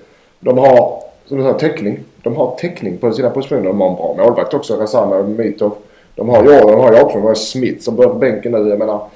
De 0.41 0.59
har, 0.59 1.03
som 1.29 1.39
du 1.39 1.43
sa, 1.43 1.53
täckning. 1.53 2.01
De 2.23 2.37
har 2.37 2.57
täckning 2.57 2.99
på 2.99 3.13
sina 3.13 3.31
positioner. 3.31 3.63
De 3.63 3.81
har 3.81 3.89
en 3.89 3.97
bra 3.97 4.15
målvakt 4.19 4.55
också. 4.55 4.89
Och 4.97 5.29
Mitov. 5.29 5.75
De 6.15 6.29
har 6.29 6.45
Jordan, 6.45 6.67
de 6.67 6.81
har 6.81 7.03
också. 7.05 7.19
De 7.19 7.27
har 7.27 7.35
Smith 7.35 7.83
som 7.83 7.97
börjar 7.97 8.11
på 8.11 8.19
bänken 8.19 8.53
nu. 8.53 8.69
Jag 8.69 8.79
menar, 8.79 9.09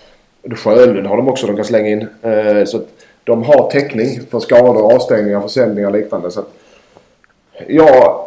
Sjölund 0.57 1.07
har 1.07 1.17
de 1.17 1.29
också 1.29 1.47
de 1.47 1.57
kan 1.57 1.65
slänga 1.65 1.89
in. 1.89 2.07
Eh, 2.23 2.65
så 2.65 2.77
att 2.77 2.87
de 3.25 3.43
har 3.43 3.71
täckning 3.71 4.21
för 4.31 4.41
skador, 4.41 4.95
avstängningar, 4.95 5.41
försäljningar 5.41 5.89
och 5.89 5.95
liknande. 5.95 6.31
Så 6.31 6.41
att 6.41 6.53
jag 7.69 8.27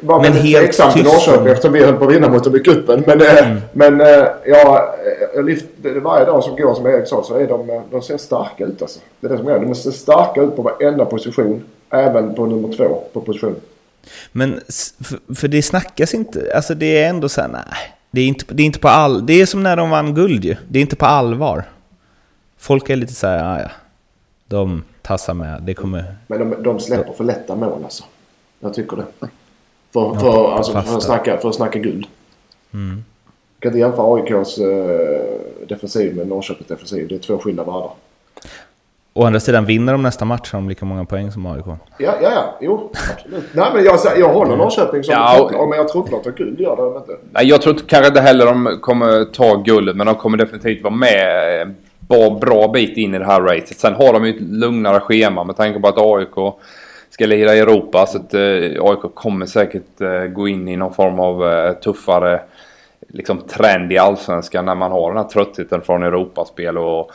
var 0.00 0.20
men 0.20 0.32
helt 0.32 0.64
tveksam 0.64 0.92
till 0.92 1.04
Norrköping 1.04 1.46
eftersom 1.46 1.72
vi 1.72 1.84
höll 1.84 1.96
på 1.96 2.04
att 2.04 2.12
vinna 2.12 2.28
mot 2.28 2.44
dem 2.44 2.56
i 2.56 2.58
cupen. 2.58 3.04
Men, 3.06 3.20
eh, 3.20 3.46
mm. 3.46 3.60
men 3.72 4.00
eh, 4.00 4.26
ja, 4.44 4.94
lyft, 5.34 5.66
varje 6.02 6.24
dag 6.24 6.44
som 6.44 6.56
går 6.56 6.74
som 6.74 6.86
Erik 6.86 7.06
sa 7.06 7.22
så 7.22 7.34
är 7.34 7.46
de, 7.46 7.82
de 7.90 8.02
ser 8.02 8.16
starka 8.16 8.64
ut 8.64 8.82
alltså. 8.82 9.00
Det 9.20 9.26
är 9.26 9.30
det 9.30 9.38
som 9.38 9.48
är. 9.48 9.58
De 9.58 9.74
ser 9.74 9.90
starka 9.90 10.42
ut 10.42 10.56
på 10.56 10.62
varenda 10.62 11.04
position. 11.04 11.64
Även 11.90 12.34
på 12.34 12.46
nummer 12.46 12.76
två 12.76 13.02
på 13.12 13.20
position. 13.20 13.56
Men 14.32 14.60
för 15.34 15.48
det 15.48 15.62
snackas 15.62 16.14
inte, 16.14 16.52
alltså 16.54 16.74
det 16.74 17.02
är 17.02 17.08
ändå 17.08 17.28
så 17.28 17.40
här, 17.40 17.48
nej. 17.48 17.94
Det 18.10 18.20
är 18.20 18.26
inte, 18.26 18.44
det 18.48 18.62
är 18.62 18.66
inte 18.66 18.78
på 18.78 18.88
all, 18.88 19.26
det 19.26 19.40
är 19.40 19.46
som 19.46 19.62
när 19.62 19.76
de 19.76 19.90
vann 19.90 20.14
guld 20.14 20.44
ju. 20.44 20.56
Det 20.68 20.78
är 20.78 20.80
inte 20.80 20.96
på 20.96 21.06
allvar. 21.06 21.64
Folk 22.58 22.90
är 22.90 22.96
lite 22.96 23.14
så 23.14 23.26
här, 23.26 23.38
ja 23.38 23.62
ja. 23.62 23.70
De 24.46 24.84
tassar 25.02 25.34
med, 25.34 25.62
det 25.62 25.74
kommer... 25.74 26.16
Men 26.26 26.38
de, 26.38 26.62
de 26.62 26.80
släpper 26.80 27.12
för 27.12 27.24
lätta 27.24 27.56
mål 27.56 27.84
alltså. 27.84 28.04
Jag 28.60 28.74
tycker 28.74 28.96
det. 28.96 29.28
För, 29.92 30.14
för, 30.14 30.26
ja, 30.26 30.52
alltså, 30.56 30.72
för, 30.72 30.96
att, 30.96 31.02
snacka, 31.02 31.38
för 31.38 31.48
att 31.48 31.54
snacka 31.54 31.78
guld. 31.78 32.06
Mm. 32.74 33.04
Jag 33.54 33.62
kan 33.62 33.68
inte 33.70 33.78
jämföra 33.78 34.14
AIKs 34.14 34.58
uh, 34.58 35.66
defensiv 35.68 36.16
med 36.16 36.28
Norrköpings 36.28 36.68
defensiv. 36.68 37.08
Det 37.08 37.14
är 37.14 37.18
två 37.18 37.38
skilda 37.38 37.64
världar. 37.64 37.92
Å 39.18 39.24
andra 39.24 39.40
sidan, 39.40 39.64
vinner 39.64 39.92
de 39.92 40.02
nästa 40.02 40.24
match 40.24 40.52
har 40.52 40.60
de 40.60 40.68
lika 40.68 40.84
många 40.84 41.04
poäng 41.04 41.32
som 41.32 41.46
AIK. 41.46 41.64
Ja, 41.66 41.76
ja, 41.98 42.14
ja. 42.22 42.56
Jo, 42.60 42.92
absolut. 42.92 43.44
Nej, 43.52 43.66
men 43.74 43.84
jag, 43.84 43.98
jag 44.18 44.28
håller 44.28 44.56
Norrköping 44.56 45.04
som 45.04 45.14
ja, 45.14 45.42
och, 45.42 45.68
men 45.68 45.78
jag 45.78 45.88
tror 45.88 46.04
inte 46.04 46.16
de 46.16 46.22
tar 46.22 46.30
guld. 46.30 46.60
Gör 46.60 46.76
det 46.76 46.98
inte. 46.98 47.16
Nej, 47.32 47.46
jag 47.46 47.62
tror 47.62 47.74
kanske 47.74 48.06
inte 48.08 48.20
heller 48.20 48.46
de 48.46 48.78
kommer 48.80 49.24
ta 49.24 49.56
guldet, 49.56 49.96
men 49.96 50.06
de 50.06 50.14
kommer 50.14 50.38
definitivt 50.38 50.82
vara 50.82 50.94
med 50.94 51.60
eh, 51.60 51.68
bra, 51.98 52.30
bra 52.30 52.68
bit 52.68 52.96
in 52.96 53.14
i 53.14 53.18
det 53.18 53.24
här 53.24 53.40
racet. 53.40 53.78
Sen 53.78 53.94
har 53.94 54.12
de 54.12 54.26
ju 54.26 54.30
ett 54.30 54.42
lugnare 54.42 55.00
schema 55.00 55.44
med 55.44 55.56
tanke 55.56 55.80
på 55.80 55.88
att 55.88 55.98
AIK 55.98 56.54
ska 57.10 57.26
lira 57.26 57.54
i 57.54 57.58
Europa. 57.58 58.06
Så 58.06 58.18
att 58.18 58.34
eh, 58.34 58.40
AIK 58.80 59.14
kommer 59.14 59.46
säkert 59.46 60.00
eh, 60.00 60.24
gå 60.24 60.48
in 60.48 60.68
i 60.68 60.76
någon 60.76 60.94
form 60.94 61.20
av 61.20 61.48
eh, 61.48 61.72
tuffare 61.72 62.40
liksom, 63.08 63.38
trend 63.38 63.92
i 63.92 63.98
allsvenskan 63.98 64.64
när 64.64 64.74
man 64.74 64.92
har 64.92 65.08
den 65.08 65.22
här 65.22 65.28
tröttheten 65.28 65.82
från 65.82 66.02
Europaspel. 66.02 66.78
Och, 66.78 67.10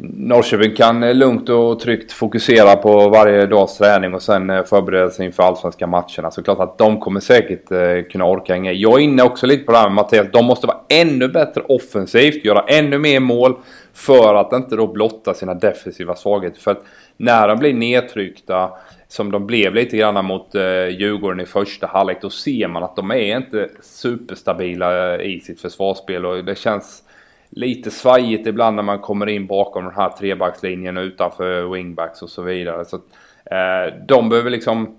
Norrköping 0.00 0.74
kan 0.74 1.02
eh, 1.02 1.14
lugnt 1.14 1.48
och 1.48 1.80
tryggt 1.80 2.12
fokusera 2.12 2.76
på 2.76 3.08
varje 3.08 3.46
dags 3.46 3.78
träning 3.78 4.14
och 4.14 4.22
sen 4.22 4.50
eh, 4.50 4.64
förbereda 4.64 5.10
sig 5.10 5.26
inför 5.26 5.42
allsvenska 5.42 5.86
matcherna. 5.86 6.30
Så 6.30 6.42
klart 6.42 6.60
att 6.60 6.78
de 6.78 7.00
kommer 7.00 7.20
säkert 7.20 7.70
eh, 7.70 8.10
kunna 8.10 8.24
orka 8.24 8.52
hänga 8.52 8.72
Jag 8.72 8.92
är 8.92 8.98
inne 8.98 9.22
också 9.22 9.46
lite 9.46 9.64
på 9.64 9.72
det 9.72 9.78
här 9.78 9.88
med 9.88 9.94
Mattias. 9.94 10.26
De 10.32 10.44
måste 10.44 10.66
vara 10.66 10.80
ännu 10.88 11.28
bättre 11.28 11.60
offensivt, 11.60 12.44
göra 12.44 12.64
ännu 12.68 12.98
mer 12.98 13.20
mål 13.20 13.56
för 13.94 14.34
att 14.34 14.52
inte 14.52 14.76
då 14.76 14.86
blotta 14.86 15.34
sina 15.34 15.54
defensiva 15.54 16.16
svagheter. 16.16 16.60
För 16.60 16.70
att 16.70 16.84
när 17.16 17.48
de 17.48 17.58
blir 17.58 17.74
nedtryckta 17.74 18.70
som 19.08 19.30
de 19.30 19.46
blev 19.46 19.74
lite 19.74 19.96
grann 19.96 20.24
mot 20.24 20.54
eh, 20.54 20.88
Djurgården 20.88 21.40
i 21.40 21.46
första 21.46 21.86
halvlek. 21.86 22.18
Då 22.22 22.30
ser 22.30 22.68
man 22.68 22.82
att 22.82 22.96
de 22.96 23.10
är 23.10 23.36
inte 23.36 23.68
superstabila 23.80 25.18
i 25.22 25.40
sitt 25.40 25.60
försvarsspel 25.60 26.26
och 26.26 26.44
det 26.44 26.58
känns 26.58 27.02
lite 27.50 27.90
svajigt 27.90 28.46
ibland 28.46 28.76
när 28.76 28.82
man 28.82 28.98
kommer 28.98 29.26
in 29.26 29.46
bakom 29.46 29.84
den 29.84 29.94
här 29.94 30.08
trebackslinjen 30.08 30.96
utanför 30.96 31.74
wingbacks 31.74 32.22
och 32.22 32.30
så 32.30 32.42
vidare. 32.42 32.84
Så 32.84 32.96
att, 32.96 33.02
eh, 33.44 33.94
de 34.08 34.28
behöver 34.28 34.50
liksom 34.50 34.98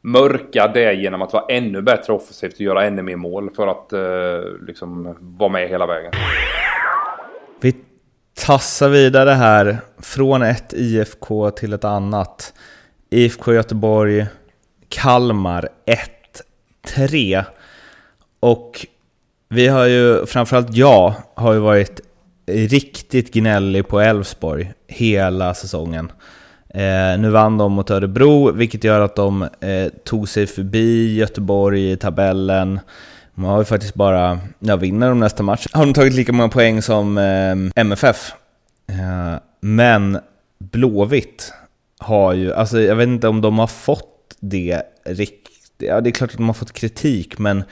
mörka 0.00 0.70
det 0.74 0.92
genom 0.92 1.22
att 1.22 1.32
vara 1.32 1.44
ännu 1.48 1.82
bättre 1.82 2.12
offensivt 2.12 2.54
och 2.54 2.60
göra 2.60 2.84
ännu 2.84 3.02
mer 3.02 3.16
mål 3.16 3.50
för 3.50 3.66
att 3.66 3.92
eh, 3.92 4.66
liksom 4.66 5.16
vara 5.20 5.52
med 5.52 5.68
hela 5.68 5.86
vägen. 5.86 6.12
Vi 7.60 7.74
tassar 8.34 8.88
vidare 8.88 9.30
här 9.30 9.78
från 9.98 10.42
ett 10.42 10.72
IFK 10.72 11.50
till 11.50 11.72
ett 11.72 11.84
annat. 11.84 12.54
IFK 13.10 13.52
Göteborg, 13.52 14.26
Kalmar 14.88 15.68
1-3. 16.86 17.44
Och 18.40 18.86
vi 19.48 19.68
har 19.68 19.86
ju, 19.86 20.26
framförallt 20.26 20.76
jag, 20.76 21.14
har 21.34 21.52
ju 21.52 21.58
varit 21.58 22.00
riktigt 22.46 23.32
gnällig 23.32 23.88
på 23.88 24.00
Elfsborg 24.00 24.72
hela 24.86 25.54
säsongen. 25.54 26.12
Eh, 26.68 27.18
nu 27.18 27.30
vann 27.30 27.58
de 27.58 27.72
mot 27.72 27.90
Örebro, 27.90 28.52
vilket 28.52 28.84
gör 28.84 29.00
att 29.00 29.16
de 29.16 29.42
eh, 29.42 29.88
tog 30.04 30.28
sig 30.28 30.46
förbi 30.46 31.14
Göteborg 31.14 31.92
i 31.92 31.96
tabellen. 31.96 32.80
De 33.34 33.44
har 33.44 33.58
ju 33.58 33.64
faktiskt 33.64 33.94
bara, 33.94 34.38
ja 34.58 34.76
vinner 34.76 35.08
de 35.08 35.20
nästa 35.20 35.42
match, 35.42 35.66
har 35.72 35.86
de 35.86 35.94
tagit 35.94 36.14
lika 36.14 36.32
många 36.32 36.48
poäng 36.48 36.82
som 36.82 37.18
eh, 37.18 37.80
MFF. 37.80 38.32
Eh, 38.88 39.40
men 39.60 40.18
Blåvitt 40.58 41.52
har 41.98 42.32
ju, 42.32 42.52
alltså 42.52 42.80
jag 42.80 42.96
vet 42.96 43.08
inte 43.08 43.28
om 43.28 43.40
de 43.40 43.58
har 43.58 43.66
fått 43.66 44.36
det 44.40 44.82
riktigt, 45.04 45.72
ja 45.78 46.00
det 46.00 46.10
är 46.10 46.12
klart 46.12 46.30
att 46.30 46.36
de 46.36 46.46
har 46.46 46.54
fått 46.54 46.72
kritik, 46.72 47.38
men 47.38 47.64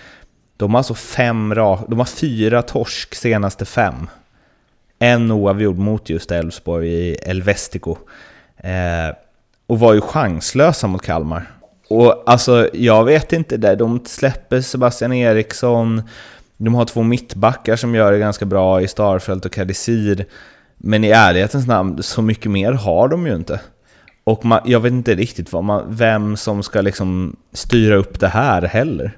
de 0.56 0.70
har 0.70 0.78
alltså 0.78 0.94
fem 0.94 1.48
de 1.88 1.98
har 1.98 2.04
fyra 2.04 2.62
torsk 2.62 3.14
senaste 3.14 3.64
fem. 3.64 4.08
En 4.98 5.30
oavgjord 5.30 5.78
mot 5.78 6.10
just 6.10 6.30
Elfsborg 6.30 6.88
i 6.88 7.14
Elvestico. 7.14 7.96
Eh, 8.56 9.16
och 9.66 9.78
var 9.78 9.94
ju 9.94 10.00
chanslösa 10.00 10.86
mot 10.86 11.02
Kalmar. 11.02 11.50
Och 11.88 12.22
alltså, 12.26 12.68
jag 12.72 13.04
vet 13.04 13.32
inte 13.32 13.56
där, 13.56 13.76
de 13.76 14.00
släpper 14.04 14.60
Sebastian 14.60 15.12
Eriksson, 15.12 16.02
de 16.56 16.74
har 16.74 16.84
två 16.84 17.02
mittbackar 17.02 17.76
som 17.76 17.94
gör 17.94 18.12
det 18.12 18.18
ganska 18.18 18.44
bra 18.44 18.80
i 18.80 18.88
Starfelt 18.88 19.44
och 19.44 19.52
Kadisir. 19.52 20.26
Men 20.76 21.04
i 21.04 21.08
ärlighetens 21.08 21.66
namn, 21.66 22.02
så 22.02 22.22
mycket 22.22 22.50
mer 22.50 22.72
har 22.72 23.08
de 23.08 23.26
ju 23.26 23.34
inte. 23.34 23.60
Och 24.24 24.44
man, 24.44 24.60
jag 24.64 24.80
vet 24.80 24.92
inte 24.92 25.14
riktigt 25.14 25.52
vad 25.52 25.64
man, 25.64 25.84
vem 25.88 26.36
som 26.36 26.62
ska 26.62 26.80
liksom 26.80 27.36
styra 27.52 27.94
upp 27.94 28.20
det 28.20 28.28
här 28.28 28.62
heller. 28.62 29.16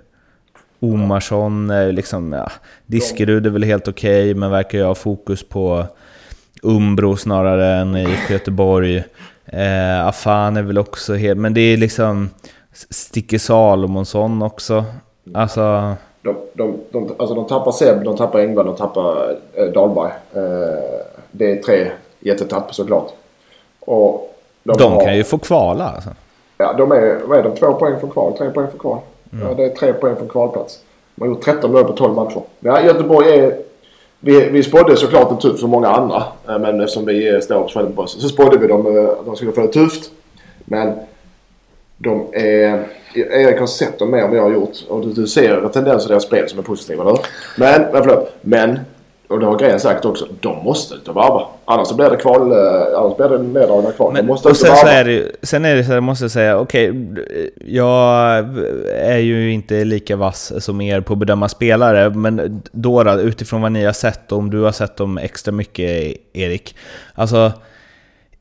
Omarsson, 0.92 1.70
är 1.70 1.92
liksom, 1.92 2.32
ja, 2.32 2.50
Diskerud 2.86 3.46
är 3.46 3.50
väl 3.50 3.64
helt 3.64 3.88
okej, 3.88 4.30
okay, 4.30 4.34
men 4.34 4.50
verkar 4.50 4.78
ju 4.78 4.84
ha 4.84 4.94
fokus 4.94 5.48
på 5.48 5.86
Umbro 6.62 7.16
snarare 7.16 7.74
än 7.74 7.96
i 7.96 8.16
Göteborg. 8.30 9.04
Eh, 9.46 10.06
Afan 10.06 10.56
är 10.56 10.62
väl 10.62 10.78
också 10.78 11.14
helt... 11.14 11.40
Men 11.40 11.54
det 11.54 11.60
är 11.60 11.76
liksom... 11.76 12.30
Sticke 12.90 13.38
Salomonsson 13.38 14.42
också. 14.42 14.84
Alltså... 15.34 15.94
De, 16.22 16.36
de, 16.52 16.78
de, 16.90 17.14
alltså 17.18 17.34
de 17.34 17.46
tappar 17.46 17.72
Seb, 17.72 18.04
de 18.04 18.16
tappar 18.16 18.38
Engvall, 18.38 18.66
de 18.66 18.76
tappar 18.76 19.36
eh, 19.54 19.66
Dahlberg. 19.66 20.12
Eh, 20.32 21.02
det 21.30 21.52
är 21.52 21.62
tre 21.62 21.90
jättetapp 22.20 22.74
såklart. 22.74 23.08
Och 23.80 24.36
de, 24.62 24.78
de 24.78 24.92
har, 24.92 25.04
kan 25.04 25.16
ju 25.16 25.24
få 25.24 25.38
kvala 25.38 25.88
alltså. 25.88 26.10
Ja, 26.58 26.72
de 26.72 26.92
är, 26.92 27.20
vad 27.24 27.38
är 27.38 27.42
de, 27.42 27.56
två 27.56 27.72
poäng 27.72 28.00
från 28.00 28.10
kval, 28.10 28.38
tre 28.38 28.50
poäng 28.50 28.68
från 28.68 28.80
kval. 28.80 28.98
Mm. 29.34 29.46
Ja, 29.46 29.54
det 29.54 29.64
är 29.64 29.68
tre 29.68 29.92
poäng 29.92 30.16
från 30.16 30.28
kvalplats. 30.28 30.80
De 31.14 31.22
har 31.22 31.28
gjort 31.28 31.44
13 31.44 31.72
mål 31.72 31.84
på 31.84 31.92
12 31.92 32.14
matcher. 32.14 32.42
Ja, 32.60 32.84
Göteborg 32.84 33.28
är 33.28 33.56
vi, 34.20 34.48
vi 34.48 34.62
spådde 34.62 34.96
såklart 34.96 35.30
en 35.30 35.38
tufft 35.38 35.60
för 35.60 35.68
många 35.68 35.88
andra. 35.88 36.22
Eh, 36.48 36.58
men 36.58 36.80
eftersom 36.80 37.04
vi 37.04 37.40
står 37.42 37.62
på 37.62 37.68
Swedenborg 37.68 38.08
så 38.08 38.28
spådde 38.28 38.58
vi 38.58 38.66
dem 38.66 38.96
eh, 38.96 39.10
att 39.10 39.26
de 39.26 39.36
skulle 39.36 39.52
få 39.52 39.60
det 39.60 39.72
tufft. 39.72 40.10
Men 40.64 40.92
de 41.98 42.26
är... 42.32 42.86
Erik 43.14 43.60
har 43.60 43.66
sett 43.66 43.98
dem 43.98 44.10
mer 44.10 44.18
än 44.18 44.30
vad 44.30 44.38
jag 44.38 44.42
har 44.42 44.50
gjort. 44.50 44.76
Och 44.88 45.00
du, 45.00 45.12
du 45.12 45.26
ser 45.26 45.68
tendenser 45.68 46.08
i 46.08 46.08
deras 46.08 46.22
spel 46.22 46.48
som 46.48 46.58
är 46.58 46.62
positiva, 46.62 47.02
eller 47.02 47.18
Men, 47.58 47.82
men 47.92 48.02
förlåt. 48.02 48.32
Men 48.40 48.80
och 49.28 49.40
det 49.40 49.46
har 49.46 49.58
Gren 49.58 49.80
sagt 49.80 50.04
också, 50.04 50.26
de 50.40 50.64
måste 50.64 50.94
ut 50.94 51.08
och 51.08 51.14
varva. 51.14 51.46
Annars 51.64 51.88
så 51.88 51.94
blir 51.94 52.10
det 52.10 52.16
kval, 52.16 52.52
eh, 52.52 52.98
annars 52.98 53.16
blir 53.16 53.28
det 53.28 53.38
neddragna 53.38 53.92
kval. 53.92 54.12
Men, 54.12 54.26
de 54.26 54.32
måste 54.32 54.48
och 54.48 54.56
sen, 54.56 54.76
så 54.76 54.86
är 54.86 55.04
det, 55.04 55.30
sen 55.42 55.64
är 55.64 55.74
det 55.74 55.84
så 55.84 55.92
här, 55.92 56.00
måste 56.00 56.24
jag 56.24 56.30
säga, 56.30 56.58
okej, 56.58 56.90
okay, 56.90 57.50
jag 57.66 58.38
är 58.94 59.18
ju 59.18 59.52
inte 59.52 59.84
lika 59.84 60.16
vass 60.16 60.64
som 60.64 60.80
er 60.80 61.00
på 61.00 61.12
att 61.12 61.18
bedöma 61.18 61.48
spelare, 61.48 62.10
men 62.10 62.62
då, 62.72 63.12
utifrån 63.12 63.62
vad 63.62 63.72
ni 63.72 63.84
har 63.84 63.92
sett, 63.92 64.32
om 64.32 64.50
du 64.50 64.60
har 64.60 64.72
sett 64.72 64.96
dem 64.96 65.18
extra 65.18 65.52
mycket, 65.52 66.16
Erik. 66.32 66.76
Alltså, 67.14 67.52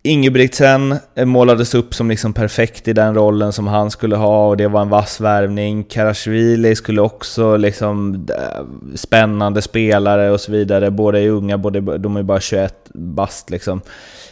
Ingebrigtsen 0.05 0.95
eh, 1.15 1.25
målades 1.25 1.75
upp 1.75 1.93
som 1.93 2.09
liksom 2.09 2.33
perfekt 2.33 2.87
i 2.87 2.93
den 2.93 3.15
rollen 3.15 3.53
som 3.53 3.67
han 3.67 3.91
skulle 3.91 4.15
ha 4.15 4.47
och 4.47 4.57
det 4.57 4.67
var 4.67 4.81
en 4.81 4.89
vass 4.89 5.21
värvning. 5.21 5.83
Karasjvili 5.83 6.75
skulle 6.75 7.01
också 7.01 7.57
liksom 7.57 8.27
eh, 8.29 8.95
spännande 8.95 9.61
spelare 9.61 10.31
och 10.31 10.41
så 10.41 10.51
vidare. 10.51 10.91
Båda 10.91 11.19
är 11.19 11.29
unga, 11.29 11.57
både, 11.57 11.97
de 11.97 12.17
är 12.17 12.23
bara 12.23 12.39
21 12.39 12.75
bast 12.93 13.49
liksom. 13.49 13.81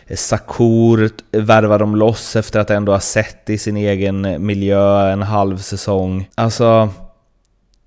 Eh, 0.08 0.16
Sakur 0.16 1.10
värvar 1.32 1.80
de 1.80 1.96
loss 1.96 2.36
efter 2.36 2.60
att 2.60 2.70
ändå 2.70 2.92
ha 2.92 3.00
sett 3.00 3.50
i 3.50 3.58
sin 3.58 3.78
egen 3.78 4.46
miljö 4.46 5.12
en 5.12 5.22
halv 5.22 5.58
säsong. 5.58 6.30
Alltså, 6.36 6.90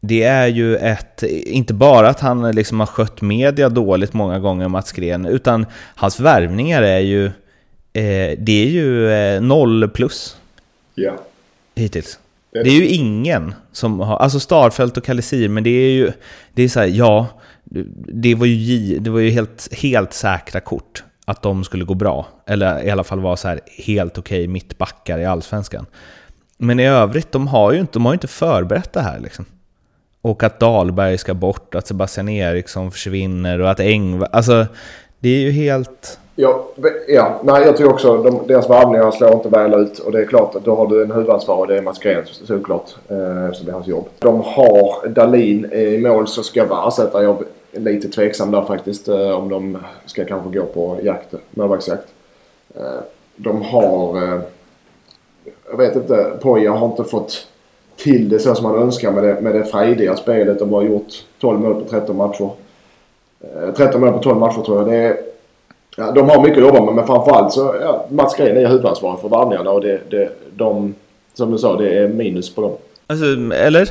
det 0.00 0.22
är 0.22 0.46
ju 0.46 0.76
ett, 0.76 1.22
inte 1.46 1.74
bara 1.74 2.08
att 2.08 2.20
han 2.20 2.50
liksom 2.50 2.80
har 2.80 2.86
skött 2.86 3.20
media 3.20 3.68
dåligt 3.68 4.12
många 4.12 4.38
gånger, 4.38 4.68
Mats 4.68 4.92
Gren, 4.92 5.26
utan 5.26 5.66
hans 5.94 6.20
värvningar 6.20 6.82
är 6.82 7.00
ju 7.00 7.30
Eh, 7.94 8.38
det 8.38 8.62
är 8.62 8.66
ju 8.66 9.10
eh, 9.10 9.40
noll 9.40 9.88
plus. 9.88 10.36
Ja. 10.94 11.12
Hittills. 11.74 12.18
Det 12.52 12.58
är, 12.58 12.64
det 12.64 12.70
är 12.70 12.74
ju 12.74 12.86
ingen 12.86 13.54
som 13.72 14.00
har, 14.00 14.16
alltså 14.16 14.40
Starfelt 14.40 14.96
och 14.96 15.04
Kalisir, 15.04 15.48
men 15.48 15.64
det 15.64 15.70
är 15.70 15.90
ju, 15.90 16.12
det 16.54 16.62
är 16.62 16.68
så 16.68 16.80
här, 16.80 16.86
ja, 16.86 17.26
det 17.94 18.34
var 18.34 18.46
ju, 18.46 18.98
det 18.98 19.10
var 19.10 19.20
ju 19.20 19.30
helt, 19.30 19.74
helt 19.74 20.12
säkra 20.12 20.60
kort 20.60 21.04
att 21.24 21.42
de 21.42 21.64
skulle 21.64 21.84
gå 21.84 21.94
bra. 21.94 22.26
Eller 22.46 22.84
i 22.84 22.90
alla 22.90 23.04
fall 23.04 23.20
vara 23.20 23.36
så 23.36 23.48
här 23.48 23.60
helt 23.84 24.18
okej 24.18 24.40
okay, 24.40 24.48
mittbackar 24.48 25.18
i 25.18 25.24
allsvenskan. 25.24 25.86
Men 26.58 26.80
i 26.80 26.86
övrigt, 26.86 27.32
de 27.32 27.46
har 27.46 27.72
ju 27.72 27.80
inte, 27.80 27.92
de 27.92 28.06
har 28.06 28.12
inte 28.12 28.28
förberett 28.28 28.92
det 28.92 29.00
här 29.00 29.20
liksom. 29.20 29.44
Och 30.20 30.42
att 30.42 30.60
Dahlberg 30.60 31.18
ska 31.18 31.34
bort, 31.34 31.74
att 31.74 31.86
Sebastian 31.86 32.28
Eriksson 32.28 32.92
försvinner 32.92 33.60
och 33.60 33.70
att 33.70 33.80
Engvall... 33.80 34.28
Alltså, 34.32 34.66
det 35.18 35.28
är 35.28 35.40
ju 35.40 35.50
helt... 35.50 36.18
Ja, 36.36 36.66
ja. 37.08 37.40
Nej, 37.42 37.62
jag 37.62 37.76
tror 37.76 37.92
också 37.92 38.22
de, 38.22 38.46
deras 38.46 38.68
varvningar 38.68 39.10
slår 39.10 39.32
inte 39.32 39.48
väl 39.48 39.74
ut. 39.74 39.98
Och 39.98 40.12
det 40.12 40.20
är 40.20 40.26
klart 40.26 40.54
att 40.54 40.64
då 40.64 40.74
har 40.74 40.86
du 40.86 41.02
en 41.02 41.10
huvudansvarig 41.10 41.60
och 41.60 41.66
det 41.66 41.78
är 41.78 41.82
Mats 41.82 41.98
Gren 41.98 42.24
såklart. 42.26 42.94
Eh, 43.08 43.44
eftersom 43.44 43.66
det 43.66 43.70
är 43.70 43.74
hans 43.74 43.86
jobb. 43.86 44.08
De 44.18 44.40
har 44.40 45.08
Dalin 45.08 45.72
i 45.72 45.98
mål 45.98 46.26
så 46.26 46.42
ska 46.42 46.64
vara 46.64 46.88
ersättare. 46.88 47.24
Jag 47.24 47.42
är 47.72 47.80
lite 47.80 48.08
tveksam 48.08 48.50
där 48.50 48.62
faktiskt. 48.62 49.08
Eh, 49.08 49.30
om 49.30 49.48
de 49.48 49.78
ska 50.06 50.24
kanske 50.24 50.58
gå 50.58 50.64
på 50.64 50.98
jakt, 51.02 51.34
målvaktsjakt. 51.50 52.08
Eh, 52.76 52.82
de 53.36 53.62
har... 53.62 54.22
Eh, 54.22 54.40
jag 55.70 55.76
vet 55.76 55.96
inte. 55.96 56.32
Poja 56.42 56.72
har 56.72 56.86
inte 56.86 57.04
fått 57.04 57.46
till 57.96 58.28
det 58.28 58.38
så 58.38 58.54
som 58.54 58.72
man 58.72 58.82
önskar 58.82 59.12
med 59.12 59.24
det, 59.24 59.40
med 59.40 59.54
det 59.54 59.64
frejdiga 59.64 60.16
spelet. 60.16 60.58
De 60.58 60.72
har 60.72 60.82
gjort 60.82 61.24
12 61.40 61.60
mål 61.60 61.74
på 61.74 61.88
13 61.90 62.16
matcher. 62.16 62.50
Eh, 63.40 63.74
13 63.76 64.00
mål 64.00 64.12
på 64.12 64.18
12 64.18 64.38
matcher 64.38 64.62
tror 64.62 64.78
jag. 64.78 64.88
Det 64.88 64.96
är 64.96 65.33
Ja, 65.96 66.12
de 66.12 66.28
har 66.28 66.42
mycket 66.42 66.58
att 66.58 66.64
jobba 66.64 66.84
med 66.84 66.94
men 66.94 67.06
framförallt 67.06 67.52
så 67.52 67.74
ja, 67.80 68.06
Mats 68.10 68.36
Green 68.36 68.56
är 68.56 68.68
huvudansvarig 68.68 69.20
för 69.20 69.28
varvningarna 69.28 69.70
och 69.70 69.80
det, 69.80 70.00
det, 70.10 70.28
de, 70.56 70.94
som 71.34 71.50
du 71.50 71.58
sa, 71.58 71.76
det 71.76 71.98
är 71.98 72.08
minus 72.08 72.54
på 72.54 72.60
dem. 72.60 72.76
Alltså, 73.06 73.26
eller? 73.54 73.88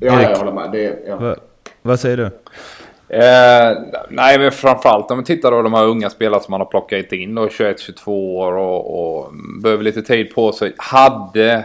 Ja, 0.00 0.20
Erik? 0.20 0.28
jag 0.30 0.38
håller 0.38 0.52
med. 0.52 0.72
Det, 0.72 0.98
ja. 1.06 1.16
Va, 1.16 1.36
vad 1.82 2.00
säger 2.00 2.16
du? 2.16 2.30
Eh, 3.16 3.78
nej, 4.08 4.38
men 4.38 4.52
framförallt 4.52 5.10
om 5.10 5.18
vi 5.18 5.24
tittar 5.24 5.50
på 5.50 5.62
de 5.62 5.74
här 5.74 5.84
unga 5.84 6.10
spelarna 6.10 6.42
som 6.42 6.50
man 6.50 6.60
har 6.60 6.66
plockat 6.66 7.12
in 7.12 7.34
då, 7.34 7.46
21-22 7.46 8.08
år 8.08 8.52
och, 8.52 9.18
och 9.18 9.32
behöver 9.62 9.84
lite 9.84 10.02
tid 10.02 10.34
på 10.34 10.52
sig. 10.52 10.74
Hade 10.76 11.64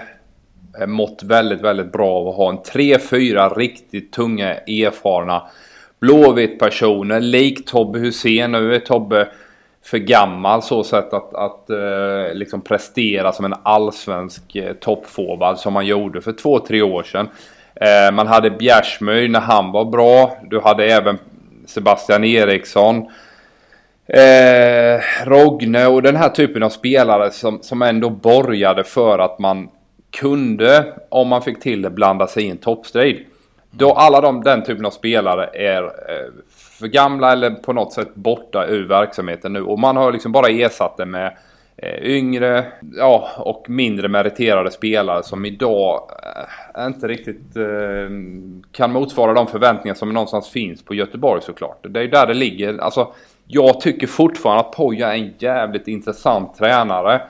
mått 0.87 1.23
väldigt, 1.23 1.61
väldigt 1.61 1.91
bra 1.91 2.09
av 2.09 2.27
att 2.27 2.35
ha 2.35 2.49
en 2.49 2.59
3-4 2.59 3.55
riktigt 3.55 4.13
tunga, 4.13 4.53
erfarna 4.53 5.43
Blåvitt-personer. 5.99 7.19
Lik 7.19 7.65
Tobbe 7.65 7.99
Hussein. 7.99 8.51
Nu 8.51 8.75
är 8.75 8.79
Tobbe 8.79 9.27
för 9.85 9.97
gammal 9.97 10.61
så 10.61 10.83
sätt 10.83 11.13
att, 11.13 11.33
att 11.33 11.69
eh, 11.69 12.33
liksom 12.33 12.61
prestera 12.61 13.31
som 13.31 13.45
en 13.45 13.55
allsvensk 13.63 14.55
eh, 14.55 14.73
toppforward 14.73 15.57
som 15.57 15.73
man 15.73 15.85
gjorde 15.85 16.21
för 16.21 16.31
två, 16.31 16.59
tre 16.59 16.81
år 16.81 17.03
sedan. 17.03 17.29
Eh, 17.75 18.15
man 18.15 18.27
hade 18.27 18.49
Bjärsmyr 18.49 19.29
när 19.29 19.39
han 19.39 19.71
var 19.71 19.85
bra. 19.85 20.37
Du 20.49 20.59
hade 20.59 20.85
även 20.85 21.17
Sebastian 21.65 22.23
Eriksson. 22.23 22.97
Eh, 24.07 25.01
Rogne 25.25 25.85
och 25.85 26.01
den 26.01 26.15
här 26.15 26.29
typen 26.29 26.63
av 26.63 26.69
spelare 26.69 27.31
som, 27.31 27.61
som 27.61 27.81
ändå 27.81 28.09
borgade 28.09 28.83
för 28.83 29.19
att 29.19 29.39
man 29.39 29.69
kunde, 30.11 30.93
om 31.09 31.27
man 31.27 31.41
fick 31.41 31.61
till 31.61 31.81
det, 31.81 31.89
blanda 31.89 32.27
sig 32.27 32.43
i 32.43 32.49
en 32.49 32.57
toppstrid. 32.57 33.25
Då 33.77 33.91
alla 33.91 34.21
de, 34.21 34.43
den 34.43 34.63
typen 34.63 34.85
av 34.85 34.91
spelare 34.91 35.49
är 35.53 35.83
eh, 35.83 36.31
för 36.79 36.87
gamla 36.87 37.31
eller 37.31 37.51
på 37.51 37.73
något 37.73 37.93
sätt 37.93 38.15
borta 38.15 38.65
ur 38.65 38.87
verksamheten 38.87 39.53
nu. 39.53 39.61
Och 39.61 39.79
man 39.79 39.97
har 39.97 40.11
liksom 40.11 40.31
bara 40.31 40.47
ersatt 40.47 40.97
det 40.97 41.05
med 41.05 41.37
eh, 41.77 42.03
yngre 42.03 42.65
ja, 42.97 43.29
och 43.37 43.69
mindre 43.69 44.07
meriterade 44.07 44.71
spelare 44.71 45.23
som 45.23 45.45
idag 45.45 46.11
eh, 46.75 46.85
inte 46.85 47.07
riktigt 47.07 47.57
kan 48.71 48.91
motsvara 48.91 49.33
de 49.33 49.47
förväntningar 49.47 49.95
som 49.95 50.13
någonstans 50.13 50.49
finns 50.49 50.85
på 50.85 50.93
Göteborg 50.93 51.41
såklart. 51.41 51.85
Det 51.89 51.99
är 51.99 52.03
ju 52.03 52.09
där 52.09 52.27
det 52.27 52.33
ligger. 52.33 52.77
Alltså, 52.77 53.13
jag 53.47 53.81
tycker 53.81 54.07
fortfarande 54.07 54.63
att 54.63 54.71
Poja 54.71 55.13
är 55.13 55.17
en 55.17 55.33
jävligt 55.37 55.87
intressant 55.87 56.55
tränare. 56.55 57.21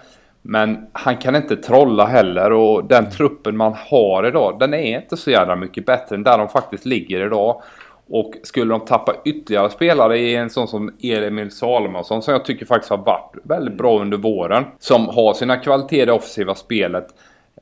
Men 0.45 0.87
han 0.91 1.17
kan 1.17 1.35
inte 1.35 1.55
trolla 1.55 2.05
heller 2.05 2.51
och 2.51 2.85
den 2.85 3.09
truppen 3.09 3.57
man 3.57 3.73
har 3.89 4.27
idag 4.27 4.59
den 4.59 4.73
är 4.73 5.01
inte 5.01 5.17
så 5.17 5.31
jävla 5.31 5.55
mycket 5.55 5.85
bättre 5.85 6.15
än 6.15 6.23
där 6.23 6.37
de 6.37 6.49
faktiskt 6.49 6.85
ligger 6.85 7.25
idag. 7.25 7.61
Och 8.09 8.33
skulle 8.43 8.73
de 8.73 8.85
tappa 8.85 9.13
ytterligare 9.25 9.69
spelare 9.69 10.17
i 10.17 10.35
en 10.35 10.49
sån 10.49 10.67
som 10.67 10.93
Emil 11.01 11.51
Salomonsson 11.51 12.21
som 12.21 12.31
jag 12.31 12.45
tycker 12.45 12.65
faktiskt 12.65 12.89
har 12.89 12.97
varit 12.97 13.35
väldigt 13.43 13.77
bra 13.77 13.99
under 13.99 14.17
våren. 14.17 14.63
Som 14.79 15.07
har 15.09 15.33
sina 15.33 15.57
kvaliteter 15.57 16.01
i 16.01 16.05
det 16.05 16.11
offensiva 16.11 16.55
spelet. 16.55 17.07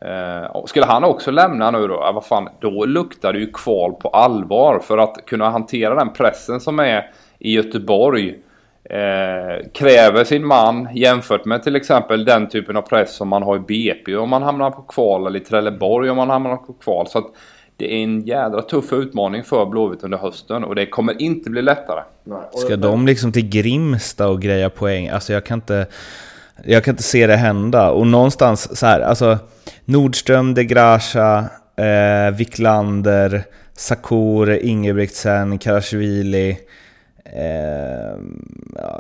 Eh, 0.02 0.66
skulle 0.66 0.86
han 0.86 1.04
också 1.04 1.32
lämna 1.32 1.72
nu 1.72 1.88
då, 1.88 1.94
ja, 1.94 2.12
vad 2.12 2.26
fan, 2.26 2.50
då 2.60 2.86
luktar 2.86 3.34
det 3.34 3.40
ju 3.40 3.52
kval 3.52 3.94
på 3.94 4.10
allvar. 4.10 4.80
För 4.80 4.98
att 4.98 5.26
kunna 5.26 5.50
hantera 5.50 5.96
den 5.96 6.14
pressen 6.14 6.60
som 6.60 6.80
är 6.80 7.12
i 7.40 7.54
Göteborg. 7.54 8.36
Eh, 8.94 9.72
kräver 9.74 10.24
sin 10.24 10.46
man 10.48 10.88
jämfört 10.96 11.46
med 11.46 11.64
till 11.64 11.76
exempel 11.76 12.26
den 12.26 12.50
typen 12.50 12.78
av 12.78 12.82
press 12.82 13.16
som 13.16 13.28
man 13.28 13.44
har 13.44 13.56
i 13.56 13.60
BP 13.60 14.16
om 14.16 14.30
man 14.30 14.44
hamnar 14.44 14.72
på 14.72 14.82
kval 14.82 15.28
eller 15.28 15.40
i 15.40 15.44
Trelleborg 15.44 16.10
om 16.10 16.18
man 16.18 16.30
hamnar 16.30 16.58
på 16.58 16.74
kval. 16.74 17.08
Så 17.08 17.18
att 17.18 17.26
det 17.78 17.94
är 17.94 18.04
en 18.04 18.22
jädra 18.22 18.62
tuff 18.62 18.94
utmaning 18.94 19.44
för 19.44 19.66
Blåvitt 19.66 20.04
under 20.04 20.18
hösten 20.18 20.64
och 20.64 20.76
det 20.76 20.86
kommer 20.86 21.22
inte 21.22 21.50
bli 21.50 21.62
lättare. 21.62 22.02
Ska 22.56 22.76
de 22.76 23.06
liksom 23.06 23.32
till 23.32 23.50
Grimsta 23.50 24.28
och 24.28 24.42
greja 24.42 24.70
poäng? 24.70 25.10
Alltså 25.10 25.34
jag 25.34 25.46
kan 25.46 25.58
inte... 25.58 25.88
Jag 26.66 26.84
kan 26.84 26.94
inte 26.94 27.04
se 27.04 27.28
det 27.28 27.36
hända. 27.36 27.92
Och 27.92 28.08
någonstans 28.08 28.78
så 28.80 28.86
här, 28.86 29.02
alltså 29.02 29.38
Nordström, 29.86 30.54
De 30.54 30.64
Gracia, 30.64 31.46
eh, 31.76 32.36
Wiklander, 32.36 33.44
Sakur, 33.74 34.50
Ingebrigtsen, 34.50 35.60
Karasjvili, 35.60 36.58
eh, 37.34 38.18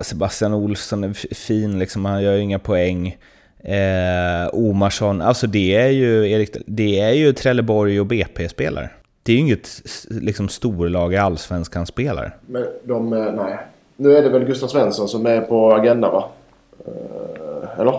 Sebastian 0.01 0.53
Olsson 0.53 1.03
är 1.03 1.13
fin 1.35 1.79
liksom, 1.79 2.05
han 2.05 2.23
gör 2.23 2.33
ju 2.33 2.41
inga 2.41 2.59
poäng. 2.59 3.17
Eh, 3.63 4.49
Omarsson, 4.53 5.21
alltså 5.21 5.47
det 5.47 5.75
är 5.75 5.87
ju, 5.89 6.31
Erik, 6.31 6.55
det 6.65 6.99
är 6.99 7.11
ju 7.11 7.33
Trelleborg 7.33 7.99
och 7.99 8.05
BP-spelare. 8.05 8.89
det 9.23 9.31
är 9.31 9.35
ju 9.35 9.41
inget 9.41 9.69
liksom, 10.09 10.49
storlag 10.49 11.13
i 11.13 11.17
allsvenskan 11.17 11.85
spelar. 11.85 12.37
Men 12.45 12.65
de, 12.83 13.13
eh, 13.13 13.33
nej. 13.33 13.57
Nu 13.97 14.17
är 14.17 14.21
det 14.21 14.29
väl 14.29 14.45
Gustav 14.45 14.67
Svensson 14.67 15.07
som 15.07 15.25
är 15.25 15.41
på 15.41 15.73
agendan 15.73 16.11
va? 16.11 16.25
Eh, 16.85 17.79
eller? 17.79 17.93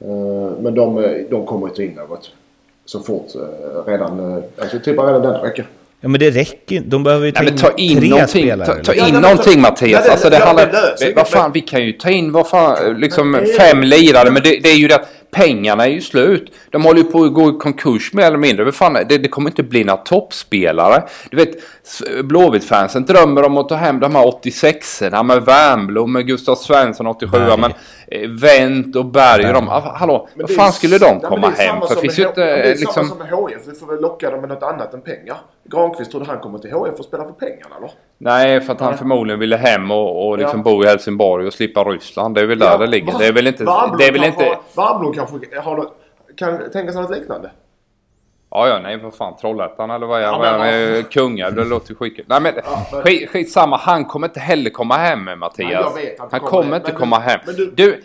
Eh, 0.00 0.52
men 0.60 0.74
de, 0.74 0.98
eh, 0.98 1.10
de 1.30 1.46
kommer 1.46 1.68
inte 1.68 1.84
in 1.84 1.92
något. 1.92 2.30
Så 2.84 3.00
fort 3.00 3.26
eh, 3.34 3.84
redan, 3.86 4.42
alltså 4.58 4.78
typ 4.78 4.98
redan 4.98 5.22
denna 5.22 5.42
vecka. 5.42 5.64
Ja 6.02 6.08
men 6.08 6.20
det 6.20 6.30
räcker 6.30 6.82
De 6.86 7.02
behöver 7.02 7.26
ju 7.26 7.32
ta, 7.32 7.42
ja, 7.42 7.48
in, 7.50 7.56
ta 7.56 7.70
in 7.76 7.98
tre 8.00 8.08
någonting, 8.08 8.42
spelare. 8.42 8.66
Ta, 8.66 8.72
ta 8.72 8.92
liksom. 8.92 9.08
in 9.08 9.14
Ja, 9.14 9.20
någonting 9.20 9.54
ta- 9.54 9.60
Mattias. 9.60 10.08
Alltså 10.08 10.30
det 10.30 10.36
handlar... 10.38 11.14
vad 11.14 11.28
fan, 11.28 11.50
vi 11.54 11.60
kan 11.60 11.84
ju 11.84 11.92
ta 11.92 12.10
in 12.10 12.32
vad 12.32 12.48
fan, 12.48 13.00
liksom 13.00 13.30
Men 13.30 13.44
det 13.44 13.50
är- 13.52 13.58
fem 13.58 13.82
lirare. 13.82 14.30
Men 14.30 14.42
det, 14.42 14.58
det 14.62 14.68
är 14.68 14.76
ju 14.76 14.88
det 14.88 14.94
att 14.94 15.08
pengarna 15.30 15.84
är 15.86 15.90
ju 15.90 16.00
slut. 16.00 16.52
De 16.70 16.84
håller 16.84 16.98
ju 16.98 17.04
på 17.04 17.24
att 17.24 17.34
gå 17.34 17.48
i 17.50 17.52
konkurs 17.52 18.12
mer 18.12 18.22
eller 18.26 18.38
mindre. 18.38 18.64
Vad 18.64 18.74
fan, 18.74 18.92
det, 18.92 19.18
det 19.18 19.28
kommer 19.28 19.50
inte 19.50 19.62
bli 19.62 19.84
några 19.84 19.96
toppspelare. 20.02 21.02
Du 21.30 21.36
vet, 21.36 21.50
Blåvitt-fansen 22.24 23.04
drömmer 23.04 23.42
om 23.44 23.58
att 23.58 23.68
ta 23.68 23.74
hem 23.74 24.00
de 24.00 24.14
här 24.14 24.24
86orna 24.24 25.22
med 25.22 25.42
Wernbloom, 25.44 26.12
med 26.12 26.26
Gustav 26.26 26.54
Svensson 26.54 27.06
87 27.06 27.38
Berg. 27.38 27.58
men 27.60 27.72
eh, 28.08 28.28
Wendt 28.30 28.96
och 28.96 29.06
Berg 29.06 29.46
och 29.46 29.54
de. 29.54 29.68
ah, 29.68 29.96
Hallå, 29.96 30.28
vad 30.34 30.50
fan 30.54 30.72
skulle 30.72 30.98
de 30.98 31.06
Nej, 31.12 31.20
komma 31.28 31.52
det 31.56 31.62
är 31.62 31.66
hem 31.66 31.74
samma 31.74 31.86
för? 31.86 31.94
Finns 32.00 32.18
ju 32.18 32.26
inte 32.26 32.40
ja, 32.40 32.46
Det 32.46 32.62
är 32.62 32.68
liksom... 32.76 32.92
samma 32.92 33.08
som 33.08 33.18
med 33.18 33.26
HIF. 33.50 33.58
Vi 33.66 33.74
får 33.78 33.86
väl 33.86 34.00
locka 34.00 34.30
dem 34.30 34.40
med 34.40 34.48
något 34.48 34.62
annat 34.62 34.94
än 34.94 35.00
pengar. 35.00 35.36
Granqvist, 35.72 36.10
tror 36.10 36.20
du 36.20 36.26
han 36.26 36.38
kommer 36.38 36.58
till 36.58 36.70
HIF 36.70 36.98
och 36.98 37.04
spela 37.04 37.24
för 37.24 37.32
pengarna 37.32 37.76
eller? 37.78 37.90
Nej, 38.18 38.60
för 38.60 38.72
att 38.72 38.80
han 38.80 38.88
Nej. 38.90 38.98
förmodligen 38.98 39.40
ville 39.40 39.56
hem 39.56 39.90
och, 39.90 40.28
och 40.28 40.38
liksom 40.38 40.58
Ja. 40.58 40.62
bo 40.64 40.84
i 40.84 40.86
Helsingborg 40.86 41.46
och 41.46 41.52
slippa 41.52 41.84
Ryssland. 41.84 42.34
Det 42.34 42.40
är 42.40 42.46
väl 42.46 42.58
där 42.58 42.78
det 42.78 42.86
ligger. 42.86 43.18
Det 43.18 43.26
är 43.26 43.32
väl 43.32 43.46
inte... 43.46 43.64
Warmblom 43.64 43.98
Det 43.98 44.04
är 44.06 44.12
väl 44.12 44.22
kanske, 44.22 44.44
inte... 44.44 44.58
Warmblom 44.74 45.14
kanske 45.26 45.60
har 45.60 45.76
något, 45.76 45.96
kan 46.36 46.70
tänka 46.70 46.92
sig 46.92 47.02
något 47.02 47.10
liknande. 47.18 47.50
Ja, 48.50 48.68
ja, 48.68 48.78
nej, 48.82 48.96
vad 48.96 49.14
fan. 49.14 49.36
Trollhättan 49.36 49.90
eller 49.90 50.06
vad 50.06 50.20
är 50.20 50.24
Ja, 50.24 50.38
vad 50.38 50.48
är 50.48 50.92
men 50.92 51.04
Kungälv, 51.04 51.54
det 51.56 51.64
låter 51.64 51.94
skitkul. 51.94 52.24
Nej, 52.28 52.40
men 52.40 52.52
Ja, 52.64 52.86
men- 52.92 53.02
skit, 53.02 53.30
skitsamma. 53.30 53.76
Han 53.76 54.04
kommer 54.04 54.26
inte 54.26 54.40
heller 54.40 54.70
komma 54.70 54.94
hem, 54.96 55.38
Mattias. 55.38 55.94
Nej, 55.94 56.16
han 56.18 56.28
kommer, 56.28 56.48
kommer, 56.48 56.76
inte 56.76 56.92
men 56.92 57.00
komma 57.00 57.18
hem. 57.18 57.40
du- 57.56 57.72
Du, 57.76 58.02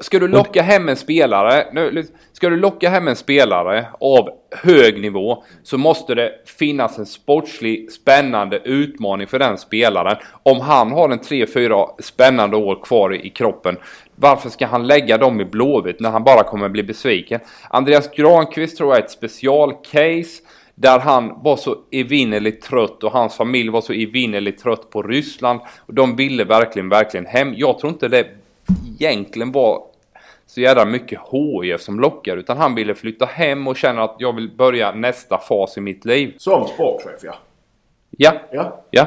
ska 0.00 0.18
du 0.18 0.28
locka 0.28 0.62
hem 0.62 0.88
en 0.88 0.96
spelare... 0.96 1.66
Nu, 1.72 2.04
ska 2.32 2.50
du 2.50 2.56
locka 2.56 2.88
hem 2.88 3.08
en 3.08 3.16
spelare 3.16 3.86
av 4.00 4.28
hög 4.56 5.00
nivå 5.00 5.44
så 5.62 5.78
måste 5.78 6.14
det 6.14 6.32
finnas 6.46 6.98
en 6.98 7.06
sportslig 7.06 7.92
spännande 7.92 8.58
utmaning 8.58 9.26
för 9.26 9.38
den 9.38 9.58
spelaren. 9.58 10.16
Om 10.42 10.60
han 10.60 10.92
har 10.92 11.08
en 11.10 11.20
3-4 11.20 11.86
spännande 12.02 12.56
år 12.56 12.82
kvar 12.84 13.14
i 13.14 13.30
kroppen 13.30 13.76
varför 14.22 14.48
ska 14.50 14.66
han 14.66 14.86
lägga 14.86 15.18
dem 15.18 15.40
i 15.40 15.44
Blåvitt 15.44 16.00
när 16.00 16.10
han 16.10 16.24
bara 16.24 16.42
kommer 16.42 16.68
bli 16.68 16.82
besviken? 16.82 17.40
Andreas 17.70 18.10
Granqvist 18.10 18.76
tror 18.76 18.90
jag 18.90 18.98
är 18.98 19.02
ett 19.04 19.10
specialcase. 19.10 20.42
Där 20.74 20.98
han 20.98 21.42
var 21.42 21.56
så 21.56 21.76
evinnerligt 21.90 22.64
trött 22.64 23.02
och 23.02 23.12
hans 23.12 23.36
familj 23.36 23.68
var 23.68 23.80
så 23.80 23.92
evinnerligt 23.92 24.62
trött 24.62 24.90
på 24.90 25.02
Ryssland. 25.02 25.60
Och 25.78 25.94
de 25.94 26.16
ville 26.16 26.44
verkligen, 26.44 26.88
verkligen 26.88 27.26
hem. 27.26 27.54
Jag 27.56 27.78
tror 27.78 27.92
inte 27.92 28.08
det 28.08 28.26
egentligen 29.00 29.52
var 29.52 29.82
så 30.46 30.60
jävla 30.60 30.84
mycket 30.84 31.20
HIF 31.30 31.80
som 31.80 32.00
lockar. 32.00 32.36
Utan 32.36 32.56
han 32.56 32.74
ville 32.74 32.94
flytta 32.94 33.24
hem 33.24 33.68
och 33.68 33.76
känner 33.76 34.02
att 34.02 34.16
jag 34.18 34.36
vill 34.36 34.50
börja 34.50 34.92
nästa 34.92 35.38
fas 35.38 35.76
i 35.76 35.80
mitt 35.80 36.04
liv. 36.04 36.34
Som 36.38 36.66
sportchef 36.68 37.20
ja. 37.22 37.34
Ja, 38.10 38.32
Ja. 38.52 38.82
ja. 38.90 39.06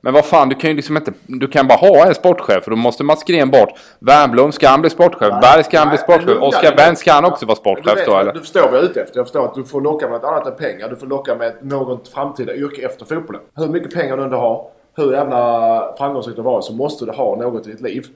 Men 0.00 0.14
vad 0.14 0.24
fan, 0.24 0.48
du 0.48 0.54
kan 0.54 0.70
ju 0.70 0.76
liksom 0.76 0.96
inte... 0.96 1.12
Du 1.26 1.48
kan 1.48 1.66
bara 1.68 1.78
ha 1.78 2.06
en 2.06 2.14
sportchef 2.14 2.64
och 2.64 2.70
då 2.70 2.76
måste 2.76 3.04
Mats 3.04 3.24
Green 3.24 3.50
bort. 3.50 3.68
Wernbloom, 3.98 4.52
ska 4.52 4.68
han 4.68 4.80
bli 4.80 4.90
sportchef? 4.90 5.40
Berg, 5.40 5.64
ska 5.64 5.78
han 5.78 5.88
bli 5.88 5.96
Nej, 5.96 6.04
sportchef? 6.04 6.42
Oskar. 6.42 6.76
Wendt, 6.76 6.98
ska 6.98 7.12
han 7.12 7.24
också 7.24 7.46
vara 7.46 7.56
sportchef 7.56 7.98
vet, 7.98 8.06
då 8.06 8.16
eller? 8.16 8.32
du 8.32 8.40
förstår 8.40 8.60
vad 8.60 8.72
jag 8.72 8.84
är 8.84 8.88
ute 8.88 9.02
efter. 9.02 9.18
Jag 9.18 9.26
förstår 9.26 9.44
att 9.44 9.54
du 9.54 9.64
får 9.64 9.80
locka 9.80 10.08
med 10.08 10.12
något 10.20 10.24
annat 10.24 10.46
än 10.46 10.56
pengar. 10.56 10.88
Du 10.88 10.96
får 10.96 11.06
locka 11.06 11.34
med 11.34 11.52
något 11.62 12.08
framtida 12.08 12.54
yrke 12.54 12.86
efter 12.86 13.04
fotbollen. 13.04 13.42
Hur 13.56 13.68
mycket 13.68 13.94
pengar 13.94 14.16
du 14.16 14.22
ändå 14.22 14.36
har, 14.36 14.66
hur 14.96 15.12
jävla 15.12 15.94
framgångsrikt 15.98 16.36
du 16.36 16.42
var 16.42 16.60
så 16.60 16.72
måste 16.72 17.04
du 17.04 17.12
ha 17.12 17.36
något 17.36 17.66
i 17.66 17.70
ditt 17.70 17.80
liv. 17.80 18.06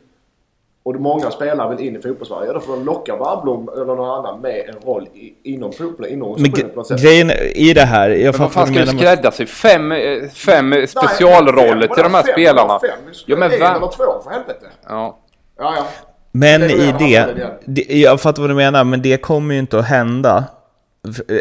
Och 0.84 0.94
många 0.94 1.30
spelare 1.30 1.76
vill 1.76 1.86
in 1.86 1.96
i 1.96 2.00
fotbollssverige. 2.00 2.52
Då 2.52 2.60
får 2.60 2.72
de 2.76 2.84
locka 2.84 3.16
Warblom 3.16 3.68
eller 3.74 3.84
någon 3.84 4.10
annan 4.18 4.40
med 4.40 4.62
en 4.68 4.74
roll 4.88 5.08
i, 5.14 5.34
inom 5.42 5.72
fotbollen, 5.72 6.12
inom 6.12 6.36
Men 6.38 6.50
på 6.52 6.58
något 6.58 6.76
gre- 6.76 6.84
sätt. 6.84 7.02
grejen 7.02 7.30
i 7.54 7.72
det 7.74 7.80
här, 7.84 8.10
jag 8.10 8.32
Men 8.32 8.40
vad 8.40 8.52
fan 8.52 8.66
ska 8.66 8.78
du 8.78 8.86
skräddarsy? 8.86 9.46
Fem, 9.46 9.92
eh, 9.92 10.28
fem 10.34 10.70
Nej, 10.70 10.86
specialroller 10.86 11.86
fem, 11.86 11.94
till 11.94 12.02
de 12.02 12.14
här 12.14 12.22
fem, 12.22 12.32
spelarna? 12.32 12.80
Fem, 12.80 12.90
Ja, 13.26 13.36
men 13.36 13.52
en 13.52 13.58
vem- 13.58 13.76
eller 13.76 13.86
två 13.86 14.22
för 14.24 14.30
helvete. 14.30 14.66
Ja. 14.88 15.18
Ja, 15.58 15.74
ja. 15.76 15.84
Men 16.32 16.60
Det 16.60 16.72
i 16.72 16.94
det 16.98 17.04
jag 17.10 17.50
det, 17.64 17.82
jag 17.88 18.20
fattar 18.20 18.42
vad 18.42 18.50
du 18.50 18.54
menar, 18.54 18.84
men 18.84 19.02
det 19.02 19.16
kommer 19.16 19.54
ju 19.54 19.60
inte 19.60 19.78
att 19.78 19.84
hända. 19.84 20.44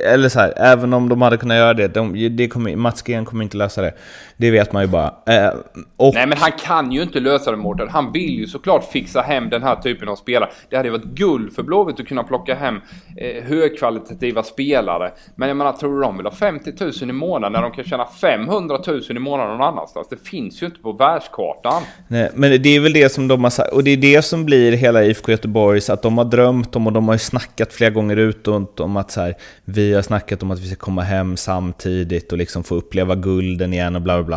Eller 0.06 0.30
så 0.30 0.40
här, 0.40 0.54
även 0.58 0.94
om 0.94 1.10
de 1.10 1.22
hade 1.22 1.38
kunnat 1.38 1.58
göra 1.58 1.74
det, 1.74 1.88
de, 1.88 2.36
det 2.38 2.48
kommer, 2.48 2.76
Mats 2.76 3.02
Green 3.02 3.26
kommer 3.26 3.44
inte 3.44 3.58
lösa 3.58 3.82
det. 3.82 3.94
Det 4.42 4.52
vet 4.52 4.74
man 4.74 4.84
ju 4.84 4.88
bara. 4.88 5.14
Eh, 5.26 5.54
och, 5.98 6.14
Nej 6.14 6.28
men 6.28 6.38
han 6.38 6.52
kan 6.52 6.92
ju 6.92 7.02
inte 7.02 7.20
lösa 7.20 7.52
det 7.52 7.58
Mårten. 7.58 7.90
Han 7.90 8.12
vill 8.12 8.40
ju 8.40 8.48
såklart 8.48 8.92
fixa 8.92 9.22
hem 9.22 9.50
den 9.50 9.64
här 9.64 9.76
typen 9.76 10.10
av 10.10 10.16
spelare. 10.16 10.50
Det 10.70 10.78
hade 10.78 10.88
ju 10.88 10.92
varit 10.92 11.06
guld 11.06 11.54
för 11.54 11.64
Blåvitt 11.64 12.00
att 12.00 12.08
kunna 12.08 12.24
plocka 12.24 12.56
hem 12.56 12.82
eh, 13.18 13.44
högkvalitativa 13.44 14.44
spelare. 14.44 15.12
Men 15.36 15.48
jag 15.48 15.58
menar, 15.58 15.72
tror 15.72 15.96
du 15.96 16.02
de 16.02 16.18
vill 16.18 16.26
ha 16.26 16.34
50 16.34 16.74
000 16.80 16.92
i 17.02 17.14
månaden 17.14 17.54
när 17.54 17.62
de 17.62 17.72
kan 17.72 17.84
tjäna 17.84 18.06
500 18.06 18.80
000 18.88 19.02
i 19.10 19.20
månaden 19.20 19.58
någon 19.58 19.68
annanstans? 19.68 20.08
Det 20.10 20.28
finns 20.28 20.62
ju 20.62 20.66
inte 20.66 20.80
på 20.80 20.92
världskartan. 20.92 21.82
Nej, 22.08 22.32
men 22.34 22.62
det 22.62 22.76
är 22.76 22.80
väl 22.80 22.94
det 22.94 23.12
som 23.12 23.28
de 23.28 23.44
har 23.44 23.52
sagt, 23.52 23.74
och 23.74 23.84
det 23.84 23.92
är 23.92 23.98
det 23.98 24.22
som 24.22 24.46
blir 24.46 24.72
hela 24.72 25.04
IFK 25.04 25.32
Göteborgs, 25.32 25.90
att 25.90 26.02
de 26.02 26.18
har 26.18 26.26
drömt 26.26 26.76
om 26.76 26.88
och 26.88 26.94
de 26.94 27.08
har 27.08 27.16
ju 27.16 27.20
snackat 27.20 27.74
flera 27.74 27.90
gånger 27.90 28.18
ut 28.18 28.48
om 28.48 28.98
att 28.98 29.12
så 29.12 29.22
här, 29.22 29.36
vi 29.66 29.94
har 29.94 30.02
snackat 30.02 30.44
om 30.44 30.52
att 30.52 30.60
vi 30.60 30.68
ska 30.68 30.76
komma 30.76 31.02
hem 31.02 31.38
samtidigt 31.38 32.32
och 32.32 32.38
liksom 32.38 32.64
få 32.64 32.76
uppleva 32.76 33.16
gulden 33.16 33.74
igen 33.74 33.96
och 33.96 34.02
bla 34.02 34.16
bla 34.16 34.24
bla. 34.24 34.31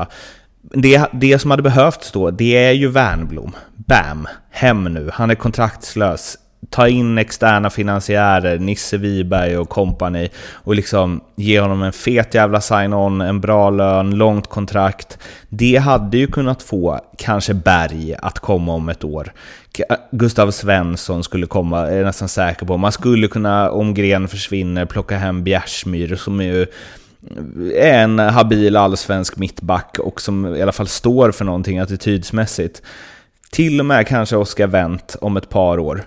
Det, 0.62 1.06
det 1.12 1.38
som 1.38 1.50
hade 1.50 1.62
behövts 1.62 2.12
då, 2.12 2.30
det 2.30 2.56
är 2.56 2.72
ju 2.72 2.88
Wernbloom. 2.88 3.52
Bam! 3.76 4.28
Hem 4.50 4.84
nu, 4.84 5.10
han 5.12 5.30
är 5.30 5.34
kontraktslös. 5.34 6.36
Ta 6.70 6.88
in 6.88 7.18
externa 7.18 7.70
finansiärer, 7.70 8.58
Nisse 8.58 8.96
Wiberg 8.96 9.58
och 9.58 9.68
company 9.68 10.28
och 10.52 10.74
liksom 10.74 11.20
ge 11.36 11.60
honom 11.60 11.82
en 11.82 11.92
fet 11.92 12.34
jävla 12.34 12.60
sign-on, 12.60 13.20
en 13.20 13.40
bra 13.40 13.70
lön, 13.70 14.10
långt 14.10 14.46
kontrakt. 14.46 15.18
Det 15.48 15.76
hade 15.76 16.16
ju 16.18 16.26
kunnat 16.26 16.62
få 16.62 17.00
kanske 17.18 17.54
Berg 17.54 18.14
att 18.14 18.38
komma 18.38 18.72
om 18.72 18.88
ett 18.88 19.04
år. 19.04 19.32
Äh, 19.78 19.96
Gustav 20.10 20.50
Svensson 20.50 21.24
skulle 21.24 21.46
komma, 21.46 21.86
är 21.86 21.96
jag 21.96 22.04
nästan 22.04 22.28
säker 22.28 22.66
på. 22.66 22.76
Man 22.76 22.92
skulle 22.92 23.28
kunna, 23.28 23.70
om 23.70 23.94
Gren 23.94 24.28
försvinner, 24.28 24.84
plocka 24.84 25.18
hem 25.18 25.44
Bjärsmyr 25.44 26.16
som 26.16 26.40
är 26.40 26.44
ju 26.44 26.66
är 27.74 28.02
en 28.02 28.18
habil 28.18 28.76
allsvensk 28.76 29.36
mittback 29.36 29.98
och 29.98 30.20
som 30.20 30.56
i 30.56 30.62
alla 30.62 30.72
fall 30.72 30.88
står 30.88 31.30
för 31.30 31.44
någonting 31.44 31.78
attitydsmässigt. 31.78 32.82
Till 33.50 33.80
och 33.80 33.86
med 33.86 34.06
kanske 34.06 34.36
Oskar 34.36 34.66
Wendt 34.66 35.16
om 35.20 35.36
ett 35.36 35.48
par 35.48 35.78
år. 35.78 36.04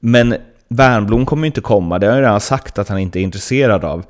Men 0.00 0.34
Wernbloom 0.68 1.26
kommer 1.26 1.42
ju 1.42 1.46
inte 1.46 1.60
komma, 1.60 1.98
det 1.98 2.06
har 2.06 2.14
jag 2.14 2.22
redan 2.22 2.40
sagt 2.40 2.78
att 2.78 2.88
han 2.88 2.98
inte 2.98 3.20
är 3.20 3.22
intresserad 3.22 3.84
av. 3.84 4.04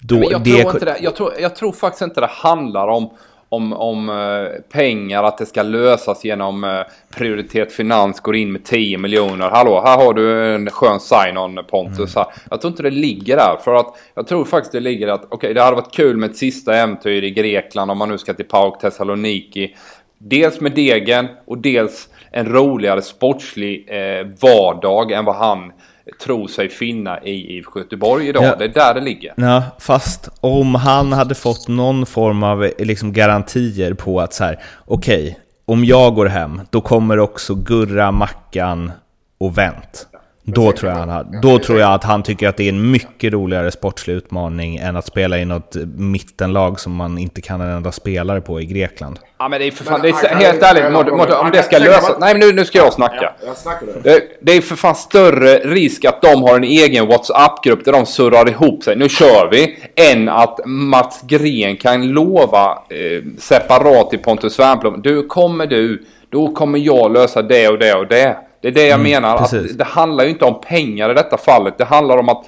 Då, 0.00 0.24
jag, 0.30 0.44
det, 0.44 0.62
tror 0.62 0.74
inte 0.74 0.84
det, 0.84 0.96
jag, 1.00 1.16
tror, 1.16 1.32
jag 1.40 1.56
tror 1.56 1.72
faktiskt 1.72 2.02
inte 2.02 2.20
det 2.20 2.30
handlar 2.30 2.88
om, 2.88 3.10
om, 3.48 3.72
om 3.72 4.08
eh, 4.08 4.60
pengar, 4.72 5.24
att 5.24 5.38
det 5.38 5.46
ska 5.46 5.62
lösas 5.62 6.24
genom 6.24 6.64
uh, 6.64 6.82
prioritet 7.16 7.72
finans, 7.72 8.20
går 8.20 8.36
in 8.36 8.52
med 8.52 8.64
10 8.64 8.98
miljoner. 8.98 9.50
Hallå, 9.50 9.82
här 9.84 9.96
har 9.96 10.14
du 10.14 10.54
en 10.54 10.70
skön 10.70 11.00
sign-on 11.00 11.64
Pontus. 11.70 12.16
Här. 12.16 12.26
Jag 12.50 12.60
tror 12.60 12.70
inte 12.70 12.82
det 12.82 12.90
ligger 12.90 13.36
där. 13.36 13.56
För 13.64 13.74
att 13.74 13.86
jag 14.14 14.26
tror 14.26 14.44
faktiskt 14.44 14.72
det 14.72 14.80
ligger 14.80 15.08
att, 15.08 15.24
okej 15.24 15.36
okay, 15.36 15.52
det 15.52 15.62
hade 15.62 15.76
varit 15.76 15.94
kul 15.94 16.16
med 16.16 16.30
ett 16.30 16.36
sista 16.36 16.74
äventyr 16.74 17.22
i 17.22 17.30
Grekland 17.30 17.90
om 17.90 17.98
man 17.98 18.08
nu 18.08 18.18
ska 18.18 18.34
till 18.34 18.44
PAOK 18.44 18.80
Thessaloniki. 18.80 19.74
Dels 20.18 20.60
med 20.60 20.72
degen 20.72 21.28
och 21.46 21.58
dels 21.58 22.08
en 22.30 22.46
roligare 22.52 23.02
sportslig 23.02 23.88
eh, 23.88 24.26
vardag 24.42 25.12
än 25.12 25.24
vad 25.24 25.36
han 25.36 25.72
tror 26.20 26.48
sig 26.48 26.68
finna 26.68 27.22
i 27.22 27.56
IFK 27.56 27.78
Göteborg 27.78 28.28
idag. 28.28 28.44
Ja. 28.44 28.56
Det 28.56 28.64
är 28.64 28.68
där 28.68 28.94
det 28.94 29.00
ligger. 29.00 29.34
Ja, 29.36 29.62
fast 29.78 30.28
om 30.40 30.74
han 30.74 31.12
hade 31.12 31.34
fått 31.34 31.68
någon 31.68 32.06
form 32.06 32.42
av 32.42 32.70
liksom, 32.78 33.12
garantier 33.12 33.94
på 33.94 34.20
att 34.20 34.34
så 34.34 34.44
här, 34.44 34.62
okej, 34.84 35.38
om 35.64 35.84
jag 35.84 36.14
går 36.14 36.26
hem, 36.26 36.60
då 36.70 36.80
kommer 36.80 37.18
också 37.18 37.54
Gurra, 37.54 38.12
Mackan 38.12 38.92
och 39.38 39.58
Wendt. 39.58 40.06
Då 40.54 40.72
tror, 40.72 40.92
jag 40.92 40.98
han 40.98 41.08
hade, 41.08 41.40
då 41.40 41.58
tror 41.58 41.80
jag 41.80 41.92
att 41.92 42.04
han 42.04 42.22
tycker 42.22 42.48
att 42.48 42.56
det 42.56 42.64
är 42.64 42.68
en 42.68 42.90
mycket 42.90 43.32
roligare 43.32 43.70
sportslig 43.70 44.14
utmaning 44.14 44.76
än 44.76 44.96
att 44.96 45.06
spela 45.06 45.38
i 45.38 45.44
något 45.44 45.76
mittenlag 45.96 46.80
som 46.80 46.92
man 46.92 47.18
inte 47.18 47.40
kan 47.40 47.60
en 47.60 47.70
enda 47.70 47.92
spelare 47.92 48.40
på 48.40 48.60
i 48.60 48.64
Grekland. 48.64 49.18
Ja 49.38 49.48
men 49.48 49.60
det 49.60 49.66
är 49.66 49.70
för 49.70 49.84
fan, 49.84 50.02
det 50.02 50.08
är 50.08 50.34
helt 50.34 50.62
ärligt, 50.62 50.92
Mårten, 50.92 51.36
om 51.36 51.50
det 51.52 51.62
ska 51.62 51.78
lösas. 51.78 52.16
Nej 52.20 52.34
men 52.34 52.48
nu, 52.48 52.52
nu 52.52 52.64
ska 52.64 52.78
jag 52.78 52.92
snacka. 52.92 53.32
Det, 54.02 54.22
det 54.40 54.52
är 54.52 54.60
för 54.60 54.76
fan 54.76 54.94
större 54.94 55.58
risk 55.58 56.04
att 56.04 56.22
de 56.22 56.42
har 56.42 56.56
en 56.56 56.64
egen 56.64 57.06
WhatsApp-grupp 57.06 57.84
där 57.84 57.92
de 57.92 58.06
surrar 58.06 58.48
ihop 58.48 58.82
sig. 58.82 58.96
Nu 58.96 59.08
kör 59.08 59.48
vi. 59.50 59.78
Än 60.12 60.28
att 60.28 60.60
Mats 60.64 61.22
Gren 61.26 61.76
kan 61.76 62.08
lova 62.08 62.82
eh, 62.90 63.22
separat 63.38 64.10
till 64.10 64.18
Pontus 64.18 64.58
Wernbloom. 64.58 65.02
Du, 65.02 65.26
kommer 65.26 65.66
du, 65.66 66.04
då 66.30 66.54
kommer 66.54 66.78
jag 66.78 67.12
lösa 67.12 67.42
det 67.42 67.68
och 67.68 67.78
det 67.78 67.94
och 67.94 68.06
det. 68.06 68.36
Det 68.60 68.68
är 68.68 68.72
det 68.72 68.86
jag 68.86 69.00
menar. 69.00 69.38
precis. 69.38 69.72
Att 69.72 69.78
det 69.78 69.84
handlar 69.84 70.24
ju 70.24 70.30
inte 70.30 70.44
om 70.44 70.60
pengar 70.60 71.10
i 71.10 71.14
detta 71.14 71.38
fallet. 71.38 71.78
Det 71.78 71.84
handlar 71.84 72.18
om 72.18 72.28
att 72.28 72.44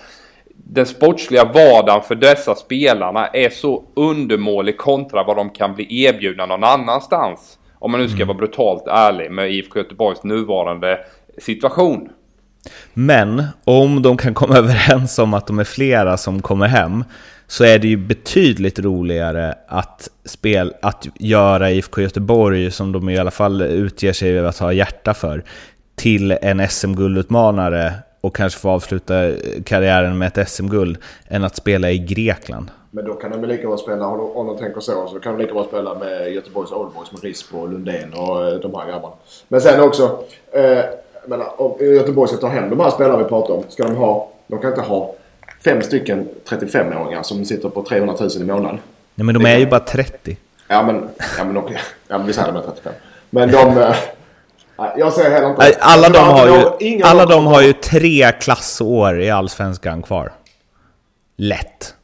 den 0.55 0.87
sportsliga 0.87 1.45
vardagen 1.45 2.03
för 2.03 2.15
dessa 2.15 2.55
spelarna 2.55 3.27
är 3.27 3.51
så 3.51 3.85
undermålig 3.97 4.79
kontra 4.79 5.25
vad 5.25 5.37
de 5.37 5.51
kan 5.51 5.75
bli 5.75 6.05
erbjudna 6.05 6.47
någon 6.47 6.65
annanstans. 6.65 7.59
Om 7.79 7.91
man 7.91 8.01
nu 8.01 8.09
ska 8.09 8.17
mm. 8.17 8.29
vara 8.29 8.39
brutalt 8.39 8.87
ärlig 8.87 9.31
med 9.31 9.51
IFK 9.51 9.79
Göteborgs 9.79 10.25
nuvarande 10.25 10.99
situation. 11.39 12.09
Men 12.95 13.45
om 13.65 14.03
de 14.03 14.17
kan 14.17 14.35
komma 14.35 14.57
överens 14.59 15.19
om 15.19 15.35
att 15.35 15.47
de 15.47 15.59
är 15.59 15.65
flera 15.65 16.17
som 16.17 16.43
kommer 16.43 16.67
hem 16.67 17.05
så 17.47 17.65
är 17.65 17.79
det 17.79 17.89
ju 17.89 17.97
betydligt 17.97 18.79
roligare 18.79 19.55
att, 19.69 20.09
spel, 20.25 20.75
att 20.83 21.07
göra 21.15 21.71
IFK 21.71 22.01
Göteborg, 22.01 22.71
som 22.71 22.93
de 22.93 23.09
i 23.09 23.19
alla 23.19 23.31
fall 23.31 23.63
utger 23.63 24.13
sig 24.13 24.39
att 24.39 24.59
ha 24.59 24.73
hjärta 24.73 25.15
för, 25.15 25.45
till 26.01 26.39
en 26.43 26.69
SM-guldutmanare 26.69 27.93
och 28.21 28.37
kanske 28.37 28.61
få 28.61 28.71
avsluta 28.71 29.33
karriären 29.65 30.19
med 30.19 30.39
ett 30.39 30.49
SM-guld, 30.49 30.99
än 31.29 31.45
att 31.45 31.57
spela 31.57 31.91
i 31.91 31.99
Grekland. 31.99 32.71
Men 32.91 33.05
då 33.05 33.15
kan 33.15 33.31
de 33.31 33.45
lika 33.45 33.67
bra 33.67 33.77
spela, 33.77 34.07
om 34.07 34.47
de 34.47 34.59
tänker 34.59 34.81
så, 34.81 35.09
så 35.09 35.21
kan 35.21 35.33
de 35.33 35.43
lika 35.43 35.55
bra 35.55 35.65
spela 35.65 35.95
med 35.95 36.33
Göteborgs 36.33 36.73
Oldboys 36.73 37.13
med 37.13 37.23
Rispo 37.23 37.59
och 37.59 37.69
Lundén 37.69 38.13
och 38.13 38.49
eh, 38.49 38.55
de 38.55 38.75
här 38.75 38.87
grabbarna. 38.89 39.15
Men 39.49 39.61
sen 39.61 39.81
också, 39.81 40.25
eh, 40.53 40.85
menar, 41.27 41.61
om 41.61 41.77
Göteborg 41.81 42.29
ska 42.29 42.37
ta 42.37 42.49
hem 42.49 42.71
de 42.71 42.81
här 42.81 42.91
spelarna 42.91 43.19
vi 43.19 43.25
pratar 43.25 43.55
om, 43.55 43.65
ska 43.69 43.83
de 43.83 43.97
ha, 43.97 44.31
de 44.47 44.59
kan 44.59 44.71
inte 44.71 44.83
ha 44.83 45.15
fem 45.65 45.83
stycken 45.83 46.29
35-åringar 46.49 47.23
som 47.23 47.45
sitter 47.45 47.69
på 47.69 47.83
300 47.83 48.15
000 48.21 48.31
i 48.37 48.45
månaden. 48.45 48.79
Nej 49.15 49.25
men 49.25 49.35
de 49.35 49.47
är 49.47 49.59
ju 49.59 49.67
bara 49.67 49.81
30. 49.81 50.37
Ja 50.69 50.83
men, 50.83 51.09
ja, 51.39 51.45
men, 51.45 51.57
okay. 51.57 51.77
ja, 52.09 52.19
men 52.19 52.27
vi 52.27 52.33
säger 52.33 52.53
de 52.53 52.57
är 52.57 52.63
35. 52.63 52.93
Men 53.31 53.51
de... 53.51 53.93
Jag 54.97 55.13
säger 55.13 55.31
heller 55.31 55.51
inte... 55.51 55.77
Alla 55.81 56.09
de 56.09 56.19
har 56.19 56.77
ju, 56.81 57.03
alla 57.03 57.27
de 57.27 57.47
har 57.47 57.63
ju 57.63 57.73
tre 57.73 58.33
klassår 58.33 59.21
i 59.21 59.31
Allsvenskan 59.31 60.03
kvar. 60.03 60.33
Lätt. 61.37 61.95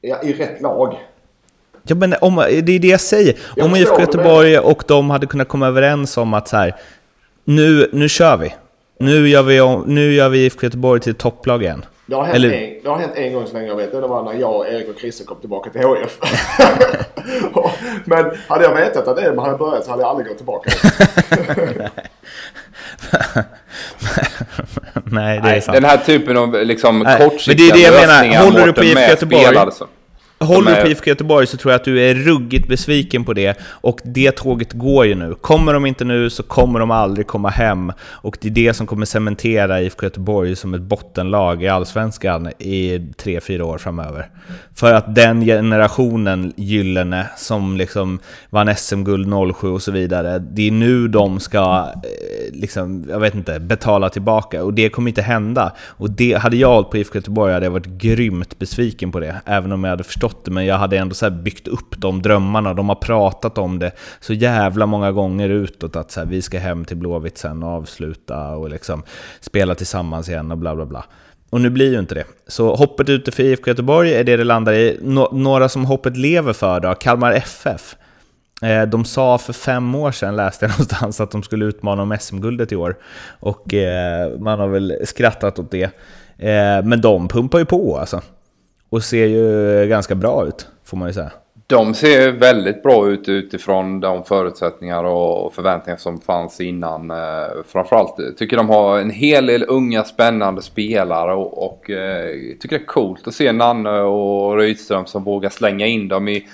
Ja, 0.00 0.22
i 0.22 0.32
rätt 0.32 0.60
lag. 0.60 0.98
Ja, 1.82 1.94
men 1.94 2.14
om, 2.20 2.36
det 2.36 2.72
är 2.72 2.78
det 2.78 2.88
jag 2.88 3.00
säger. 3.00 3.38
Jag 3.56 3.66
om 3.66 3.76
IFK 3.76 4.00
Göteborg 4.00 4.58
och 4.58 4.84
de 4.86 5.10
hade 5.10 5.26
kunnat 5.26 5.48
komma 5.48 5.66
överens 5.66 6.16
om 6.16 6.34
att 6.34 6.48
så 6.48 6.56
här, 6.56 6.76
nu, 7.44 7.90
nu 7.92 8.08
kör 8.08 8.36
vi. 8.36 8.54
Nu 8.98 9.28
gör 9.28 9.42
vi, 9.42 9.82
nu 9.86 10.12
gör 10.12 10.28
vi 10.28 10.44
IFK 10.44 10.66
Göteborg 10.66 11.00
till 11.00 11.14
topplag 11.14 11.62
igen. 11.62 11.84
Det 12.06 12.14
har, 12.14 12.24
hänt 12.24 12.36
Eller... 12.36 12.52
en, 12.52 12.82
det 12.82 12.88
har 12.88 12.98
hänt 12.98 13.12
en 13.14 13.32
gång 13.32 13.46
så 13.46 13.54
länge 13.54 13.66
jag 13.66 13.76
vet. 13.76 13.92
Det 13.92 14.00
var 14.00 14.22
när 14.22 14.40
jag, 14.40 14.68
Erik 14.68 14.88
och 14.88 15.00
Christer 15.00 15.24
kom 15.24 15.40
tillbaka 15.40 15.70
till 15.70 15.82
HF. 15.82 16.18
Men 18.04 18.36
hade 18.48 18.64
jag 18.64 18.74
vetat 18.74 19.08
att 19.08 19.16
det 19.16 19.40
hade 19.40 19.58
börjat 19.58 19.84
så 19.84 19.90
hade 19.90 20.02
jag 20.02 20.10
aldrig 20.10 20.28
gått 20.28 20.36
tillbaka. 20.36 20.70
Nej, 25.04 25.40
det 25.40 25.48
är 25.50 25.60
sant. 25.60 25.74
Den 25.74 25.84
här 25.84 25.96
typen 25.96 26.36
av 26.36 26.64
liksom, 26.64 27.16
kortsiktiga 27.18 27.74
lösningar. 27.74 27.90
Men 27.90 28.00
det 28.00 28.12
är 28.12 28.22
det 28.22 28.26
jag 28.26 28.30
menar. 28.30 28.44
Håller 28.44 28.66
du 28.66 28.72
på 28.72 28.84
IFK 28.84 29.00
Göteborg? 29.00 29.56
Alltså. 29.56 29.88
Håller 30.38 30.76
du 30.76 30.82
på 30.82 30.88
IFK 30.88 31.10
Göteborg 31.10 31.46
så 31.46 31.56
tror 31.56 31.72
jag 31.72 31.78
att 31.78 31.84
du 31.84 32.00
är 32.00 32.14
ruggigt 32.14 32.68
besviken 32.68 33.24
på 33.24 33.32
det. 33.32 33.58
Och 33.62 34.00
det 34.04 34.30
tåget 34.30 34.72
går 34.72 35.06
ju 35.06 35.14
nu. 35.14 35.34
Kommer 35.34 35.72
de 35.74 35.86
inte 35.86 36.04
nu 36.04 36.30
så 36.30 36.42
kommer 36.42 36.80
de 36.80 36.90
aldrig 36.90 37.26
komma 37.26 37.48
hem. 37.48 37.92
Och 38.00 38.38
det 38.40 38.48
är 38.48 38.52
det 38.52 38.74
som 38.74 38.86
kommer 38.86 39.06
cementera 39.06 39.82
IFK 39.82 40.06
Göteborg 40.06 40.56
som 40.56 40.74
ett 40.74 40.80
bottenlag 40.80 41.62
i 41.62 41.68
Allsvenskan 41.68 42.48
i 42.58 43.06
tre 43.16 43.40
fyra 43.40 43.64
år 43.64 43.78
framöver. 43.78 44.28
För 44.74 44.94
att 44.94 45.14
den 45.14 45.44
generationen 45.44 46.52
gyllene 46.56 47.26
som 47.36 47.76
liksom 47.76 48.18
vann 48.50 48.76
SM-guld 48.76 49.54
07 49.56 49.68
och 49.68 49.82
så 49.82 49.92
vidare, 49.92 50.38
det 50.38 50.66
är 50.66 50.70
nu 50.70 51.08
de 51.08 51.40
ska, 51.40 51.92
eh, 51.94 52.60
liksom, 52.60 53.04
jag 53.08 53.20
vet 53.20 53.34
inte, 53.34 53.60
betala 53.60 54.08
tillbaka. 54.08 54.64
Och 54.64 54.74
det 54.74 54.88
kommer 54.88 55.08
inte 55.10 55.22
hända. 55.22 55.72
Och 55.80 56.10
det, 56.10 56.34
hade 56.34 56.56
jag 56.56 56.68
hållit 56.68 56.90
på 56.90 56.96
IFK 56.96 57.14
Göteborg 57.14 57.52
hade 57.52 57.66
jag 57.66 57.70
varit 57.70 57.86
grymt 57.86 58.58
besviken 58.58 59.12
på 59.12 59.20
det. 59.20 59.40
Även 59.44 59.72
om 59.72 59.84
jag 59.84 59.90
hade 59.90 60.04
förstått 60.04 60.23
det, 60.44 60.50
men 60.50 60.66
jag 60.66 60.78
hade 60.78 60.98
ändå 60.98 61.14
så 61.14 61.30
byggt 61.30 61.68
upp 61.68 61.94
de 61.96 62.22
drömmarna. 62.22 62.74
De 62.74 62.88
har 62.88 62.96
pratat 62.96 63.58
om 63.58 63.78
det 63.78 63.92
så 64.20 64.32
jävla 64.32 64.86
många 64.86 65.12
gånger 65.12 65.48
utåt 65.48 65.96
att 65.96 66.10
så 66.10 66.20
här, 66.20 66.26
vi 66.26 66.42
ska 66.42 66.58
hem 66.58 66.84
till 66.84 66.96
Blåvitt 66.96 67.38
sen 67.38 67.62
och 67.62 67.68
avsluta 67.68 68.48
och 68.48 68.70
liksom 68.70 69.02
spela 69.40 69.74
tillsammans 69.74 70.28
igen 70.28 70.50
och 70.50 70.58
bla 70.58 70.74
bla 70.74 70.86
bla. 70.86 71.04
Och 71.50 71.60
nu 71.60 71.70
blir 71.70 71.92
ju 71.92 71.98
inte 71.98 72.14
det. 72.14 72.24
Så 72.46 72.74
hoppet 72.74 73.08
ute 73.08 73.32
för 73.32 73.42
IFK 73.42 73.70
Göteborg 73.70 74.14
är 74.14 74.24
det 74.24 74.36
det 74.36 74.44
landar 74.44 74.72
i. 74.72 74.98
några 75.32 75.68
som 75.68 75.84
hoppet 75.84 76.16
lever 76.16 76.52
för 76.52 76.80
då? 76.80 76.94
Kalmar 76.94 77.32
FF. 77.32 77.96
Eh, 78.62 78.82
de 78.82 79.04
sa 79.04 79.38
för 79.38 79.52
fem 79.52 79.94
år 79.94 80.12
sedan, 80.12 80.36
läste 80.36 80.64
jag 80.64 80.70
någonstans, 80.78 81.20
att 81.20 81.30
de 81.30 81.42
skulle 81.42 81.64
utmana 81.64 82.02
om 82.02 82.16
SM-guldet 82.20 82.72
i 82.72 82.76
år. 82.76 82.96
Och 83.40 83.74
eh, 83.74 84.38
man 84.38 84.60
har 84.60 84.68
väl 84.68 84.96
skrattat 85.04 85.58
åt 85.58 85.70
det. 85.70 85.90
Eh, 86.38 86.84
men 86.84 87.00
de 87.00 87.28
pumpar 87.28 87.58
ju 87.58 87.64
på 87.64 87.98
alltså. 87.98 88.20
Och 88.94 89.02
ser 89.02 89.26
ju 89.26 89.86
ganska 89.88 90.14
bra 90.14 90.46
ut, 90.46 90.66
får 90.84 90.96
man 90.96 91.08
ju 91.08 91.14
säga. 91.14 91.30
De 91.66 91.94
ser 91.94 92.32
väldigt 92.32 92.82
bra 92.82 93.08
ut 93.08 93.28
utifrån 93.28 94.00
de 94.00 94.24
förutsättningar 94.24 95.04
och 95.04 95.54
förväntningar 95.54 95.96
som 95.96 96.20
fanns 96.20 96.60
innan. 96.60 97.10
Eh, 97.10 97.16
framförallt 97.66 98.38
tycker 98.38 98.56
de 98.56 98.68
har 98.68 98.98
en 98.98 99.10
hel 99.10 99.46
del 99.46 99.64
unga 99.68 100.04
spännande 100.04 100.62
spelare 100.62 101.34
och, 101.34 101.66
och 101.66 101.90
eh, 101.90 102.30
tycker 102.60 102.78
det 102.78 102.82
är 102.82 102.86
coolt 102.86 103.28
att 103.28 103.34
se 103.34 103.52
Nanne 103.52 104.00
och 104.00 104.58
Rydström 104.58 105.06
som 105.06 105.24
vågar 105.24 105.50
slänga 105.50 105.86
in 105.86 106.08
dem 106.08 106.28
i 106.28 106.46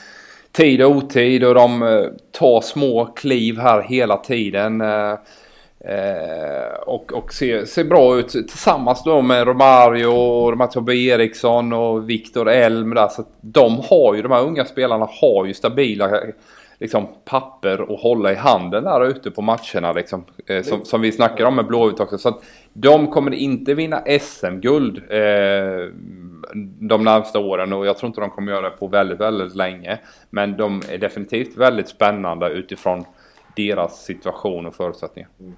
tid 0.52 0.82
och 0.82 0.90
otid 0.90 1.44
och 1.44 1.54
de 1.54 1.82
eh, 1.82 2.04
tar 2.32 2.60
små 2.60 3.06
kliv 3.06 3.58
här 3.58 3.82
hela 3.82 4.16
tiden. 4.16 4.82
Eh, 5.84 6.80
och 6.86 7.12
och 7.12 7.32
ser, 7.32 7.64
ser 7.64 7.84
bra 7.84 8.18
ut 8.18 8.28
tillsammans 8.28 9.04
då 9.04 9.22
med 9.22 9.46
Romario 9.46 10.06
och 10.06 10.50
de 10.50 10.60
här 10.60 10.66
Tobbe 10.66 10.96
Eriksson 10.96 11.72
och 11.72 12.10
Viktor 12.10 12.48
Elm 12.48 12.94
där. 12.94 13.08
Så 13.08 13.24
de 13.40 13.78
har 13.90 14.14
ju, 14.14 14.22
de 14.22 14.32
här 14.32 14.42
unga 14.42 14.64
spelarna 14.64 15.08
har 15.20 15.46
ju 15.46 15.54
stabila 15.54 16.10
liksom, 16.80 17.08
papper 17.24 17.94
att 17.94 18.00
hålla 18.00 18.32
i 18.32 18.34
handen 18.34 18.84
där 18.84 19.06
ute 19.06 19.30
på 19.30 19.42
matcherna 19.42 19.92
liksom. 19.92 20.24
Eh, 20.46 20.62
som, 20.62 20.84
som, 20.84 21.00
vi 21.00 21.12
snackar 21.12 21.44
om 21.44 21.56
med 21.56 21.66
Blåvitt 21.66 22.00
också. 22.00 22.18
Så 22.18 22.28
att 22.28 22.42
de 22.72 23.06
kommer 23.06 23.34
inte 23.34 23.74
vinna 23.74 24.02
SM-guld 24.20 24.98
eh, 25.10 25.88
de 26.80 27.04
närmsta 27.04 27.38
åren 27.38 27.72
och 27.72 27.86
jag 27.86 27.98
tror 27.98 28.06
inte 28.06 28.20
de 28.20 28.30
kommer 28.30 28.52
göra 28.52 28.70
det 28.70 28.76
på 28.76 28.86
väldigt, 28.86 29.20
väldigt 29.20 29.54
länge. 29.54 29.98
Men 30.30 30.56
de 30.56 30.82
är 30.90 30.98
definitivt 30.98 31.56
väldigt 31.56 31.88
spännande 31.88 32.48
utifrån 32.48 33.04
deras 33.56 34.04
situation 34.04 34.66
och 34.66 34.74
förutsättningar. 34.74 35.28
Mm. 35.40 35.56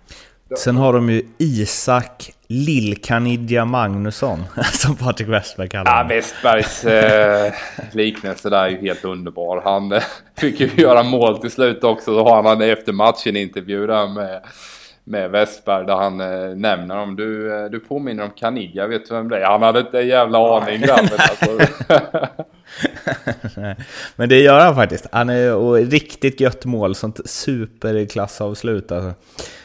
Sen 0.57 0.77
har 0.77 0.93
de 0.93 1.11
ju 1.11 1.23
Isak 1.39 2.33
Lillkanidja 2.47 3.65
Magnusson, 3.65 4.45
som 4.73 4.97
Patrik 4.97 5.29
Westberg 5.29 5.69
kallar 5.69 5.93
honom. 5.93 6.11
Ja, 6.11 6.17
Westbergs 6.17 6.85
eh, 6.85 7.53
liknelse 7.93 8.51
där 8.51 8.65
är 8.65 8.69
ju 8.69 8.81
helt 8.81 9.05
underbar. 9.05 9.61
Han 9.65 9.93
eh, 9.93 10.03
fick 10.39 10.61
ju 10.61 10.71
göra 10.77 11.03
mål 11.03 11.39
till 11.39 11.51
slut 11.51 11.85
också. 11.85 12.05
Så 12.05 12.25
har 12.25 12.43
han 12.43 12.63
efter 12.63 12.93
matchen 12.93 13.37
intervju 13.37 13.87
där 13.87 14.09
med, 14.09 14.43
med 15.05 15.31
Westberg 15.31 15.87
där 15.87 15.97
han 15.97 16.21
eh, 16.21 16.57
nämner 16.57 16.99
om 16.99 17.17
du, 17.17 17.55
eh, 17.55 17.71
du 17.71 17.81
påminner 17.81 18.25
om 18.25 18.31
Kanidja, 18.31 18.87
vet 18.87 19.09
du 19.09 19.15
vem 19.15 19.29
det 19.29 19.39
är? 19.39 19.47
Han 19.47 19.63
hade 19.63 19.81
inte 19.81 20.01
en 20.01 20.09
jävla 20.09 20.57
aning 20.57 20.81
grabben 20.81 21.19
alltså. 21.19 21.59
Men 24.17 24.29
det 24.29 24.41
gör 24.41 24.61
han 24.61 24.75
faktiskt. 24.75 25.07
Han 25.13 25.31
är 25.31 25.55
och 25.55 25.77
riktigt 25.77 26.41
gött 26.41 26.65
mål, 26.65 26.95
sånt 26.95 27.21
superklassavslut 27.25 28.93
alltså. 28.93 29.15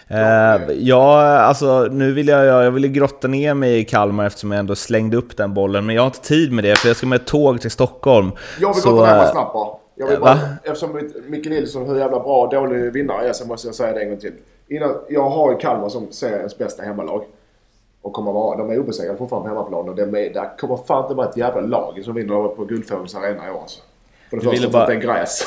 Eh, 0.08 0.74
ja, 0.78 1.22
alltså 1.22 1.88
nu 1.92 2.14
vill 2.14 2.28
jag, 2.28 2.46
jag 2.46 2.72
vill 2.72 2.88
grotta 2.88 3.28
ner 3.28 3.54
mig 3.54 3.80
i 3.80 3.86
Kalmar 3.86 4.26
eftersom 4.26 4.52
jag 4.52 4.60
ändå 4.60 4.76
slängde 4.76 5.18
upp 5.18 5.38
den 5.38 5.54
bollen. 5.54 5.86
Men 5.86 5.96
jag 5.96 6.02
har 6.02 6.08
inte 6.08 6.22
tid 6.22 6.52
med 6.52 6.64
det 6.64 6.80
för 6.80 6.88
jag 6.88 6.98
ska 6.98 7.08
med 7.08 7.26
tåg 7.26 7.62
till 7.62 7.72
Stockholm. 7.72 8.32
Jag 8.60 8.74
vill 8.74 8.84
grotta 8.84 9.12
ner 9.12 9.18
mig 9.18 9.28
snabbt 9.32 9.54
bara. 9.54 9.70
Jag 9.96 10.08
vill 10.08 10.20
bara 10.20 10.40
eftersom 10.64 11.10
Micke 11.28 11.46
Nilsson 11.46 11.90
hur 11.90 12.00
jävla 12.00 12.20
bra 12.20 12.46
och 12.46 12.54
dålig 12.54 12.94
vinnare 12.94 13.30
är 13.30 13.34
så 13.34 13.48
måste 13.48 13.68
jag 13.68 13.76
säga 13.76 13.94
det 13.94 14.02
en 14.02 14.10
gång 14.10 14.20
till. 14.20 14.34
Innan, 14.68 14.96
jag 15.10 15.30
har 15.30 15.52
ju 15.52 15.58
Kalmar 15.58 15.90
som 15.90 16.12
seriens 16.12 16.58
bästa 16.58 16.84
hemmalag. 16.84 17.24
Och 18.08 18.14
kommer 18.14 18.32
vara, 18.32 18.58
de 18.58 18.70
är 18.70 18.80
obesegrade 18.80 19.18
fortfarande 19.18 19.50
på 19.50 19.56
hemmaplan 19.56 19.90
och 19.90 19.96
det, 19.96 20.02
är, 20.02 20.34
det 20.34 20.50
kommer 20.60 20.78
fan 20.88 21.04
inte 21.04 21.16
vara 21.16 21.30
ett 21.30 21.38
jävla 21.38 21.62
lag 21.62 22.02
som 22.04 22.16
vinner 22.16 22.48
på 22.48 22.66
Guldfågelns 22.66 23.16
arena 23.16 23.48
i 23.48 23.52
år 23.52 23.62
alltså. 23.62 23.80
För 24.30 24.38
det 24.38 24.44
du 24.44 24.50
första 24.50 24.70
bara... 24.70 24.86
för 24.86 24.94
att 24.94 25.02
det 25.02 25.08
är 25.08 25.14
gräs. 25.14 25.44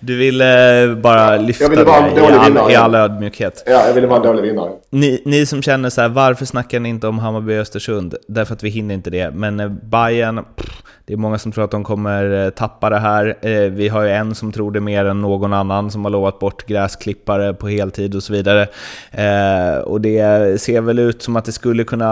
du 0.00 0.16
ville 0.16 0.96
bara 1.02 1.36
lyfta 1.36 1.68
ville 1.68 1.84
bara 1.84 2.00
det 2.00 2.20
i 2.20 2.58
all, 2.58 2.70
i 2.72 2.74
all 2.74 2.94
ödmjukhet. 2.94 3.62
Ja, 3.66 3.86
jag 3.86 3.94
ville 3.94 4.06
vara 4.06 4.16
en 4.16 4.26
dålig 4.26 4.42
vinnare. 4.42 4.70
Ni, 4.90 5.22
ni 5.24 5.46
som 5.46 5.62
känner 5.62 5.90
så 5.90 6.00
här, 6.00 6.08
varför 6.08 6.44
snackar 6.44 6.80
ni 6.80 6.88
inte 6.88 7.06
om 7.06 7.18
Hammarby 7.18 7.56
och 7.56 7.60
Östersund? 7.60 8.14
Därför 8.28 8.54
att 8.54 8.62
vi 8.62 8.68
hinner 8.68 8.94
inte 8.94 9.10
det. 9.10 9.30
Men 9.30 9.60
eh, 9.60 9.68
Bayern 9.68 10.44
pff, 10.56 10.82
det 11.08 11.14
är 11.14 11.16
många 11.16 11.38
som 11.38 11.52
tror 11.52 11.64
att 11.64 11.70
de 11.70 11.84
kommer 11.84 12.44
eh, 12.44 12.50
tappa 12.50 12.90
det 12.90 12.98
här. 12.98 13.38
Eh, 13.42 13.60
vi 13.60 13.88
har 13.88 14.02
ju 14.02 14.10
en 14.10 14.34
som 14.34 14.52
tror 14.52 14.72
det 14.72 14.80
mer 14.80 15.04
än 15.04 15.22
någon 15.22 15.52
annan 15.52 15.90
som 15.90 16.04
har 16.04 16.10
lovat 16.10 16.38
bort 16.38 16.66
gräsklippare 16.66 17.54
på 17.54 17.68
heltid 17.68 18.14
och 18.14 18.22
så 18.22 18.32
vidare. 18.32 18.62
Eh, 19.10 19.78
och 19.78 20.00
det 20.00 20.60
ser 20.60 20.80
väl 20.80 20.98
ut 20.98 21.22
som 21.22 21.36
att 21.36 21.44
det 21.44 21.52
skulle 21.52 21.84
kunna... 21.84 22.06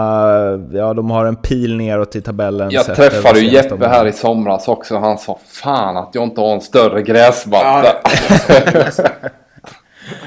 Ja, 0.71 0.93
de 0.93 1.11
har 1.11 1.25
en 1.25 1.35
pil 1.35 1.77
neråt 1.77 2.15
i 2.15 2.21
tabellen. 2.21 2.71
Jag 2.71 2.85
träffade 2.85 3.39
ju 3.39 3.49
Jeppe 3.49 3.87
här 3.87 4.05
i 4.05 4.13
somras 4.13 4.67
också. 4.67 4.97
Han 4.97 5.17
sa 5.17 5.39
fan 5.47 5.97
att 5.97 6.09
jag 6.13 6.23
inte 6.23 6.41
har 6.41 6.53
en 6.53 6.61
större 6.61 7.01
gräsmatta. 7.01 7.87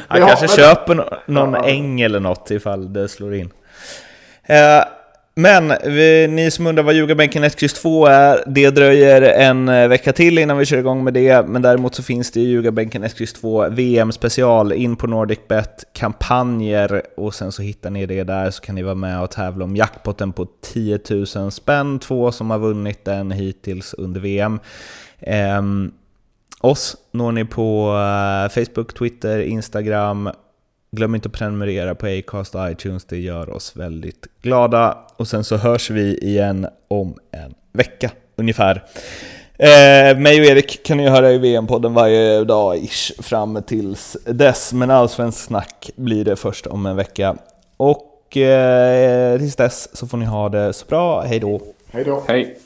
Han 0.09 0.21
kanske 0.21 0.49
köper 0.49 1.19
någon 1.27 1.55
äng 1.55 2.01
eller 2.01 2.21
något 2.21 2.51
ifall 2.51 2.93
det 2.93 3.09
slår 3.09 3.35
in. 3.35 3.51
Men 5.35 5.73
vi, 5.85 6.29
ni 6.29 6.51
som 6.51 6.67
undrar 6.67 6.83
vad 6.83 6.95
Ljugarbänken 6.95 7.45
1X2 7.45 8.09
är, 8.09 8.45
det 8.47 8.71
dröjer 8.71 9.23
en 9.23 9.69
eh, 9.69 9.89
vecka 9.89 10.13
till 10.13 10.39
innan 10.39 10.59
vi 10.59 10.67
kör 10.67 10.79
igång 10.79 11.05
med 11.05 11.15
det. 11.15 11.47
Men 11.49 11.63
däremot 11.63 11.95
så 11.95 12.03
finns 12.03 12.31
det 12.31 12.41
Ljugarbänken 12.41 13.05
1X2 13.05 13.71
VM 13.71 14.13
special 14.13 14.73
in 14.73 14.97
på 14.97 15.07
NordicBet 15.07 15.85
kampanjer 15.93 17.03
och 17.17 17.35
sen 17.35 17.53
så 17.53 17.63
hittar 17.63 17.91
ni 17.91 18.07
det 18.07 18.25
där 18.25 18.51
så 18.51 18.63
kan 18.63 18.75
ni 18.75 18.83
vara 18.83 18.95
med 18.95 19.23
och 19.23 19.31
tävla 19.31 19.65
om 19.65 19.77
jackpotten 19.77 20.33
på 20.33 20.47
10 20.63 20.99
000 21.37 21.53
spänn. 21.53 21.99
Två 21.99 22.33
som 22.33 22.51
har 22.51 22.59
vunnit 22.59 23.05
den 23.05 23.31
hittills 23.31 23.95
under 23.95 24.21
VM. 24.21 24.53
Um, 24.53 24.61
ehm, 25.21 25.93
oss 26.61 26.97
når 27.13 27.33
ni 27.33 27.45
på 27.45 27.89
eh, 27.89 28.65
Facebook, 28.65 28.95
Twitter, 28.95 29.41
Instagram 29.41 30.31
Glöm 30.93 31.15
inte 31.15 31.27
att 31.29 31.33
prenumerera 31.33 31.95
på 31.95 32.07
Acast 32.07 32.55
och 32.55 32.71
iTunes, 32.71 33.05
det 33.05 33.19
gör 33.19 33.51
oss 33.51 33.77
väldigt 33.77 34.27
glada. 34.43 34.99
Och 35.17 35.29
sen 35.29 35.45
så 35.45 35.57
hörs 35.57 35.91
vi 35.91 36.19
igen 36.19 36.67
om 36.89 37.15
en 37.31 37.55
vecka 37.73 38.11
ungefär. 38.37 38.85
Eh, 39.59 40.19
mig 40.19 40.41
och 40.41 40.47
Erik 40.47 40.83
kan 40.83 40.97
ni 40.97 41.09
höra 41.09 41.31
i 41.31 41.39
VM-podden 41.39 41.95
varje 41.95 42.45
dag 42.45 42.77
ish 42.77 43.23
fram 43.23 43.63
tills 43.67 44.17
dess. 44.25 44.73
Men 44.73 44.91
allsvensk 44.91 45.39
snack 45.39 45.91
blir 45.97 46.25
det 46.25 46.37
först 46.37 46.67
om 46.67 46.87
en 46.87 46.97
vecka. 46.97 47.37
Och 47.77 48.37
eh, 48.37 49.39
tills 49.39 49.57
dess 49.57 49.97
så 49.97 50.07
får 50.07 50.19
ni 50.19 50.25
ha 50.25 50.49
det 50.49 50.73
så 50.73 50.87
bra. 50.87 51.21
Hej 51.21 51.41
då! 51.41 51.61
Hej 51.93 52.05
då! 52.05 52.23
Hej! 52.29 52.57